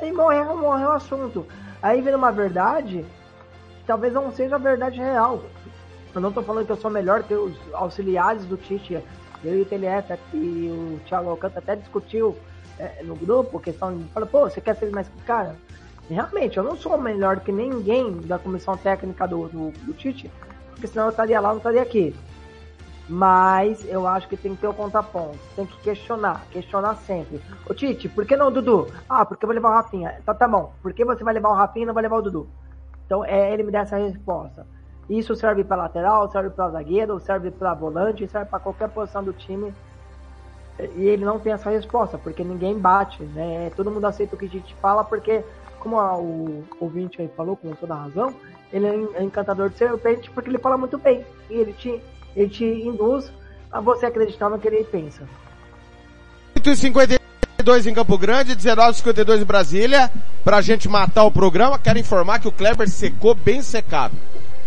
[0.00, 1.46] Aí morreu, morreu o assunto.
[1.82, 3.04] Aí vira uma verdade
[3.78, 5.42] que talvez não seja a verdade real.
[6.14, 9.02] Eu não tô falando que eu sou melhor que os auxiliares do Tite.
[9.44, 12.36] Eu e o TLF e o Thiago Alcântara até discutiu
[12.78, 15.56] é, no grupo, questão de fala, pô, você quer ser mais cara?
[16.08, 20.30] E realmente, eu não sou melhor que ninguém da comissão técnica do, do, do Tite,
[20.70, 22.14] porque senão eu estaria lá, não estaria aqui.
[23.08, 27.40] Mas eu acho que tem que ter o contraponto, tem que questionar, questionar sempre.
[27.68, 28.92] Ô Tite, por que não o Dudu?
[29.08, 30.20] Ah, porque eu vou levar o Rafinha.
[30.24, 32.22] Tá, tá bom, por que você vai levar o Rafinha e não vai levar o
[32.22, 32.48] Dudu?
[33.04, 34.66] Então é ele me dá essa resposta.
[35.08, 39.32] Isso serve para lateral, serve para zagueiro, serve para volante, serve para qualquer posição do
[39.32, 39.72] time.
[40.96, 43.70] E ele não tem essa resposta, porque ninguém bate, né?
[43.70, 45.42] Todo mundo aceita o que a gente fala, porque,
[45.78, 48.34] como a- o ouvinte aí falou com toda razão,
[48.72, 51.24] ele é é encantador de serpente porque ele fala muito bem.
[51.48, 52.02] E ele te,
[52.36, 53.32] ele te induz
[53.72, 55.22] a você acreditar no que ele pensa.
[56.56, 60.12] 8h52 em Campo Grande, 19h52 em Brasília.
[60.44, 64.14] Pra gente matar o programa, quero informar que o Kleber secou bem secado.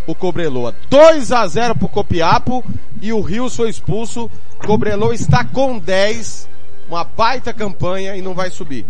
[0.06, 0.74] O Cobreloa.
[0.88, 2.64] 2 a 0 pro Copiapo
[3.00, 4.30] e o Rio foi expulso.
[4.66, 6.48] Cobreloa está com 10.
[6.88, 8.84] Uma baita campanha e não vai subir.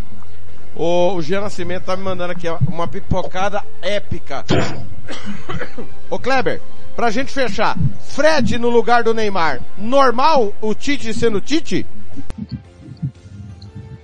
[0.75, 4.45] O, o Jean Nascimento tá me mandando aqui uma pipocada épica.
[6.09, 6.61] Ô Kleber,
[6.97, 11.87] pra gente fechar, Fred no lugar do Neymar, normal o Tite sendo Tite?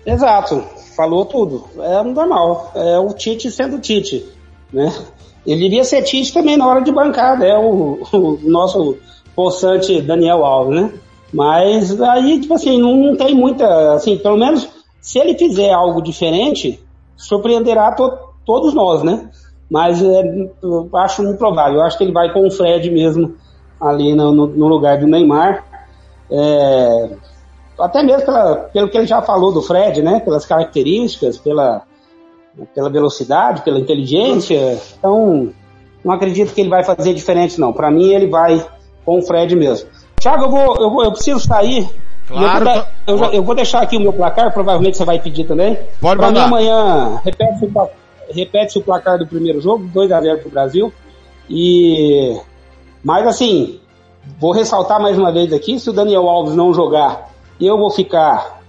[0.04, 0.64] Exato,
[0.96, 1.64] falou tudo.
[1.80, 2.72] É normal.
[2.74, 4.24] É o Tite sendo Tite,
[4.72, 4.92] né?
[5.46, 7.56] Ele devia ser Tite também na hora de bancar, né?
[7.58, 8.96] O, o nosso
[9.34, 10.92] possante Daniel Alves, né?
[11.32, 14.68] Mas aí, tipo assim, não, não tem muita, assim, pelo menos
[15.00, 16.80] se ele fizer algo diferente,
[17.16, 19.28] surpreenderá to- todos nós, né?
[19.70, 21.76] Mas é, eu acho improvável.
[21.80, 23.34] Eu acho que ele vai com o Fred mesmo
[23.80, 25.64] ali no, no- lugar do Neymar.
[26.30, 27.10] É,
[27.78, 30.20] até mesmo pela- pelo que ele já falou do Fred, né?
[30.20, 31.82] Pelas características, pela,
[32.74, 34.78] pela velocidade, pela inteligência.
[34.98, 35.50] Então,
[36.04, 37.72] não acredito que ele vai fazer diferente, não.
[37.72, 38.64] Para mim, ele vai
[39.04, 39.88] com o Fred mesmo.
[40.20, 41.88] Thiago, eu vou, eu vou, eu preciso sair.
[42.28, 42.66] Claro,
[43.06, 45.78] eu, vou eu, eu vou deixar aqui o meu placar, provavelmente você vai pedir também.
[46.00, 46.44] Pode Pra mim, mandar.
[46.46, 47.88] amanhã, repete-se o, pla-
[48.30, 50.92] repete-se o placar do primeiro jogo, 2x0 pro Brasil.
[51.48, 52.36] E,
[53.02, 53.78] mas assim,
[54.38, 57.30] vou ressaltar mais uma vez aqui, se o Daniel Alves não jogar,
[57.60, 58.60] eu vou ficar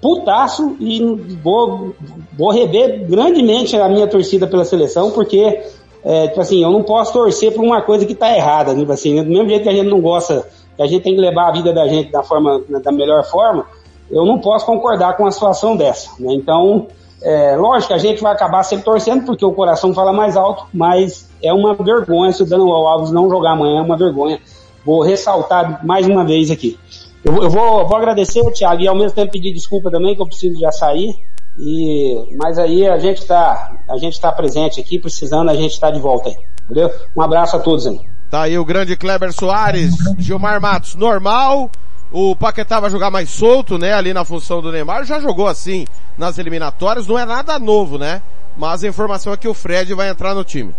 [0.00, 1.00] putaço e
[1.42, 1.94] vou,
[2.36, 5.60] vou rever grandemente a minha torcida pela seleção, porque,
[6.04, 9.22] é, tipo assim, eu não posso torcer por uma coisa que tá errada, tipo assim,
[9.22, 10.46] do mesmo jeito que a gente não gosta,
[10.76, 13.66] que a gente tem que levar a vida da gente da forma, da melhor forma,
[14.10, 16.32] eu não posso concordar com uma situação dessa, né?
[16.32, 16.86] Então,
[17.22, 21.28] é, lógico a gente vai acabar sempre torcendo, porque o coração fala mais alto, mas
[21.42, 24.38] é uma vergonha se o Daniel Alves não jogar amanhã, é uma vergonha.
[24.84, 26.78] Vou ressaltar mais uma vez aqui.
[27.24, 30.22] Eu, eu vou, vou agradecer o Thiago e ao mesmo tempo pedir desculpa também, que
[30.22, 31.16] eu preciso já sair.
[31.58, 35.90] E, mas aí a gente está a gente tá presente aqui, precisando, a gente está
[35.90, 36.36] de volta aí.
[36.64, 36.90] Entendeu?
[37.16, 37.98] Um abraço a todos aí.
[38.30, 41.70] Tá aí o grande Kleber Soares, Gilmar Matos, normal.
[42.10, 45.86] O Paquetá vai jogar mais solto, né, ali na função do Neymar, já jogou assim
[46.16, 48.22] nas eliminatórias, não é nada novo, né?
[48.56, 50.74] Mas a informação é que o Fred vai entrar no time.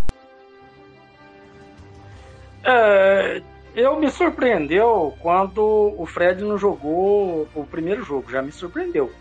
[2.63, 3.41] É,
[3.75, 9.11] eu me surpreendeu quando o Fred não jogou o primeiro jogo, já me surpreendeu.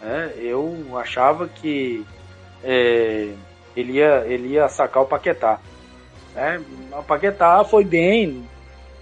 [0.00, 2.04] É, eu achava que
[2.64, 3.34] é,
[3.76, 5.60] ele, ia, ele ia sacar o Paquetá.
[6.34, 6.58] É,
[6.96, 8.48] o Paquetá foi bem,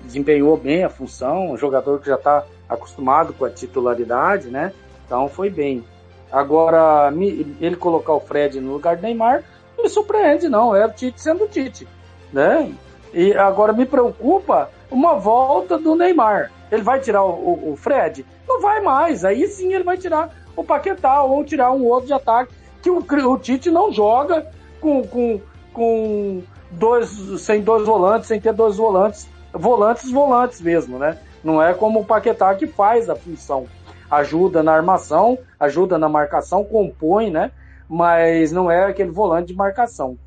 [0.09, 4.73] desempenhou bem a função, um jogador que já está acostumado com a titularidade, né?
[5.05, 5.85] Então foi bem.
[6.33, 7.13] Agora,
[7.61, 9.45] ele colocar o Fred no lugar do Neymar,
[9.77, 10.75] não me surpreende, não.
[10.75, 11.87] É o Tite sendo o Tite,
[12.33, 12.73] né?
[13.13, 16.51] E agora me preocupa uma volta do Neymar.
[16.71, 18.25] Ele vai tirar o, o, o Fred?
[18.47, 19.25] Não vai mais.
[19.25, 22.53] Aí sim ele vai tirar o Paquetá ou tirar um outro de ataque
[22.83, 24.47] que o, o Tite não joga
[24.81, 25.41] com, com,
[25.73, 27.09] com dois,
[27.41, 31.19] sem dois volantes, sem ter dois volantes, volantes, volantes mesmo, né?
[31.43, 33.67] Não é como o Paquetá que faz a função.
[34.11, 37.53] Ajuda na armação, ajuda na marcação, compõe, né?
[37.89, 40.19] Mas não é aquele volante de marcação.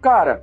[0.00, 0.42] Cara,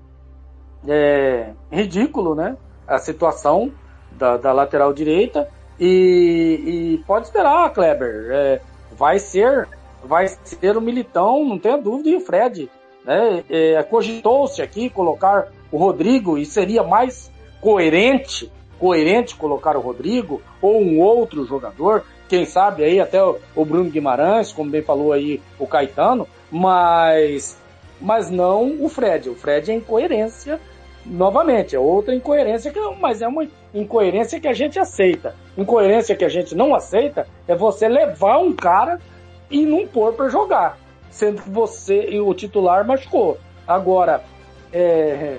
[0.87, 2.57] é ridículo, né?
[2.87, 3.71] A situação
[4.11, 5.47] da, da lateral direita.
[5.79, 8.27] E, e, pode esperar, Kleber.
[8.31, 8.61] É,
[8.97, 9.67] vai ser
[10.05, 12.69] vai ser o Militão, não tenha dúvida, e o Fred.
[13.03, 13.43] Né?
[13.49, 17.31] É, Cogitou-se aqui colocar o Rodrigo e seria mais
[17.65, 23.89] coerente, coerente colocar o Rodrigo ou um outro jogador, quem sabe aí até o Bruno
[23.89, 27.57] Guimarães, como bem falou aí o Caetano, mas
[27.99, 29.31] mas não o Fred.
[29.31, 30.59] O Fred é incoerência
[31.03, 35.35] novamente, é outra incoerência, que, mas é uma incoerência que a gente aceita.
[35.57, 38.99] Incoerência que a gente não aceita é você levar um cara
[39.49, 40.77] e não pôr para jogar,
[41.09, 43.39] sendo que você e o titular machucou.
[43.67, 44.23] Agora,
[44.71, 45.37] é,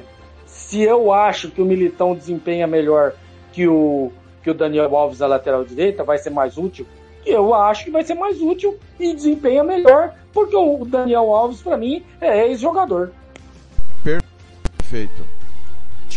[0.66, 3.12] se eu acho que o Militão desempenha melhor
[3.52, 4.10] que o,
[4.42, 6.84] que o Daniel Alves na lateral direita, vai ser mais útil.
[7.24, 11.76] Eu acho que vai ser mais útil e desempenha melhor, porque o Daniel Alves, para
[11.76, 13.12] mim, é ex-jogador.
[14.02, 15.24] Perfeito.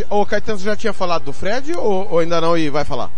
[0.09, 3.11] O Caetano já tinha falado do Fred ou, ou ainda não e vai falar?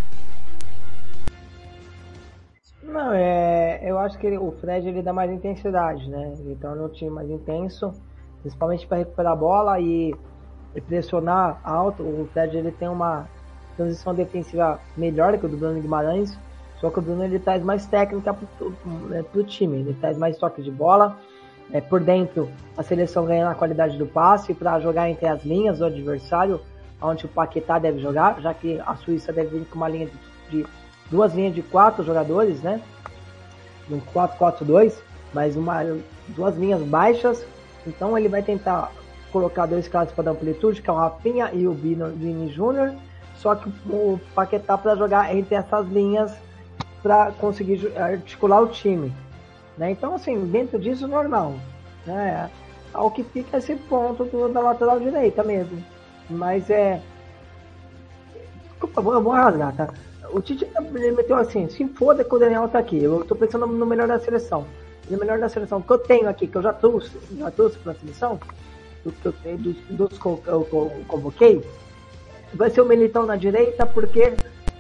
[2.84, 6.34] Não, é, eu acho que ele, o Fred ele dá mais intensidade, né?
[6.40, 7.94] Ele torna o time mais intenso,
[8.42, 10.14] principalmente para recuperar a bola e,
[10.76, 12.04] e, pressionar alto.
[12.04, 13.28] O Fred ele tem uma
[13.76, 16.38] transição defensiva melhor que o do Bruno Guimarães,
[16.80, 18.72] só que o Bruno ele traz mais técnica para o
[19.08, 21.18] né, time, ele traz mais toque de bola.
[21.72, 25.80] É, por dentro, a seleção ganha na qualidade do passe para jogar entre as linhas
[25.80, 26.60] do adversário,
[27.02, 30.08] onde o Paquetá deve jogar, já que a Suíça deve vir com uma linha
[30.50, 30.68] de, de
[31.10, 32.82] duas linhas de quatro jogadores, né?
[33.90, 34.94] Um 4-4-2,
[35.34, 35.82] mas uma,
[36.30, 37.46] duas linhas baixas.
[37.88, 38.92] Então ele vai tentar
[39.32, 42.94] colocar dois caras para dar amplitude, que é o Rafinha e o Vini Júnior.
[43.36, 46.32] Só que o Paquetá para jogar entre essas linhas
[47.02, 49.12] para conseguir articular o time.
[49.78, 49.92] Né?
[49.92, 51.56] Então, assim, dentro disso, normal.
[52.06, 52.50] Né?
[52.94, 55.84] Ao que fica esse ponto do, da lateral direita mesmo.
[56.30, 57.02] Mas é.
[58.70, 59.90] Desculpa, eu vou rasgar, tá?
[60.34, 60.68] o Tite
[61.16, 64.20] meteu assim, se foda que o Daniel tá aqui, eu tô pensando no melhor da
[64.20, 64.66] seleção.
[65.10, 67.94] no melhor da seleção que eu tenho aqui, que eu já trouxe, já trouxe pra
[67.94, 68.40] seleção,
[69.04, 70.68] do que eu dos, dos que eu,
[71.08, 71.64] convoquei,
[72.54, 74.34] vai ser o Militão na direita, porque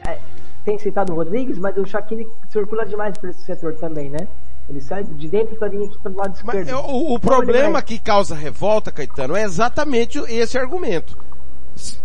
[0.07, 0.19] é,
[0.64, 4.27] tem citado o Rodrigues, mas o Shaquille circula demais por esse setor também, né?
[4.69, 6.72] Ele sai de dentro da linha aqui pelo lado esquerdo.
[6.72, 11.18] Mas, o, o então, problema que causa revolta, Caetano, é exatamente esse argumento.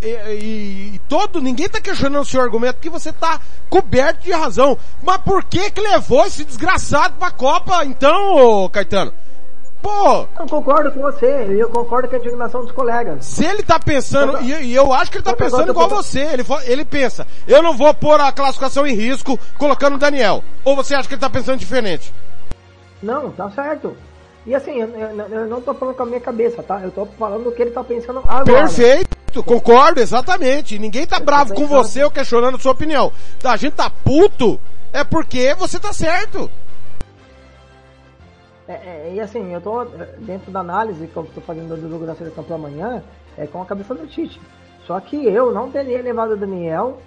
[0.00, 4.32] E, e, e, todo, ninguém tá questionando o seu argumento porque você tá coberto de
[4.32, 4.78] razão.
[5.02, 9.12] Mas por que que levou esse desgraçado pra Copa então, Caetano?
[9.86, 10.26] Pô!
[10.40, 13.24] Eu concordo com você, eu concordo com a indignação dos colegas.
[13.24, 16.44] Se ele tá pensando, e, e eu acho que ele tá pensando igual você, ele,
[16.64, 20.42] ele pensa, eu não vou pôr a classificação em risco colocando o Daniel.
[20.64, 22.12] Ou você acha que ele tá pensando diferente?
[23.00, 23.96] Não, tá certo.
[24.44, 26.80] E assim, eu, eu, eu não tô falando com a minha cabeça, tá?
[26.82, 28.44] Eu tô falando o que ele tá pensando agora.
[28.44, 30.80] Perfeito, concordo, exatamente.
[30.80, 33.12] Ninguém tá bravo com você ou questionando sua opinião.
[33.44, 34.58] A gente tá puto
[34.92, 36.50] é porque você tá certo.
[38.68, 39.84] É, é, e assim, eu tô
[40.18, 43.02] dentro da análise que eu tô fazendo do jogo da seleção para amanhã,
[43.38, 44.40] é com a cabeça do Tite.
[44.84, 46.98] Só que eu não teria levado o Daniel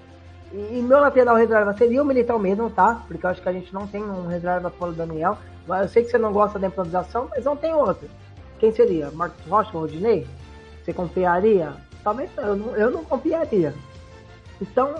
[0.51, 3.03] e, meu lateral reserva seria o Militão mesmo, tá?
[3.07, 5.37] Porque eu acho que a gente não tem um reserva fora do Daniel.
[5.67, 8.09] Eu sei que você não gosta da improvisação, mas não tem outro.
[8.57, 9.11] Quem seria?
[9.11, 10.25] Marcos Rocha ou Rodinei?
[10.83, 11.73] Você confiaria?
[12.03, 13.73] Talvez eu não, eu não confiaria.
[14.59, 14.95] Então,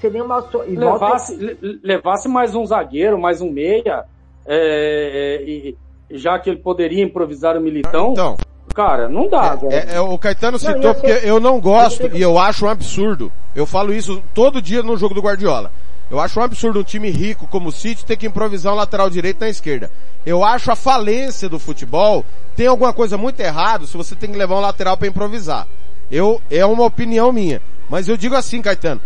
[0.00, 0.44] seria uma.
[0.66, 1.80] E levasse, volta...
[1.82, 4.04] levasse mais um zagueiro, mais um meia,
[4.44, 5.78] é, é, e,
[6.10, 8.12] já que ele poderia improvisar o Militão.
[8.12, 8.36] Então.
[8.74, 9.58] Cara, não dá.
[9.70, 12.68] É, é, é o Caetano citou não, porque eu não gosto e eu acho um
[12.68, 13.32] absurdo.
[13.54, 15.72] Eu falo isso todo dia no jogo do Guardiola.
[16.10, 19.08] Eu acho um absurdo um time rico como o City ter que improvisar um lateral
[19.08, 19.90] direito na esquerda.
[20.26, 22.24] Eu acho a falência do futebol,
[22.56, 25.68] tem alguma coisa muito errada se você tem que levar um lateral para improvisar.
[26.10, 27.62] Eu, é uma opinião minha.
[27.88, 29.00] Mas eu digo assim, Caetano,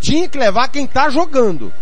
[0.00, 1.72] tinha que levar quem tá jogando.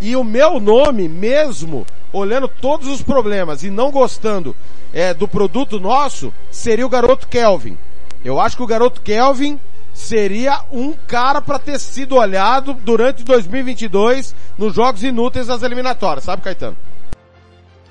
[0.00, 4.54] E o meu nome mesmo, olhando todos os problemas e não gostando
[4.92, 7.76] é, do produto nosso, seria o garoto Kelvin.
[8.24, 9.58] Eu acho que o garoto Kelvin
[9.94, 16.42] seria um cara para ter sido olhado durante 2022 nos jogos inúteis das eliminatórias, sabe,
[16.42, 16.76] Caetano?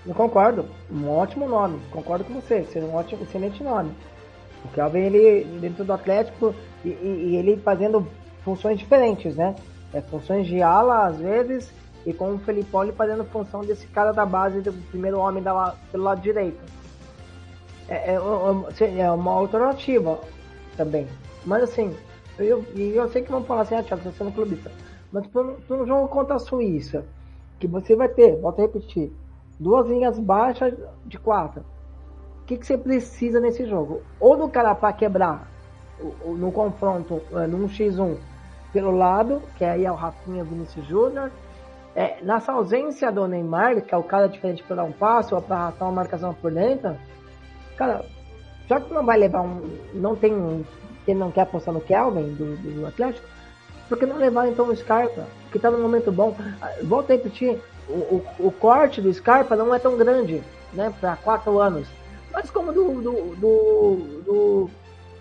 [0.05, 0.65] Eu concordo.
[0.91, 1.79] Um ótimo nome.
[1.91, 2.63] Concordo com você.
[2.65, 3.91] Seria um ótimo, excelente nome.
[4.65, 8.07] O Kelvin, ele, dentro do Atlético, e, e, e ele fazendo
[8.43, 9.55] funções diferentes, né?
[9.93, 11.71] É, funções de ala, às vezes,
[12.05, 16.03] e com o Felipoli fazendo função desse cara da base, do primeiro homem da, pelo
[16.03, 16.59] lado direito.
[17.87, 20.19] É, é, é uma alternativa
[20.77, 21.07] também.
[21.45, 21.95] Mas assim,
[22.37, 24.71] eu, eu sei que vão falar assim, ah, Thiago, você é sendo clubista.
[25.11, 27.05] Mas tu, tu não joga contra a Suíça,
[27.59, 29.11] que você vai ter, volto a repetir,
[29.59, 30.73] duas linhas baixas
[31.05, 31.63] de quatro.
[32.41, 34.01] O que, que você precisa nesse jogo?
[34.19, 35.51] Ou do cara para quebrar
[36.25, 38.17] no confronto, é, num X1
[38.71, 41.31] pelo lado, que aí é o Rafinha Vinícius Júnior.
[41.95, 45.41] É, nessa ausência do Neymar, que é o cara diferente para dar um passo ou
[45.41, 46.95] para arrastar uma marcação por dentro,
[47.75, 48.05] cara,
[48.67, 49.61] já que não vai levar um.
[49.93, 50.63] Não tem um.
[51.07, 53.27] Ele não quer apostar no Kelvin do, do Atlético,
[53.89, 56.35] por que não levar então o Scarpa, que está num momento bom?
[56.83, 57.59] Volto a repetir,
[57.89, 61.87] o, o, o, corte do Scarpa não é tão grande, né, para quatro anos.
[62.31, 64.69] Mas como do, do, do, do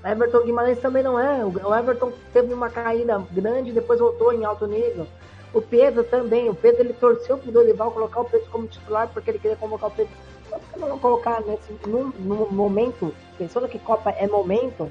[0.04, 1.42] Everton Guimarães também não é.
[1.42, 5.06] O Everton teve uma caída grande, depois voltou em alto nível.
[5.52, 6.48] O Pedro também.
[6.48, 9.88] O Pedro ele torceu pro Dorival colocar o Pedro como titular porque ele queria convocar
[9.88, 10.12] o Pedro.
[10.50, 14.90] Mas por que não colocar nesse no, no momento, pensando que Copa é momento,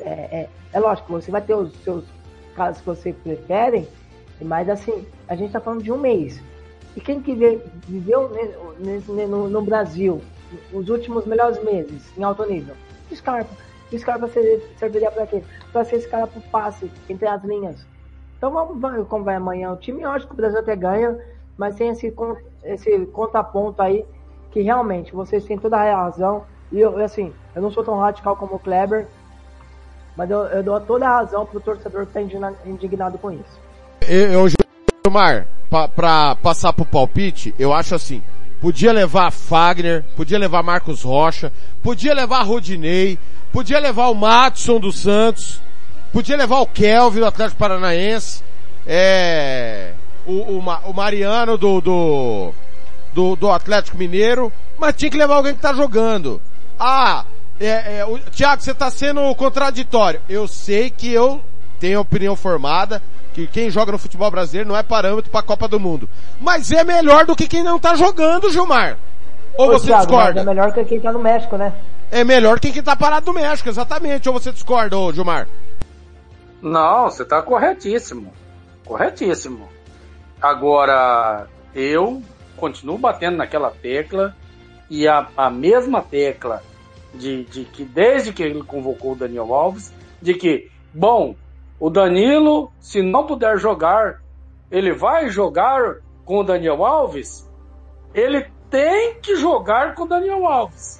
[0.00, 2.04] é, é, é, lógico, você vai ter os seus
[2.54, 3.88] casos que você prefere,
[4.40, 6.40] mas assim, a gente tá falando de um mês.
[6.96, 7.34] E quem que
[7.88, 8.30] viveu
[8.78, 10.20] nesse, no, no Brasil
[10.72, 12.74] os últimos melhores meses em alto nível?
[13.12, 13.50] Scarpa
[13.92, 14.28] esse cara
[14.78, 15.42] serviria para quê?
[15.72, 17.86] Para ser esse cara pro passe entre as linhas.
[18.44, 20.02] Então vamos ver como vai amanhã o time.
[20.02, 21.18] Eu acho que o Brasil até ganha,
[21.56, 22.12] mas tem esse,
[22.62, 24.04] esse contraponto aí
[24.50, 26.44] que realmente vocês têm toda a razão.
[26.70, 29.06] E eu, assim, eu não sou tão radical como o Kleber,
[30.14, 32.20] mas eu, eu dou toda a razão pro torcedor que tá
[32.66, 33.58] indignado com isso.
[34.06, 34.46] Eu,
[35.06, 35.48] Gilmar,
[35.96, 38.22] para passar pro palpite, eu acho assim,
[38.60, 41.50] podia levar Fagner, podia levar Marcos Rocha,
[41.82, 43.18] podia levar Rodinei,
[43.54, 45.62] Podia levar o Matson do Santos,
[46.14, 48.40] podia levar o Kelvin do Atlético Paranaense,
[48.86, 52.54] é, o, o, o Mariano do, do,
[53.12, 56.40] do, do, Atlético Mineiro, mas tinha que levar alguém que tá jogando.
[56.78, 57.24] Ah,
[57.58, 60.20] é, é, o, Thiago, você tá sendo contraditório.
[60.28, 61.40] Eu sei que eu
[61.80, 65.66] tenho opinião formada, que quem joga no futebol brasileiro não é parâmetro para a Copa
[65.66, 66.08] do Mundo.
[66.40, 68.98] Mas é melhor do que quem não tá jogando, Gilmar.
[69.58, 70.40] Ou Ô, você Thiago, discorda?
[70.42, 71.72] É melhor que quem tá no México, né?
[72.14, 74.28] é melhor que quem tá parado no México, exatamente.
[74.28, 75.48] Ou você discorda, ô Gilmar?
[76.64, 78.32] Não, você tá corretíssimo.
[78.86, 79.68] Corretíssimo.
[80.40, 82.22] Agora, eu
[82.56, 84.34] continuo batendo naquela tecla
[84.88, 86.62] e a, a mesma tecla
[87.12, 89.92] de, de que desde que ele convocou o Daniel Alves,
[90.22, 91.36] de que, bom,
[91.78, 94.22] o Danilo, se não puder jogar,
[94.70, 97.46] ele vai jogar com o Daniel Alves,
[98.14, 100.98] ele tem que jogar com o Daniel Alves.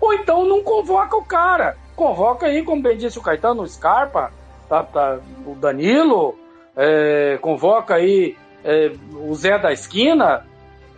[0.00, 1.76] Ou então não convoca o cara.
[1.94, 4.32] Convoca aí, como bem disse o Caetano, o Scarpa,
[4.68, 6.38] tá, tá, o Danilo,
[6.76, 10.46] é, convoca aí é, o Zé da esquina,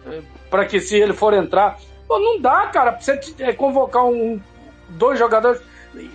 [0.07, 0.21] é,
[0.51, 1.79] para que se ele for entrar.
[2.07, 4.41] Pô, não dá, cara, você é, convocar um,
[4.89, 5.61] dois jogadores,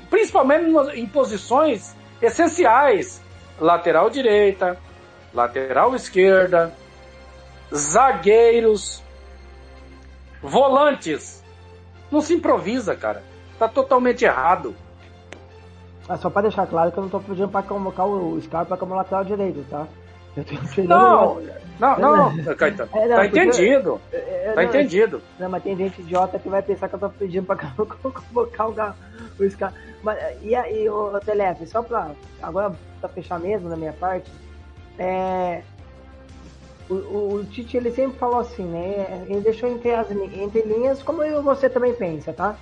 [0.09, 0.65] principalmente
[0.97, 3.21] em posições essenciais.
[3.59, 4.77] Lateral direita,
[5.33, 6.73] lateral esquerda,
[7.73, 9.03] zagueiros,
[10.41, 11.43] volantes.
[12.11, 13.23] Não se improvisa, cara.
[13.59, 14.75] Tá totalmente errado.
[16.11, 18.93] Ah, só pra deixar claro que eu não tô pedindo pra convocar o Scarpa como
[18.93, 19.87] lateral direito, tá?
[20.77, 21.41] Não,
[21.79, 22.89] não, não, não, Caetano.
[22.93, 24.01] É, não, tá entendido.
[24.11, 25.21] É, é, tá não, entendido.
[25.39, 27.55] Não, mas tem gente idiota que vai pensar que eu tô pedindo pra
[28.11, 28.73] convocar o,
[29.39, 29.77] o Scarpa.
[30.03, 32.11] Mas, e aí, o Telef, só pra.
[32.41, 34.29] Agora pra fechar mesmo na minha parte.
[34.99, 35.61] É,
[36.89, 39.25] o, o, o, Tite ele sempre falou assim, né?
[39.29, 42.57] Ele deixou entre as entre linhas, como eu, você também pensa, tá?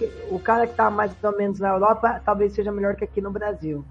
[0.00, 3.20] Que o cara que tá mais ou menos na Europa talvez seja melhor que aqui
[3.20, 3.84] no Brasil.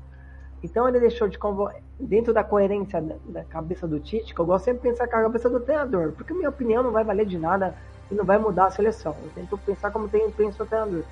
[0.64, 4.66] Então ele deixou de convocar, dentro da coerência da, cabeça do Tite, que eu gosto
[4.66, 7.38] sempre de pensar com a cabeça do treinador, porque minha opinião não vai valer de
[7.38, 7.76] nada
[8.10, 9.16] e não vai mudar a seleção.
[9.24, 11.04] Eu tento pensar como tem, pensa o treinador.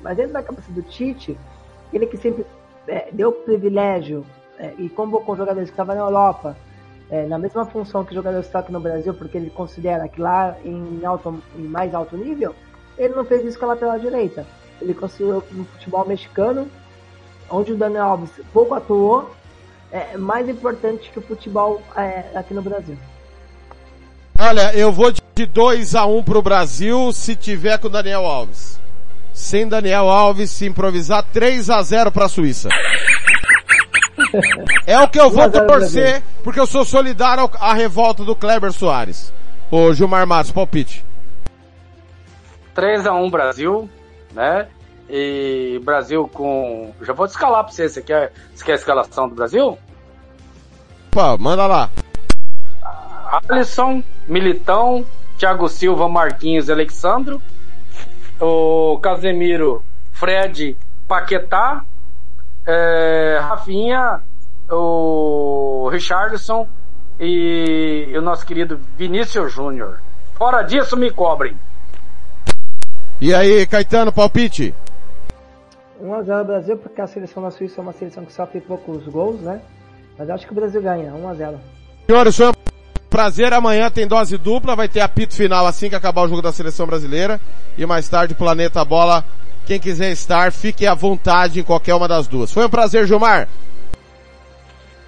[0.00, 1.38] Mas dentro da cabeça do Tite,
[1.92, 2.46] ele que sempre
[2.86, 4.24] é, deu privilégio
[4.58, 6.56] é, e convocou jogadores que estavam na Europa
[7.10, 10.20] é, na mesma função que o jogador está aqui no Brasil, porque ele considera que
[10.20, 12.54] lá em, alto, em mais alto nível,
[12.98, 14.46] ele não fez isso com a lateral direita.
[14.80, 16.68] Ele conseguiu no futebol mexicano,
[17.50, 19.34] onde o Daniel Alves pouco atuou,
[19.90, 22.96] é mais importante que o futebol é, aqui no Brasil.
[24.38, 28.26] Olha, eu vou de 2 a 1 um pro Brasil se tiver com o Daniel
[28.26, 28.78] Alves.
[29.32, 32.68] Sem Daniel Alves, se improvisar 3 a 0 para a Suíça.
[34.86, 38.24] É o que eu vou 1 a 0 torcer, porque eu sou solidário à revolta
[38.24, 39.32] do Kleber Soares.
[39.70, 41.04] Ô Gilmar Matos, palpite.
[42.78, 43.90] 3x1 Brasil,
[44.32, 44.68] né?
[45.10, 46.92] E Brasil com.
[47.02, 47.88] Já vou te escalar pra você.
[47.88, 49.76] Você quer, você quer a escalação do Brasil?
[51.10, 51.90] Opa, manda lá.
[53.48, 55.04] Alisson, Militão,
[55.36, 57.42] Thiago Silva, Marquinhos, Alexandro,
[58.40, 59.82] o Casemiro,
[60.12, 60.76] Fred,
[61.06, 61.84] Paquetá,
[62.66, 64.22] é, Rafinha,
[64.70, 66.68] o Richardson
[67.18, 70.00] e o nosso querido Vinícius Júnior.
[70.34, 71.56] Fora disso, me cobrem.
[73.20, 74.74] E aí, Caetano, palpite?
[76.00, 79.60] 1x0 Brasil, porque a seleção da Suíça é uma seleção que sofre poucos gols, né?
[80.16, 81.58] Mas acho que o Brasil ganha, 1x0.
[82.06, 82.52] Senhores, foi um
[83.10, 83.52] prazer.
[83.52, 86.86] Amanhã tem dose dupla, vai ter apito final assim que acabar o jogo da seleção
[86.86, 87.40] brasileira.
[87.76, 89.24] E mais tarde, Planeta Bola.
[89.66, 92.52] Quem quiser estar, fique à vontade em qualquer uma das duas.
[92.52, 93.48] Foi um prazer, Gilmar.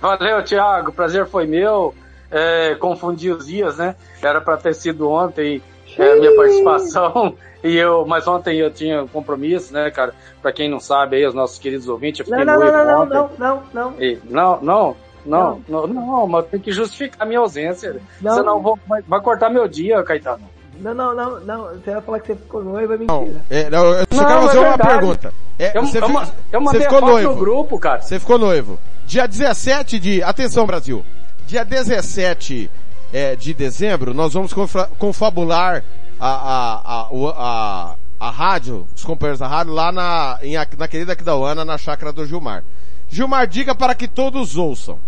[0.00, 0.92] Valeu, Thiago.
[0.92, 1.94] Prazer foi meu.
[2.30, 3.94] É, confundi os dias, né?
[4.22, 5.62] Era para ter sido ontem
[6.02, 7.34] é, a minha participação.
[7.62, 10.14] E eu, mas ontem eu tinha um compromisso, né, cara?
[10.40, 12.86] Pra quem não sabe aí, os nossos queridos ouvintes, eu Não, fiquei não, não, noivo
[12.86, 13.14] não, ontem.
[13.14, 14.02] não, não, não, não.
[14.02, 14.96] E- não, não,
[15.26, 18.00] não, não, não, mas tem que justificar a minha ausência.
[18.18, 18.34] Não.
[18.34, 20.40] Senão vou, vai, vai cortar meu dia, Caetano.
[20.80, 21.64] Não, não, não, não.
[21.74, 23.44] Você vai falar que você ficou noivo, é Não, mentira.
[23.50, 24.88] é, não, eu só Não, quero é fazer uma verdade.
[24.98, 25.34] pergunta.
[25.58, 27.30] É, Eu, você, eu, eu você mandei a ficou foto noivo.
[27.34, 28.00] no grupo, cara.
[28.00, 28.78] Você ficou noivo.
[29.04, 31.04] Dia 17 de, atenção Brasil,
[31.46, 32.70] dia 17
[33.12, 34.52] é, de dezembro, nós vamos
[34.98, 35.82] confabular
[36.18, 41.12] a, a, a, a, a rádio, os companheiros da rádio, lá na, em, na querida
[41.12, 42.62] Aquidauana, na chácara do Gilmar.
[43.08, 44.98] Gilmar, diga para que todos ouçam.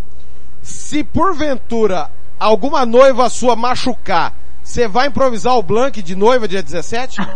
[0.61, 7.20] Se porventura alguma noiva sua machucar, você vai improvisar o blank de noiva dia 17?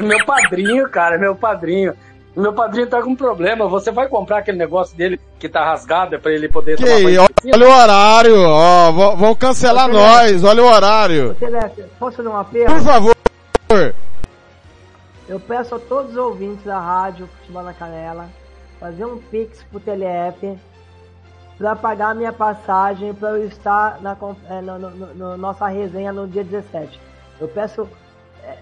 [0.00, 1.94] Meu padrinho, cara, meu padrinho.
[2.36, 3.66] Meu padrinho tá com problema.
[3.68, 7.02] Você vai comprar aquele negócio dele que tá rasgado é pra ele poder Que, tomar
[7.02, 7.22] banho
[7.54, 11.34] olha, o horário, ó, vão- vão cancelar Ô, nós, olha o horário.
[11.38, 12.66] Celeste, posso fazer um apelo?
[12.66, 13.14] Por favor.
[15.28, 18.28] Eu peço a todos os ouvintes da rádio Futebol na Canela
[18.80, 20.58] fazer um pix pro TLF
[21.58, 24.16] para pagar a minha passagem para eu estar na
[24.48, 26.98] é, no, no- no- no nossa resenha no dia 17.
[27.40, 27.86] Eu peço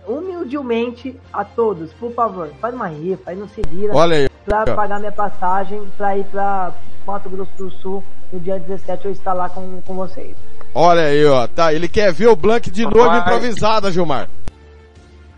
[0.06, 4.28] humildemente a todos, por favor, faz uma rifa, aí não se vira Olha aí.
[4.44, 4.76] para ó.
[4.76, 6.72] pagar minha passagem para ir para
[7.06, 10.36] Mato Grosso do Sul no dia 17 eu estar lá com, com vocês.
[10.74, 11.46] Olha aí, ó.
[11.46, 13.20] Tá, ele quer ver o Blank de noiva Vai.
[13.20, 14.28] improvisada, Gilmar.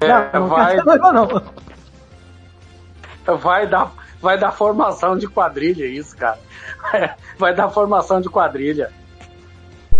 [0.01, 1.13] É, não, vai, não, quero
[3.27, 3.39] não.
[3.39, 6.39] vai dar, vai dar formação de quadrilha isso, cara.
[7.39, 8.91] Vai dar formação de quadrilha.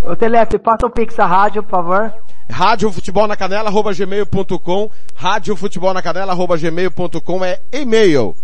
[0.03, 2.13] Ô TLF, passa o pix à rádio, por favor.
[2.51, 4.89] Rádio Futebol na Canela, arroba gmail.com.
[5.15, 8.35] Rádio Futebol na Canela, arroba gmail.com é e-mail.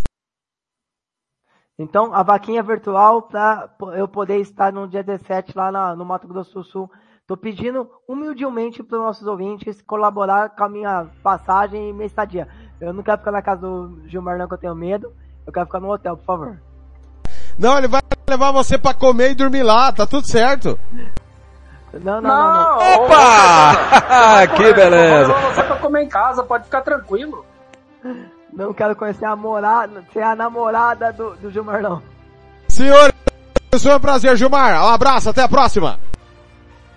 [1.78, 6.28] Então, a vaquinha virtual para eu poder estar no dia 17 lá na- no Mato
[6.28, 6.92] Grosso do Sul.
[7.28, 12.48] Tô pedindo humildemente para os nossos ouvintes colaborar com a minha passagem e minha estadia.
[12.80, 15.14] Eu não quero ficar na casa do Gilmar não, que eu tenho medo.
[15.46, 16.58] Eu quero ficar no hotel, por favor.
[17.60, 20.80] Não, ele vai levar você pra comer e dormir lá, tá tudo certo.
[21.94, 22.80] Não, não, não.
[22.80, 23.06] não.
[23.06, 24.48] Opa!
[24.56, 25.34] que beleza.
[25.34, 27.46] Você pra comer em casa, pode ficar tranquilo.
[28.54, 32.02] Não quero conhecer a morada, ser a namorada do, do Gilmar, não.
[32.68, 33.14] Senhor,
[33.80, 34.84] foi um prazer, Gilmar.
[34.84, 36.00] Um abraço, até a próxima.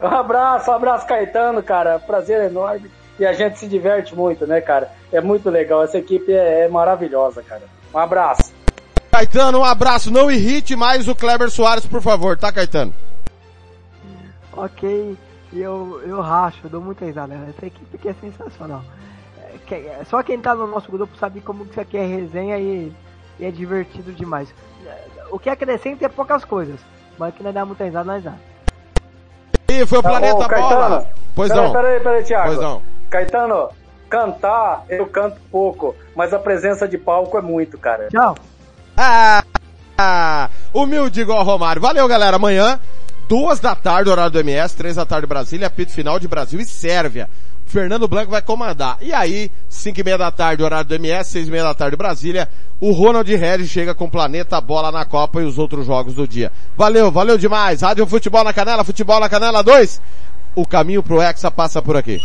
[0.01, 1.99] Um abraço, um abraço, Caetano, cara.
[1.99, 2.91] Prazer enorme.
[3.19, 4.91] E a gente se diverte muito, né, cara?
[5.13, 5.85] É muito legal.
[5.85, 7.63] Essa equipe é, é maravilhosa, cara.
[7.93, 8.53] Um abraço.
[9.13, 10.11] Caetano, um abraço.
[10.11, 12.95] Não irrite mais o Kleber Soares, por favor, tá, Caetano?
[14.65, 15.17] Ok,
[15.55, 17.35] eu, eu racho, eu dou muita risada.
[17.49, 18.83] Essa equipe aqui é sensacional.
[19.71, 22.59] É, é, só quem tá no nosso grupo sabe como que isso aqui é resenha
[22.59, 22.93] e,
[23.39, 24.53] e é divertido demais.
[24.85, 26.79] É, O que acrescenta é poucas coisas,
[27.19, 28.35] mas que não dá muita risada, nós dá.
[29.69, 31.11] E foi o Planeta Ô, Caetano, Bola.
[31.35, 31.73] Pois peraí, não.
[31.73, 32.47] Peraí, peraí, Thiago.
[32.49, 32.83] Pois não.
[33.09, 33.69] Caetano,
[34.11, 38.09] cantar, eu canto pouco, mas a presença de palco é muito, cara.
[38.09, 38.37] Tchau!
[38.97, 39.43] Ah,
[39.97, 41.81] ah, humilde igual Romário.
[41.81, 42.37] Valeu, galera.
[42.37, 42.79] Amanhã,
[43.31, 46.65] duas da tarde, horário do MS, três da tarde Brasília, apito final de Brasil e
[46.65, 47.31] Sérvia.
[47.65, 48.99] Fernando Blanco vai comandar.
[49.01, 51.97] E aí, cinco e meia da tarde, horário do MS, seis e meia da tarde
[51.97, 52.49] Brasília,
[52.81, 56.51] o Ronald Regis chega com Planeta Bola na Copa e os outros jogos do dia.
[56.77, 57.83] Valeu, valeu demais.
[57.83, 60.03] Rádio Futebol na Canela, Futebol na Canela 2.
[60.57, 62.21] O caminho pro Hexa passa por aqui.